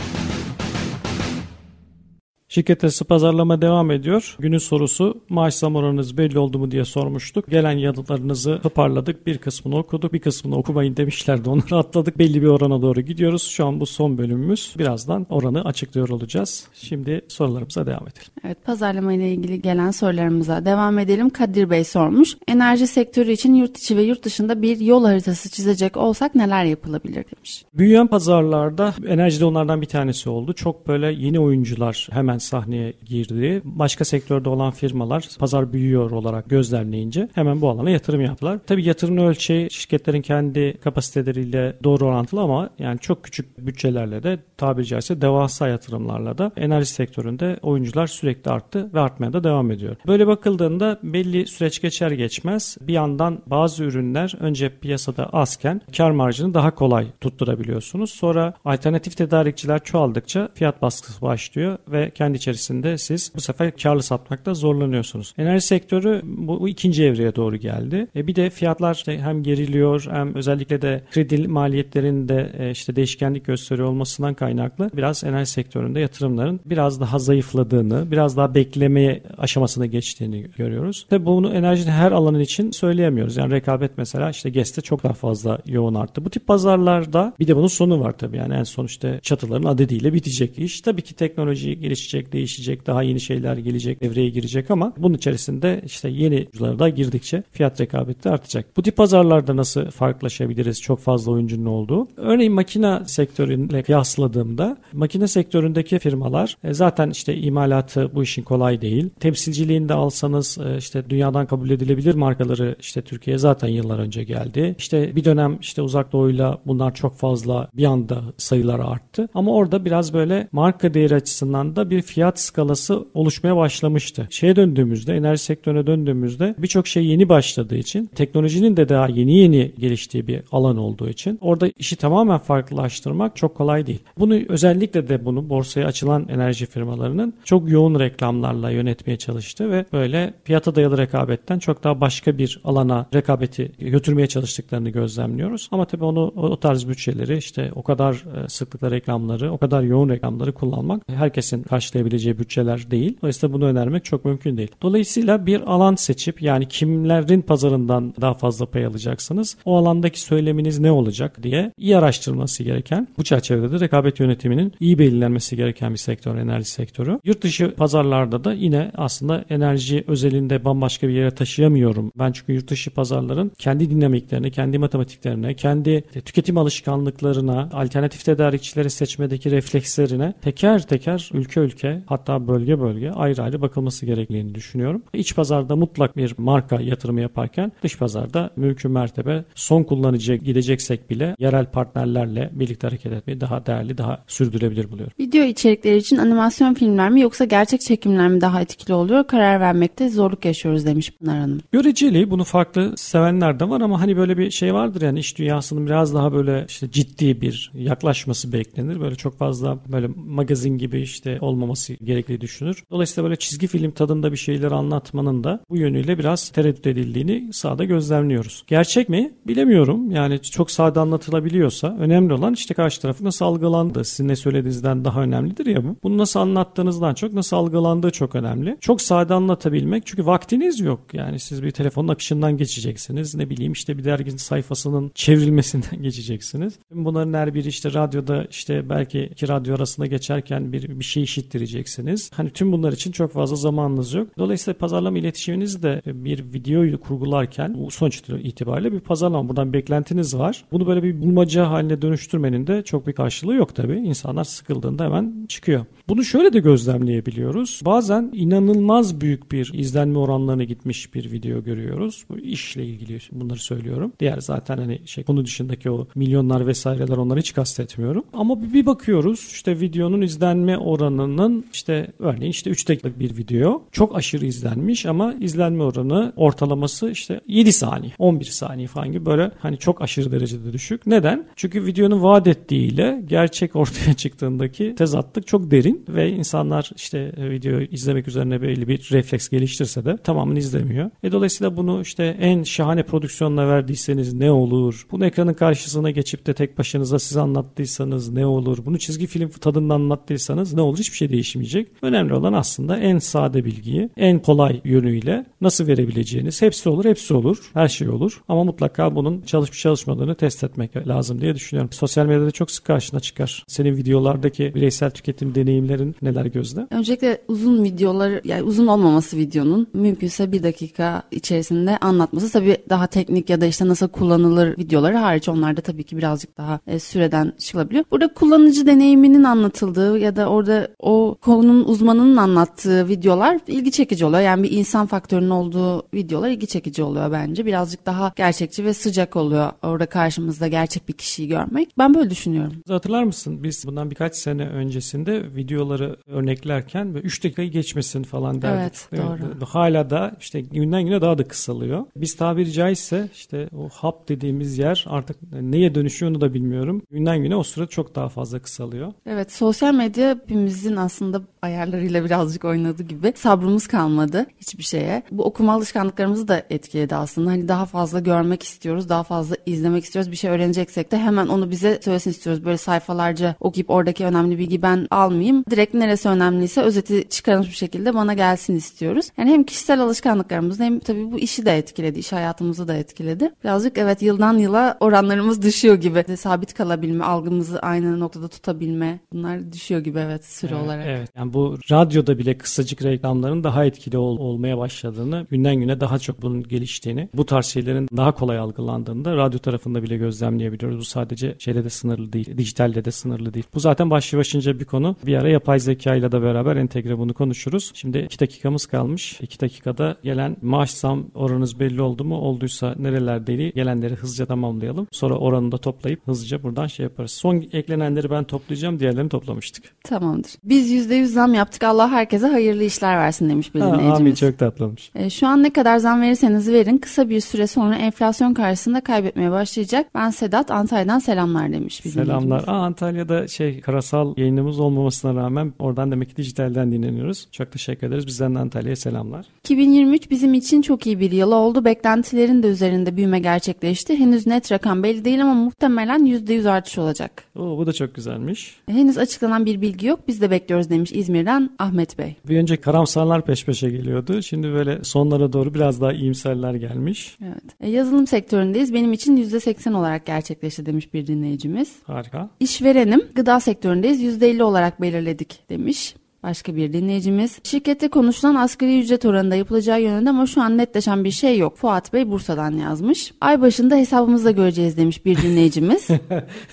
Şirket 2.53 2.83
arası 2.83 3.05
pazarlama 3.05 3.61
devam 3.61 3.91
ediyor. 3.91 4.35
Günün 4.39 4.57
sorusu 4.57 5.21
maaş 5.29 5.53
zam 5.53 5.75
oranınız 5.75 6.17
belli 6.17 6.39
oldu 6.39 6.59
mu 6.59 6.71
diye 6.71 6.85
sormuştuk. 6.85 7.49
Gelen 7.49 7.71
yanıtlarınızı 7.71 8.59
toparladık. 8.63 9.27
Bir 9.27 9.37
kısmını 9.37 9.77
okuduk. 9.77 10.13
Bir 10.13 10.19
kısmını 10.19 10.57
okumayın 10.57 10.97
demişlerdi. 10.97 11.49
Onları 11.49 11.75
atladık. 11.77 12.19
Belli 12.19 12.41
bir 12.41 12.47
orana 12.47 12.81
doğru 12.81 13.01
gidiyoruz. 13.01 13.43
Şu 13.43 13.65
an 13.65 13.79
bu 13.79 13.85
son 13.85 14.17
bölümümüz. 14.17 14.75
Birazdan 14.79 15.27
oranı 15.29 15.65
açıklıyor 15.65 16.09
olacağız. 16.09 16.67
Şimdi 16.73 17.21
sorularımıza 17.27 17.85
devam 17.85 18.07
edelim. 18.07 18.31
Evet 18.45 18.65
pazarlama 18.65 19.13
ile 19.13 19.33
ilgili 19.33 19.61
gelen 19.61 19.91
sorularımıza 19.91 20.65
devam 20.65 20.99
edelim. 20.99 21.29
Kadir 21.29 21.69
Bey 21.69 21.83
sormuş. 21.83 22.37
Enerji 22.47 22.87
sektörü 22.87 23.31
için 23.31 23.53
yurt 23.53 23.77
içi 23.77 23.97
ve 23.97 24.01
yurt 24.01 24.23
dışında 24.23 24.61
bir 24.61 24.79
yol 24.79 25.05
haritası 25.05 25.49
çizecek 25.49 25.97
olsak 25.97 26.35
neler 26.35 26.65
yapılabilir 26.65 27.25
demiş. 27.35 27.65
Büyüyen 27.73 28.07
pazarlarda 28.07 28.93
enerji 29.07 29.39
de 29.39 29.45
onlardan 29.45 29.81
bir 29.81 29.87
tanesi 29.87 30.29
oldu. 30.29 30.53
Çok 30.53 30.87
böyle 30.87 31.11
yeni 31.11 31.39
oyuncular 31.39 32.07
hemen 32.11 32.40
sahneye 32.41 32.93
girdi. 33.05 33.61
Başka 33.63 34.05
sektörde 34.05 34.49
olan 34.49 34.71
firmalar 34.71 35.27
pazar 35.39 35.73
büyüyor 35.73 36.11
olarak 36.11 36.49
gözlemleyince 36.49 37.29
hemen 37.35 37.61
bu 37.61 37.69
alana 37.69 37.89
yatırım 37.89 38.21
yaptılar. 38.21 38.59
Tabii 38.67 38.85
yatırım 38.85 39.17
ölçeği 39.17 39.71
şirketlerin 39.71 40.21
kendi 40.21 40.77
kapasiteleriyle 40.83 41.75
doğru 41.83 42.05
orantılı 42.05 42.41
ama 42.41 42.69
yani 42.79 42.99
çok 42.99 43.23
küçük 43.23 43.57
bütçelerle 43.57 44.23
de 44.23 44.39
tabiri 44.57 44.85
caizse 44.85 45.21
devasa 45.21 45.67
yatırımlarla 45.67 46.37
da 46.37 46.51
enerji 46.57 46.89
sektöründe 46.89 47.59
oyuncular 47.61 48.07
sürekli 48.07 48.51
arttı 48.51 48.89
ve 48.93 48.99
artmaya 48.99 49.33
da 49.33 49.43
devam 49.43 49.71
ediyor. 49.71 49.95
Böyle 50.07 50.27
bakıldığında 50.27 50.99
belli 51.03 51.47
süreç 51.47 51.81
geçer 51.81 52.11
geçmez 52.11 52.77
bir 52.81 52.93
yandan 52.93 53.39
bazı 53.47 53.83
ürünler 53.83 54.35
önce 54.39 54.69
piyasada 54.69 55.25
azken 55.25 55.81
kar 55.97 56.11
marjını 56.11 56.53
daha 56.53 56.75
kolay 56.75 57.07
tutturabiliyorsunuz. 57.21 58.11
Sonra 58.11 58.53
alternatif 58.65 59.17
tedarikçiler 59.17 59.83
çoğaldıkça 59.83 60.49
fiyat 60.53 60.81
baskısı 60.81 61.21
başlıyor 61.21 61.77
ve 61.87 62.09
kendi 62.09 62.30
içerisinde 62.33 62.97
siz 62.97 63.31
bu 63.35 63.41
sefer 63.41 63.77
karlı 63.77 64.03
satmakta 64.03 64.53
zorlanıyorsunuz. 64.53 65.33
Enerji 65.37 65.65
sektörü 65.65 66.21
bu, 66.23 66.59
bu 66.59 66.69
ikinci 66.69 67.03
evreye 67.03 67.35
doğru 67.35 67.57
geldi. 67.57 68.07
E 68.15 68.27
bir 68.27 68.35
de 68.35 68.49
fiyatlar 68.49 68.95
işte 68.95 69.17
hem 69.17 69.43
geriliyor 69.43 70.07
hem 70.11 70.35
özellikle 70.35 70.81
de 70.81 71.03
kredi 71.11 71.47
maliyetlerinde 71.47 72.51
e, 72.59 72.71
işte 72.71 72.95
değişkenlik 72.95 73.45
gösteriyor 73.45 73.87
olmasından 73.87 74.33
kaynaklı 74.33 74.89
biraz 74.95 75.23
enerji 75.23 75.51
sektöründe 75.51 75.99
yatırımların 75.99 76.59
biraz 76.65 77.01
daha 77.01 77.19
zayıfladığını, 77.19 78.11
biraz 78.11 78.37
daha 78.37 78.55
beklemeye 78.55 79.23
aşamasına 79.37 79.85
geçtiğini 79.85 80.45
görüyoruz. 80.57 81.05
Tabii 81.09 81.25
bunu 81.25 81.53
enerjinin 81.53 81.91
her 81.91 82.11
alanın 82.11 82.39
için 82.39 82.71
söyleyemiyoruz. 82.71 83.37
Yani 83.37 83.51
rekabet 83.53 83.91
mesela 83.97 84.29
işte 84.29 84.49
GES'te 84.49 84.81
çok 84.81 85.03
daha 85.03 85.13
fazla 85.13 85.59
yoğun 85.67 85.95
arttı. 85.95 86.25
Bu 86.25 86.29
tip 86.29 86.47
pazarlarda 86.47 87.33
bir 87.39 87.47
de 87.47 87.55
bunun 87.55 87.67
sonu 87.67 87.99
var 87.99 88.17
tabii. 88.17 88.37
Yani 88.37 88.53
en 88.53 88.63
son 88.63 88.85
işte 88.85 89.19
çatıların 89.23 89.69
adediyle 89.69 90.13
bitecek 90.13 90.59
iş. 90.59 90.81
Tabii 90.81 91.01
ki 91.01 91.13
teknoloji 91.13 91.79
gelişecek, 91.79 92.20
değişecek, 92.31 92.87
daha 92.87 93.03
yeni 93.03 93.19
şeyler 93.19 93.57
gelecek, 93.57 94.01
devreye 94.01 94.29
girecek 94.29 94.71
ama 94.71 94.93
bunun 94.97 95.13
içerisinde 95.13 95.81
işte 95.85 96.09
yeni 96.09 96.47
oyuncular 96.51 96.79
da 96.79 96.89
girdikçe 96.89 97.43
fiyat 97.51 97.81
rekabeti 97.81 98.29
artacak. 98.29 98.77
Bu 98.77 98.81
tip 98.81 98.97
pazarlarda 98.97 99.55
nasıl 99.55 99.91
farklılaşabiliriz 99.91 100.81
çok 100.81 100.99
fazla 100.99 101.31
oyuncunun 101.31 101.65
olduğu? 101.65 102.07
Örneğin 102.17 102.53
makine 102.53 102.99
sektörüyle 103.05 103.83
kıyasladığımda 103.83 104.77
makine 104.93 105.27
sektöründeki 105.27 105.99
firmalar 105.99 106.57
e, 106.63 106.73
zaten 106.73 107.09
işte 107.09 107.37
imalatı 107.37 108.15
bu 108.15 108.23
işin 108.23 108.43
kolay 108.43 108.81
değil. 108.81 109.09
Temsilciliğini 109.19 109.89
de 109.89 109.93
alsanız 109.93 110.57
e, 110.57 110.77
işte 110.77 111.09
dünyadan 111.09 111.45
kabul 111.45 111.69
edilebilir 111.69 112.15
markaları 112.15 112.75
işte 112.79 113.01
Türkiye'ye 113.01 113.37
zaten 113.37 113.67
yıllar 113.67 113.99
önce 113.99 114.23
geldi. 114.23 114.75
İşte 114.77 115.15
bir 115.15 115.23
dönem 115.23 115.57
işte 115.61 115.81
uzak 115.81 116.11
doğuyla 116.13 116.57
bunlar 116.65 116.95
çok 116.95 117.17
fazla 117.17 117.69
bir 117.73 117.85
anda 117.85 118.21
sayılar 118.37 118.79
arttı. 118.79 119.29
Ama 119.33 119.51
orada 119.51 119.85
biraz 119.85 120.13
böyle 120.13 120.47
marka 120.51 120.93
değeri 120.93 121.15
açısından 121.15 121.75
da 121.75 121.89
bir 121.89 122.01
fiyat 122.11 122.39
skalası 122.39 123.05
oluşmaya 123.13 123.57
başlamıştı. 123.57 124.27
Şeye 124.29 124.55
döndüğümüzde, 124.55 125.15
enerji 125.15 125.43
sektörüne 125.43 125.87
döndüğümüzde 125.87 126.55
birçok 126.57 126.87
şey 126.87 127.05
yeni 127.05 127.29
başladığı 127.29 127.75
için, 127.77 128.05
teknolojinin 128.05 128.77
de 128.77 128.89
daha 128.89 129.07
yeni 129.07 129.37
yeni 129.37 129.71
geliştiği 129.79 130.27
bir 130.27 130.41
alan 130.51 130.77
olduğu 130.77 131.09
için 131.09 131.37
orada 131.41 131.69
işi 131.77 131.95
tamamen 131.95 132.37
farklılaştırmak 132.37 133.35
çok 133.35 133.55
kolay 133.55 133.87
değil. 133.87 133.99
Bunu 134.19 134.39
özellikle 134.49 135.09
de 135.09 135.25
bunu 135.25 135.49
borsaya 135.49 135.87
açılan 135.87 136.27
enerji 136.29 136.65
firmalarının 136.65 137.33
çok 137.45 137.69
yoğun 137.69 137.99
reklamlarla 137.99 138.69
yönetmeye 138.69 139.17
çalıştı 139.17 139.71
ve 139.71 139.85
böyle 139.93 140.33
fiyata 140.43 140.75
dayalı 140.75 140.97
rekabetten 140.97 141.59
çok 141.59 141.83
daha 141.83 142.01
başka 142.01 142.37
bir 142.37 142.61
alana 142.63 143.05
rekabeti 143.13 143.71
götürmeye 143.79 144.27
çalıştıklarını 144.27 144.89
gözlemliyoruz. 144.89 145.69
Ama 145.71 145.85
tabii 145.85 146.05
onu 146.05 146.27
o 146.35 146.59
tarz 146.59 146.87
bütçeleri 146.87 147.37
işte 147.37 147.71
o 147.75 147.83
kadar 147.83 148.13
e, 148.13 148.49
sıklıkla 148.49 148.91
reklamları, 148.91 149.51
o 149.51 149.57
kadar 149.57 149.83
yoğun 149.83 150.09
reklamları 150.09 150.53
kullanmak 150.53 151.01
herkesin 151.07 151.63
karşılayabileceği 151.63 152.00
bütçeler 152.05 152.91
değil. 152.91 153.17
Dolayısıyla 153.21 153.53
bunu 153.53 153.65
önermek 153.65 154.05
çok 154.05 154.25
mümkün 154.25 154.57
değil. 154.57 154.71
Dolayısıyla 154.81 155.45
bir 155.45 155.61
alan 155.61 155.95
seçip 155.95 156.41
yani 156.41 156.67
kimlerin 156.67 157.41
pazarından 157.41 158.13
daha 158.21 158.33
fazla 158.33 158.65
pay 158.65 158.85
alacaksınız, 158.85 159.57
o 159.65 159.77
alandaki 159.77 160.21
söyleminiz 160.21 160.79
ne 160.79 160.91
olacak 160.91 161.43
diye 161.43 161.71
iyi 161.77 161.97
araştırılması 161.97 162.63
gereken, 162.63 163.07
bu 163.17 163.23
çerçevede 163.23 163.71
de 163.71 163.79
rekabet 163.79 164.19
yönetiminin 164.19 164.73
iyi 164.79 164.99
belirlenmesi 164.99 165.55
gereken 165.55 165.91
bir 165.91 165.97
sektör 165.97 166.35
enerji 166.35 166.69
sektörü. 166.69 167.19
Yurt 167.23 167.41
dışı 167.41 167.73
pazarlarda 167.75 168.43
da 168.43 168.53
yine 168.53 168.91
aslında 168.95 169.45
enerji 169.49 170.03
özelinde 170.07 170.65
bambaşka 170.65 171.07
bir 171.07 171.13
yere 171.13 171.31
taşıyamıyorum. 171.31 172.11
Ben 172.19 172.31
çünkü 172.31 172.53
yurt 172.53 172.69
dışı 172.69 172.91
pazarların 172.91 173.51
kendi 173.57 173.89
dinamiklerine, 173.89 174.49
kendi 174.49 174.77
matematiklerine, 174.77 175.53
kendi 175.53 176.03
tüketim 176.25 176.57
alışkanlıklarına, 176.57 177.69
alternatif 177.73 178.25
tedarikçileri 178.25 178.89
seçmedeki 178.89 179.51
reflekslerine 179.51 180.33
teker 180.41 180.87
teker 180.87 181.29
ülke 181.33 181.59
ülke 181.59 181.90
hatta 182.05 182.47
bölge 182.47 182.79
bölge 182.79 183.11
ayrı 183.11 183.41
ayrı 183.43 183.61
bakılması 183.61 184.05
gerektiğini 184.05 184.55
düşünüyorum. 184.55 185.03
İç 185.13 185.35
pazarda 185.35 185.75
mutlak 185.75 186.17
bir 186.17 186.35
marka 186.37 186.81
yatırımı 186.81 187.21
yaparken 187.21 187.71
dış 187.83 187.97
pazarda 187.97 188.49
mümkün 188.55 188.91
mertebe 188.91 189.43
son 189.55 189.83
kullanıcıya 189.83 190.37
gideceksek 190.37 191.09
bile 191.09 191.35
yerel 191.39 191.65
partnerlerle 191.65 192.49
birlikte 192.53 192.87
hareket 192.87 193.13
etmeyi 193.13 193.41
daha 193.41 193.65
değerli, 193.65 193.97
daha 193.97 194.23
sürdürülebilir 194.27 194.91
buluyorum. 194.91 195.13
Video 195.19 195.43
içerikleri 195.43 195.97
için 195.97 196.17
animasyon 196.17 196.73
filmler 196.73 197.09
mi 197.09 197.21
yoksa 197.21 197.45
gerçek 197.45 197.81
çekimler 197.81 198.27
mi 198.27 198.41
daha 198.41 198.61
etkili 198.61 198.93
oluyor? 198.93 199.27
Karar 199.27 199.59
vermekte 199.59 200.09
zorluk 200.09 200.45
yaşıyoruz 200.45 200.85
demiş 200.85 201.11
Pınar 201.11 201.39
Hanım. 201.39 201.61
Göreceli 201.71 202.31
bunu 202.31 202.43
farklı 202.43 202.93
sevenler 202.97 203.59
de 203.59 203.69
var 203.69 203.81
ama 203.81 204.01
hani 204.01 204.17
böyle 204.17 204.37
bir 204.37 204.51
şey 204.51 204.73
vardır 204.73 205.01
yani 205.01 205.19
iş 205.19 205.37
dünyasının 205.37 205.85
biraz 205.85 206.13
daha 206.13 206.33
böyle 206.33 206.65
işte 206.67 206.91
ciddi 206.91 207.41
bir 207.41 207.71
yaklaşması 207.73 208.53
beklenir. 208.53 208.99
Böyle 208.99 209.15
çok 209.15 209.37
fazla 209.37 209.79
böyle 209.91 210.07
magazin 210.15 210.77
gibi 210.77 211.01
işte 211.01 211.37
olmaması 211.41 211.70
gerektiği 212.03 212.41
düşünür. 212.41 212.83
Dolayısıyla 212.91 213.23
böyle 213.23 213.35
çizgi 213.35 213.67
film 213.67 213.91
tadında 213.91 214.31
bir 214.31 214.37
şeyler 214.37 214.71
anlatmanın 214.71 215.43
da 215.43 215.59
bu 215.69 215.77
yönüyle 215.77 216.17
biraz 216.17 216.49
tereddüt 216.49 216.87
edildiğini 216.87 217.53
sahada 217.53 217.83
gözlemliyoruz. 217.83 218.63
Gerçek 218.67 219.09
mi? 219.09 219.33
Bilemiyorum. 219.47 220.11
Yani 220.11 220.41
çok 220.41 220.71
sade 220.71 220.99
anlatılabiliyorsa 220.99 221.97
önemli 221.99 222.33
olan 222.33 222.53
işte 222.53 222.73
karşı 222.73 223.01
tarafı 223.01 223.23
nasıl 223.23 223.45
algılandı. 223.45 224.05
Sizin 224.05 224.27
ne 224.27 224.35
söylediğinizden 224.35 225.05
daha 225.05 225.21
önemlidir 225.21 225.65
ya 225.65 225.83
bu. 225.83 225.95
Bunu 226.03 226.17
nasıl 226.17 226.39
anlattığınızdan 226.39 227.13
çok 227.13 227.33
nasıl 227.33 227.55
algılandığı 227.55 228.11
çok 228.11 228.35
önemli. 228.35 228.77
Çok 228.81 229.01
sade 229.01 229.33
anlatabilmek 229.33 230.05
çünkü 230.05 230.25
vaktiniz 230.25 230.79
yok. 230.79 230.99
Yani 231.13 231.39
siz 231.39 231.63
bir 231.63 231.71
telefonun 231.71 232.07
akışından 232.07 232.57
geçeceksiniz. 232.57 233.35
Ne 233.35 233.49
bileyim 233.49 233.71
işte 233.71 233.97
bir 233.97 234.03
derginin 234.03 234.37
sayfasının 234.37 235.11
çevrilmesinden 235.15 236.01
geçeceksiniz. 236.03 236.73
Bunların 236.91 237.33
her 237.33 237.53
biri 237.53 237.67
işte 237.67 237.93
radyoda 237.93 238.45
işte 238.49 238.89
belki 238.89 239.29
iki 239.31 239.47
radyo 239.47 239.75
arasında 239.75 240.07
geçerken 240.07 240.73
bir, 240.73 240.99
bir 240.99 241.03
şey 241.03 241.23
işittirecek 241.23 241.60
getireceksiniz. 241.61 242.31
Hani 242.33 242.49
tüm 242.49 242.71
bunlar 242.71 242.93
için 242.93 243.11
çok 243.11 243.31
fazla 243.31 243.55
zamanınız 243.55 244.13
yok. 244.13 244.27
Dolayısıyla 244.37 244.77
pazarlama 244.77 245.17
iletişiminiz 245.17 245.83
de 245.83 246.01
bir 246.05 246.53
videoyu 246.53 246.99
kurgularken 246.99 247.75
bu 247.77 247.91
sonuç 247.91 248.21
itibariyle 248.43 248.91
bir 248.91 248.99
pazarlama 248.99 249.49
buradan 249.49 249.73
beklentiniz 249.73 250.37
var. 250.37 250.63
Bunu 250.71 250.87
böyle 250.87 251.03
bir 251.03 251.21
bulmaca 251.21 251.69
haline 251.69 252.01
dönüştürmenin 252.01 252.67
de 252.67 252.83
çok 252.83 253.07
bir 253.07 253.13
karşılığı 253.13 253.55
yok 253.55 253.75
tabii. 253.75 253.97
İnsanlar 253.97 254.43
sıkıldığında 254.43 255.05
hemen 255.05 255.45
çıkıyor. 255.49 255.85
Bunu 256.07 256.23
şöyle 256.23 256.53
de 256.53 256.59
gözlemleyebiliyoruz. 256.59 257.81
Bazen 257.85 258.31
inanılmaz 258.33 259.21
büyük 259.21 259.51
bir 259.51 259.71
izlenme 259.73 260.17
oranlarına 260.17 260.63
gitmiş 260.63 261.13
bir 261.13 261.31
video 261.31 261.63
görüyoruz. 261.63 262.25
Bu 262.29 262.39
işle 262.39 262.85
ilgili 262.85 263.19
bunları 263.31 263.59
söylüyorum. 263.59 264.13
Diğer 264.19 264.37
zaten 264.37 264.77
hani 264.77 264.99
şey 265.05 265.23
konu 265.23 265.45
dışındaki 265.45 265.91
o 265.91 266.07
milyonlar 266.15 266.67
vesaireler 266.67 267.17
onları 267.17 267.39
hiç 267.39 267.53
kastetmiyorum. 267.53 268.23
Ama 268.33 268.73
bir 268.73 268.85
bakıyoruz 268.85 269.47
işte 269.51 269.79
videonun 269.79 270.21
izlenme 270.21 270.77
oranının 270.77 271.50
işte 271.73 272.07
örneğin 272.19 272.51
işte 272.51 272.69
3 272.69 272.89
dakikalık 272.89 273.19
bir 273.19 273.37
video 273.37 273.83
çok 273.91 274.15
aşırı 274.15 274.45
izlenmiş 274.45 275.05
ama 275.05 275.33
izlenme 275.39 275.83
oranı 275.83 276.33
ortalaması 276.35 277.09
işte 277.09 277.41
7 277.47 277.73
saniye 277.73 278.11
11 278.19 278.45
saniye 278.45 278.87
falan 278.87 279.11
gibi 279.11 279.25
böyle 279.25 279.51
hani 279.59 279.77
çok 279.77 280.01
aşırı 280.01 280.31
derecede 280.31 280.73
düşük. 280.73 281.07
Neden? 281.07 281.45
Çünkü 281.55 281.85
videonun 281.85 282.23
vaat 282.23 282.47
ettiğiyle 282.47 283.23
gerçek 283.27 283.75
ortaya 283.75 284.13
çıktığındaki 284.17 284.95
tezatlık 284.95 285.47
çok 285.47 285.71
derin 285.71 286.05
ve 286.09 286.29
insanlar 286.31 286.91
işte 286.95 287.33
videoyu 287.37 287.87
izlemek 287.91 288.27
üzerine 288.27 288.61
belli 288.61 288.87
bir 288.87 289.09
refleks 289.11 289.49
geliştirse 289.49 290.05
de 290.05 290.17
tamamını 290.17 290.59
izlemiyor. 290.59 291.11
E 291.23 291.31
dolayısıyla 291.31 291.77
bunu 291.77 292.01
işte 292.01 292.37
en 292.39 292.63
şahane 292.63 293.03
prodüksiyonla 293.03 293.67
verdiyseniz 293.67 294.33
ne 294.33 294.51
olur? 294.51 295.07
Bunu 295.11 295.25
ekranın 295.25 295.53
karşısına 295.53 296.11
geçip 296.11 296.47
de 296.47 296.53
tek 296.53 296.77
başınıza 296.77 297.19
siz 297.19 297.37
anlattıysanız 297.37 298.29
ne 298.29 298.45
olur? 298.45 298.77
Bunu 298.85 298.99
çizgi 298.99 299.27
film 299.27 299.49
tadında 299.49 299.93
anlattıysanız 299.93 300.73
ne 300.73 300.81
olur? 300.81 300.97
Hiçbir 300.97 301.17
şey 301.17 301.29
değişmeyecek. 301.41 301.87
Önemli 302.01 302.33
olan 302.33 302.53
aslında 302.53 302.97
en 302.97 303.17
sade 303.17 303.65
bilgiyi 303.65 304.09
en 304.17 304.39
kolay 304.39 304.81
yönüyle 304.83 305.45
nasıl 305.61 305.87
verebileceğiniz. 305.87 306.61
Hepsi 306.61 306.89
olur, 306.89 307.05
hepsi 307.05 307.33
olur. 307.33 307.71
Her 307.73 307.87
şey 307.87 308.09
olur. 308.09 308.41
Ama 308.47 308.63
mutlaka 308.63 309.15
bunun 309.15 309.41
çalışıp 309.41 309.75
çalışmadığını 309.75 310.35
test 310.35 310.63
etmek 310.63 311.07
lazım 311.07 311.41
diye 311.41 311.55
düşünüyorum. 311.55 311.91
Sosyal 311.91 312.25
medyada 312.25 312.51
çok 312.51 312.71
sık 312.71 312.85
karşına 312.85 313.19
çıkar. 313.19 313.63
Senin 313.67 313.97
videolardaki 313.97 314.75
bireysel 314.75 315.11
tüketim 315.11 315.55
deneyimlerin 315.55 316.15
neler 316.21 316.45
gözde? 316.45 316.87
Öncelikle 316.91 317.41
uzun 317.47 317.83
videoları 317.83 318.41
yani 318.43 318.63
uzun 318.63 318.87
olmaması 318.87 319.37
videonun 319.37 319.87
mümkünse 319.93 320.51
bir 320.51 320.63
dakika 320.63 321.23
içerisinde 321.31 321.97
anlatması 321.97 322.51
tabii 322.51 322.77
daha 322.89 323.07
teknik 323.07 323.49
ya 323.49 323.61
da 323.61 323.65
işte 323.65 323.87
nasıl 323.87 324.07
kullanılır 324.07 324.77
videoları 324.77 325.17
hariç 325.17 325.49
onlarda 325.49 325.81
tabii 325.81 326.03
ki 326.03 326.17
birazcık 326.17 326.57
daha 326.57 326.79
e, 326.87 326.99
süreden 326.99 327.53
çıkılabiliyor. 327.59 328.05
Burada 328.11 328.33
kullanıcı 328.33 328.85
deneyiminin 328.85 329.43
anlatıldığı 329.43 330.19
ya 330.19 330.35
da 330.35 330.47
orada 330.47 330.87
o 330.99 331.30
konunun 331.35 331.85
uzmanının 331.85 332.37
anlattığı 332.37 333.07
videolar 333.07 333.59
ilgi 333.67 333.91
çekici 333.91 334.25
oluyor. 334.25 334.41
Yani 334.41 334.63
bir 334.63 334.71
insan 334.71 335.07
faktörünün 335.07 335.49
olduğu 335.49 336.03
videolar 336.13 336.49
ilgi 336.49 336.67
çekici 336.67 337.03
oluyor 337.03 337.31
bence. 337.31 337.65
Birazcık 337.65 338.05
daha 338.05 338.33
gerçekçi 338.35 338.85
ve 338.85 338.93
sıcak 338.93 339.35
oluyor 339.35 339.71
orada 339.83 340.05
karşımızda 340.05 340.67
gerçek 340.67 341.07
bir 341.07 341.13
kişiyi 341.13 341.47
görmek. 341.47 341.89
Ben 341.97 342.13
böyle 342.13 342.29
düşünüyorum. 342.29 342.73
Hatırlar 342.87 343.23
mısın 343.23 343.63
biz 343.63 343.87
bundan 343.87 344.09
birkaç 344.11 344.35
sene 344.35 344.67
öncesinde 344.69 345.55
videoları 345.55 346.15
örneklerken 346.27 347.13
3 347.23 347.43
dakikayı 347.43 347.71
geçmesin 347.71 348.23
falan 348.23 348.61
derdik. 348.61 348.97
Evet 349.11 349.21
doğru. 349.25 349.65
Hala 349.65 350.09
da 350.09 350.31
işte 350.39 350.61
günden 350.61 351.05
güne 351.05 351.21
daha 351.21 351.37
da 351.37 351.47
kısalıyor. 351.47 352.05
Biz 352.15 352.35
tabiri 352.35 352.71
caizse 352.71 353.29
işte 353.33 353.69
o 353.77 353.89
hap 353.89 354.29
dediğimiz 354.29 354.77
yer 354.77 355.05
artık 355.09 355.37
neye 355.61 355.95
dönüşüyor 355.95 356.31
onu 356.31 356.41
da 356.41 356.53
bilmiyorum. 356.53 357.01
Günden 357.11 357.43
güne 357.43 357.55
o 357.55 357.63
süre 357.63 357.87
çok 357.87 358.15
daha 358.15 358.29
fazla 358.29 358.59
kısalıyor. 358.59 359.13
Evet 359.25 359.51
sosyal 359.51 359.93
medya 359.93 360.29
hepimizin 360.29 360.95
aslında 360.95 361.20
ayarlarıyla 361.61 362.25
birazcık 362.25 362.65
oynadığı 362.65 363.03
gibi 363.03 363.33
sabrımız 363.35 363.87
kalmadı 363.87 364.45
hiçbir 364.59 364.83
şeye. 364.83 365.23
Bu 365.31 365.43
okuma 365.43 365.73
alışkanlıklarımızı 365.73 366.47
da 366.47 366.63
etkiledi 366.69 367.15
aslında. 367.15 367.49
Hani 367.49 367.67
daha 367.67 367.85
fazla 367.85 368.19
görmek 368.19 368.63
istiyoruz, 368.63 369.09
daha 369.09 369.23
fazla 369.23 369.55
izlemek 369.65 370.03
istiyoruz. 370.03 370.31
Bir 370.31 370.35
şey 370.35 370.49
öğreneceksek 370.51 371.11
de 371.11 371.17
hemen 371.17 371.47
onu 371.47 371.71
bize 371.71 371.99
söylesin 372.03 372.31
istiyoruz. 372.31 372.65
Böyle 372.65 372.77
sayfalarca 372.77 373.55
okuyup 373.59 373.89
oradaki 373.89 374.25
önemli 374.25 374.57
bilgi 374.59 374.81
ben 374.81 375.07
almayayım. 375.11 375.63
Direkt 375.69 375.93
neresi 375.93 376.29
önemliyse 376.29 376.81
özeti 376.81 377.29
çıkarılmış 377.29 377.69
bir 377.69 377.75
şekilde 377.75 378.13
bana 378.13 378.33
gelsin 378.33 378.75
istiyoruz. 378.75 379.25
Yani 379.37 379.51
hem 379.51 379.63
kişisel 379.63 379.99
alışkanlıklarımız 379.99 380.79
hem 380.79 380.99
tabii 380.99 381.31
bu 381.31 381.39
işi 381.39 381.65
de 381.65 381.77
etkiledi, 381.77 382.19
iş 382.19 382.31
hayatımızı 382.31 382.87
da 382.87 382.93
etkiledi. 382.95 383.51
Birazcık 383.63 383.97
evet 383.97 384.21
yıldan 384.21 384.57
yıla 384.57 384.97
oranlarımız 384.99 385.61
düşüyor 385.61 385.95
gibi. 385.95 386.37
Sabit 386.37 386.73
kalabilme, 386.73 387.23
algımızı 387.23 387.79
aynı 387.79 388.19
noktada 388.19 388.47
tutabilme 388.47 389.19
bunlar 389.33 389.73
düşüyor 389.73 390.01
gibi 390.01 390.19
evet 390.19 390.45
süre 390.45 390.73
evet, 390.75 390.83
olarak. 390.83 391.10
Evet. 391.17 391.29
Yani 391.35 391.53
bu 391.53 391.77
radyoda 391.91 392.37
bile 392.37 392.57
kısacık 392.57 393.03
reklamların 393.03 393.63
daha 393.63 393.85
etkili 393.85 394.17
ol, 394.17 394.37
olmaya 394.37 394.77
başladığını, 394.77 395.47
günden 395.49 395.75
güne 395.75 395.99
daha 395.99 396.19
çok 396.19 396.41
bunun 396.41 396.63
geliştiğini, 396.63 397.29
bu 397.33 397.45
tarz 397.45 397.65
şeylerin 397.65 398.07
daha 398.17 398.31
kolay 398.31 398.57
algılandığını 398.57 399.25
da 399.25 399.35
radyo 399.35 399.59
tarafında 399.59 400.03
bile 400.03 400.17
gözlemleyebiliyoruz. 400.17 400.99
Bu 400.99 401.05
sadece 401.05 401.55
şeyle 401.59 401.83
de 401.83 401.89
sınırlı 401.89 402.33
değil, 402.33 402.57
dijitalde 402.57 403.05
de 403.05 403.11
sınırlı 403.11 403.53
değil. 403.53 403.65
Bu 403.73 403.79
zaten 403.79 404.09
başlı 404.09 404.37
başınca 404.37 404.79
bir 404.79 404.85
konu. 404.85 405.15
Bir 405.25 405.35
ara 405.35 405.49
yapay 405.49 405.79
zeka 405.79 406.15
ile 406.15 406.31
de 406.31 406.41
beraber 406.41 406.75
entegre 406.75 407.17
bunu 407.17 407.33
konuşuruz. 407.33 407.91
Şimdi 407.93 408.17
iki 408.17 408.39
dakikamız 408.39 408.85
kalmış. 408.85 409.41
İki 409.41 409.59
dakikada 409.59 410.17
gelen 410.23 410.57
maaş 410.61 410.91
zam 410.91 411.25
oranınız 411.35 411.79
belli 411.79 412.01
oldu 412.01 412.23
mu? 412.23 412.35
Olduysa 412.35 412.95
nerelerdeydi? 412.99 413.71
Gelenleri 413.75 414.15
hızlıca 414.15 414.45
tamamlayalım. 414.45 415.07
Sonra 415.11 415.35
oranını 415.35 415.71
da 415.71 415.77
toplayıp 415.77 416.27
hızlıca 416.27 416.63
buradan 416.63 416.87
şey 416.87 417.03
yaparız. 417.03 417.31
Son 417.31 417.63
eklenenleri 417.73 418.29
ben 418.29 418.43
toplayacağım. 418.43 418.99
Diğerlerini 418.99 419.29
toplamıştık. 419.29 419.83
Tamamdır. 420.03 420.51
Biz 420.63 420.91
%100 421.09 421.25
zam 421.25 421.53
yaptık. 421.53 421.83
Allah 421.83 422.09
herkese 422.11 422.47
hayırlı 422.47 422.83
işler 422.83 423.17
versin 423.17 423.49
demiş 423.49 423.75
bir 423.75 423.79
dinleyicimiz. 423.79 424.19
Amin 424.19 424.33
çok 424.33 424.59
tatlımış. 424.59 425.11
E, 425.15 425.29
şu 425.29 425.47
an 425.47 425.63
ne 425.63 425.69
kadar 425.73 425.97
zam 425.97 426.21
verirseniz 426.21 426.69
verin 426.71 426.97
kısa 426.97 427.29
bir 427.29 427.39
süre 427.39 427.67
sonra 427.67 427.95
enflasyon 427.95 428.53
karşısında 428.53 429.01
kaybetmeye 429.01 429.51
başlayacak. 429.51 430.07
Ben 430.15 430.29
Sedat 430.29 430.71
Antalya'dan 430.71 431.19
selamlar 431.19 431.71
demiş 431.73 432.05
bir 432.05 432.09
Selamlar. 432.09 432.63
Aa, 432.67 432.71
Antalya'da 432.71 433.47
şey 433.47 433.81
karasal 433.81 434.33
yayınımız 434.37 434.79
olmamasına 434.79 435.35
rağmen 435.35 435.73
oradan 435.79 436.11
demek 436.11 436.29
ki 436.29 436.35
dijitalden 436.37 436.91
dinleniyoruz. 436.91 437.47
Çok 437.51 437.71
teşekkür 437.71 438.07
ederiz. 438.07 438.27
Bizden 438.27 438.55
de 438.55 438.59
Antalya'ya 438.59 438.95
selamlar. 438.95 439.45
2023 439.59 440.29
bizim 440.29 440.53
için 440.53 440.81
çok 440.81 441.07
iyi 441.07 441.19
bir 441.19 441.31
yıl 441.31 441.51
oldu. 441.51 441.85
Beklentilerin 441.85 442.63
de 442.63 442.67
üzerinde 442.67 443.17
büyüme 443.17 443.39
gerçekleşti. 443.39 444.19
Henüz 444.19 444.47
net 444.47 444.71
rakam 444.71 445.03
belli 445.03 445.25
değil 445.25 445.41
ama 445.41 445.53
muhtemelen 445.53 446.25
%100 446.25 446.69
artış 446.69 446.97
olacak. 446.97 447.43
Oo, 447.55 447.77
bu 447.77 447.87
da 447.87 447.93
çok 447.93 448.15
güzelmiş. 448.15 448.75
E, 448.89 448.93
Henüz 448.93 449.17
açıklanan 449.17 449.65
bir 449.65 449.81
bilgi 449.81 450.07
yok. 450.07 450.19
Biz 450.27 450.41
de 450.41 450.51
bekliyoruz 450.51 450.80
demiş 450.89 451.11
İzmir'den 451.13 451.69
Ahmet 451.79 452.17
Bey. 452.17 452.35
Bir 452.47 452.57
önce 452.57 452.77
karamsarlar 452.77 453.45
peş 453.45 453.65
peşe 453.65 453.89
geliyordu. 453.89 454.41
Şimdi 454.41 454.67
böyle 454.73 455.03
sonlara 455.03 455.53
doğru 455.53 455.73
biraz 455.73 456.01
daha 456.01 456.13
iyimserler 456.13 456.73
gelmiş. 456.73 457.37
Evet. 457.43 457.63
E, 457.81 457.89
yazılım 457.89 458.27
sektöründeyiz. 458.27 458.93
Benim 458.93 459.13
için 459.13 459.37
%80 459.37 459.95
olarak 459.95 460.25
gerçekleşti 460.25 460.85
demiş 460.85 461.13
bir 461.13 461.27
dinleyicimiz. 461.27 461.95
Harika. 462.03 462.49
İşverenim 462.59 463.21
gıda 463.35 463.59
sektöründeyiz 463.59 464.23
%50 464.23 464.63
olarak 464.63 465.01
belirledik 465.01 465.69
demiş. 465.69 466.15
Başka 466.43 466.75
bir 466.75 466.93
dinleyicimiz. 466.93 467.59
Şirkette 467.63 468.07
konuşulan 468.07 468.55
asgari 468.55 468.99
ücret 468.99 469.25
oranında 469.25 469.55
yapılacağı 469.55 470.01
yönünde 470.01 470.29
ama 470.29 470.45
şu 470.45 470.61
an 470.61 470.77
netleşen 470.77 471.23
bir 471.23 471.31
şey 471.31 471.57
yok. 471.57 471.77
Fuat 471.77 472.13
Bey 472.13 472.31
Bursa'dan 472.31 472.71
yazmış. 472.71 473.33
Ay 473.41 473.61
başında 473.61 473.95
hesabımızda 473.95 474.51
göreceğiz 474.51 474.97
demiş 474.97 475.25
bir 475.25 475.41
dinleyicimiz. 475.41 476.07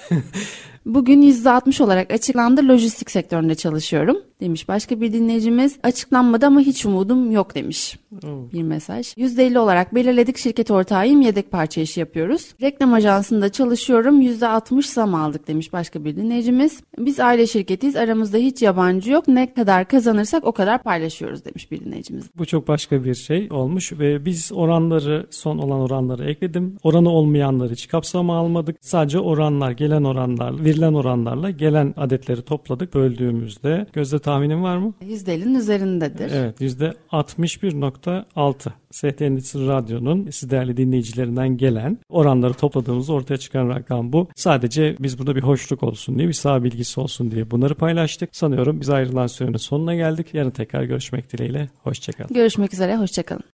Bugün 0.88 1.22
%60 1.22 1.82
olarak 1.82 2.12
açıklandı. 2.12 2.68
Lojistik 2.68 3.10
sektöründe 3.10 3.54
çalışıyorum 3.54 4.16
demiş 4.40 4.68
başka 4.68 5.00
bir 5.00 5.12
dinleyicimiz. 5.12 5.78
Açıklanmadı 5.82 6.46
ama 6.46 6.60
hiç 6.60 6.86
umudum 6.86 7.30
yok 7.30 7.54
demiş 7.54 7.98
Oo. 8.12 8.52
bir 8.52 8.62
mesaj. 8.62 9.06
%50 9.16 9.58
olarak 9.58 9.94
belirledik 9.94 10.36
şirket 10.36 10.70
ortağıyım 10.70 11.20
yedek 11.20 11.50
parça 11.50 11.80
işi 11.80 12.00
yapıyoruz. 12.00 12.54
Reklam 12.62 12.92
ajansında 12.92 13.48
çalışıyorum 13.48 14.22
%60 14.22 14.82
zam 14.82 15.14
aldık 15.14 15.48
demiş 15.48 15.72
başka 15.72 16.04
bir 16.04 16.16
dinleyicimiz. 16.16 16.80
Biz 16.98 17.20
aile 17.20 17.46
şirketiyiz 17.46 17.96
aramızda 17.96 18.38
hiç 18.38 18.62
yabancı 18.62 19.10
yok 19.10 19.28
ne 19.28 19.54
kadar 19.54 19.88
kazanırsak 19.88 20.44
o 20.44 20.52
kadar 20.52 20.82
paylaşıyoruz 20.82 21.44
demiş 21.44 21.70
bir 21.70 21.80
dinleyicimiz. 21.80 22.24
Bu 22.38 22.46
çok 22.46 22.68
başka 22.68 23.04
bir 23.04 23.14
şey 23.14 23.48
olmuş 23.50 23.92
ve 23.92 24.24
biz 24.24 24.52
oranları 24.52 25.26
son 25.30 25.58
olan 25.58 25.80
oranları 25.80 26.30
ekledim. 26.30 26.76
Oranı 26.82 27.10
olmayanları 27.10 27.72
hiç 27.72 27.88
kapsama 27.88 28.38
almadık. 28.38 28.76
Sadece 28.80 29.18
oranlar 29.18 29.70
gelen 29.70 30.04
oranlar 30.04 30.64
verilen 30.64 30.94
oranlarla 30.94 31.50
gelen 31.50 31.94
adetleri 31.96 32.42
topladık 32.42 32.94
böldüğümüzde 32.94 33.86
gözde 33.92 34.18
tahminin 34.28 34.62
var 34.62 34.76
mı? 34.76 34.94
%50'nin 35.02 35.54
üzerindedir. 35.54 36.30
Evet 36.34 36.60
%61.6 36.60 38.70
ST 38.90 39.22
Endüstri 39.22 39.66
Radyo'nun 39.66 40.30
siz 40.30 40.50
değerli 40.50 40.76
dinleyicilerinden 40.76 41.56
gelen 41.56 41.98
oranları 42.08 42.54
topladığımızda 42.54 43.12
ortaya 43.12 43.36
çıkan 43.36 43.68
rakam 43.68 44.12
bu. 44.12 44.28
Sadece 44.36 44.96
biz 45.00 45.18
burada 45.18 45.36
bir 45.36 45.42
hoşluk 45.42 45.82
olsun 45.82 46.18
diye 46.18 46.28
bir 46.28 46.32
sağ 46.32 46.64
bilgisi 46.64 47.00
olsun 47.00 47.30
diye 47.30 47.50
bunları 47.50 47.74
paylaştık. 47.74 48.36
Sanıyorum 48.36 48.80
biz 48.80 48.90
ayrılan 48.90 49.26
sürenin 49.26 49.56
sonuna 49.56 49.94
geldik. 49.94 50.34
Yarın 50.34 50.50
tekrar 50.50 50.82
görüşmek 50.82 51.32
dileğiyle. 51.32 51.68
Hoşçakalın. 51.82 52.34
Görüşmek 52.34 52.74
üzere 52.74 52.96
hoşçakalın. 52.96 53.44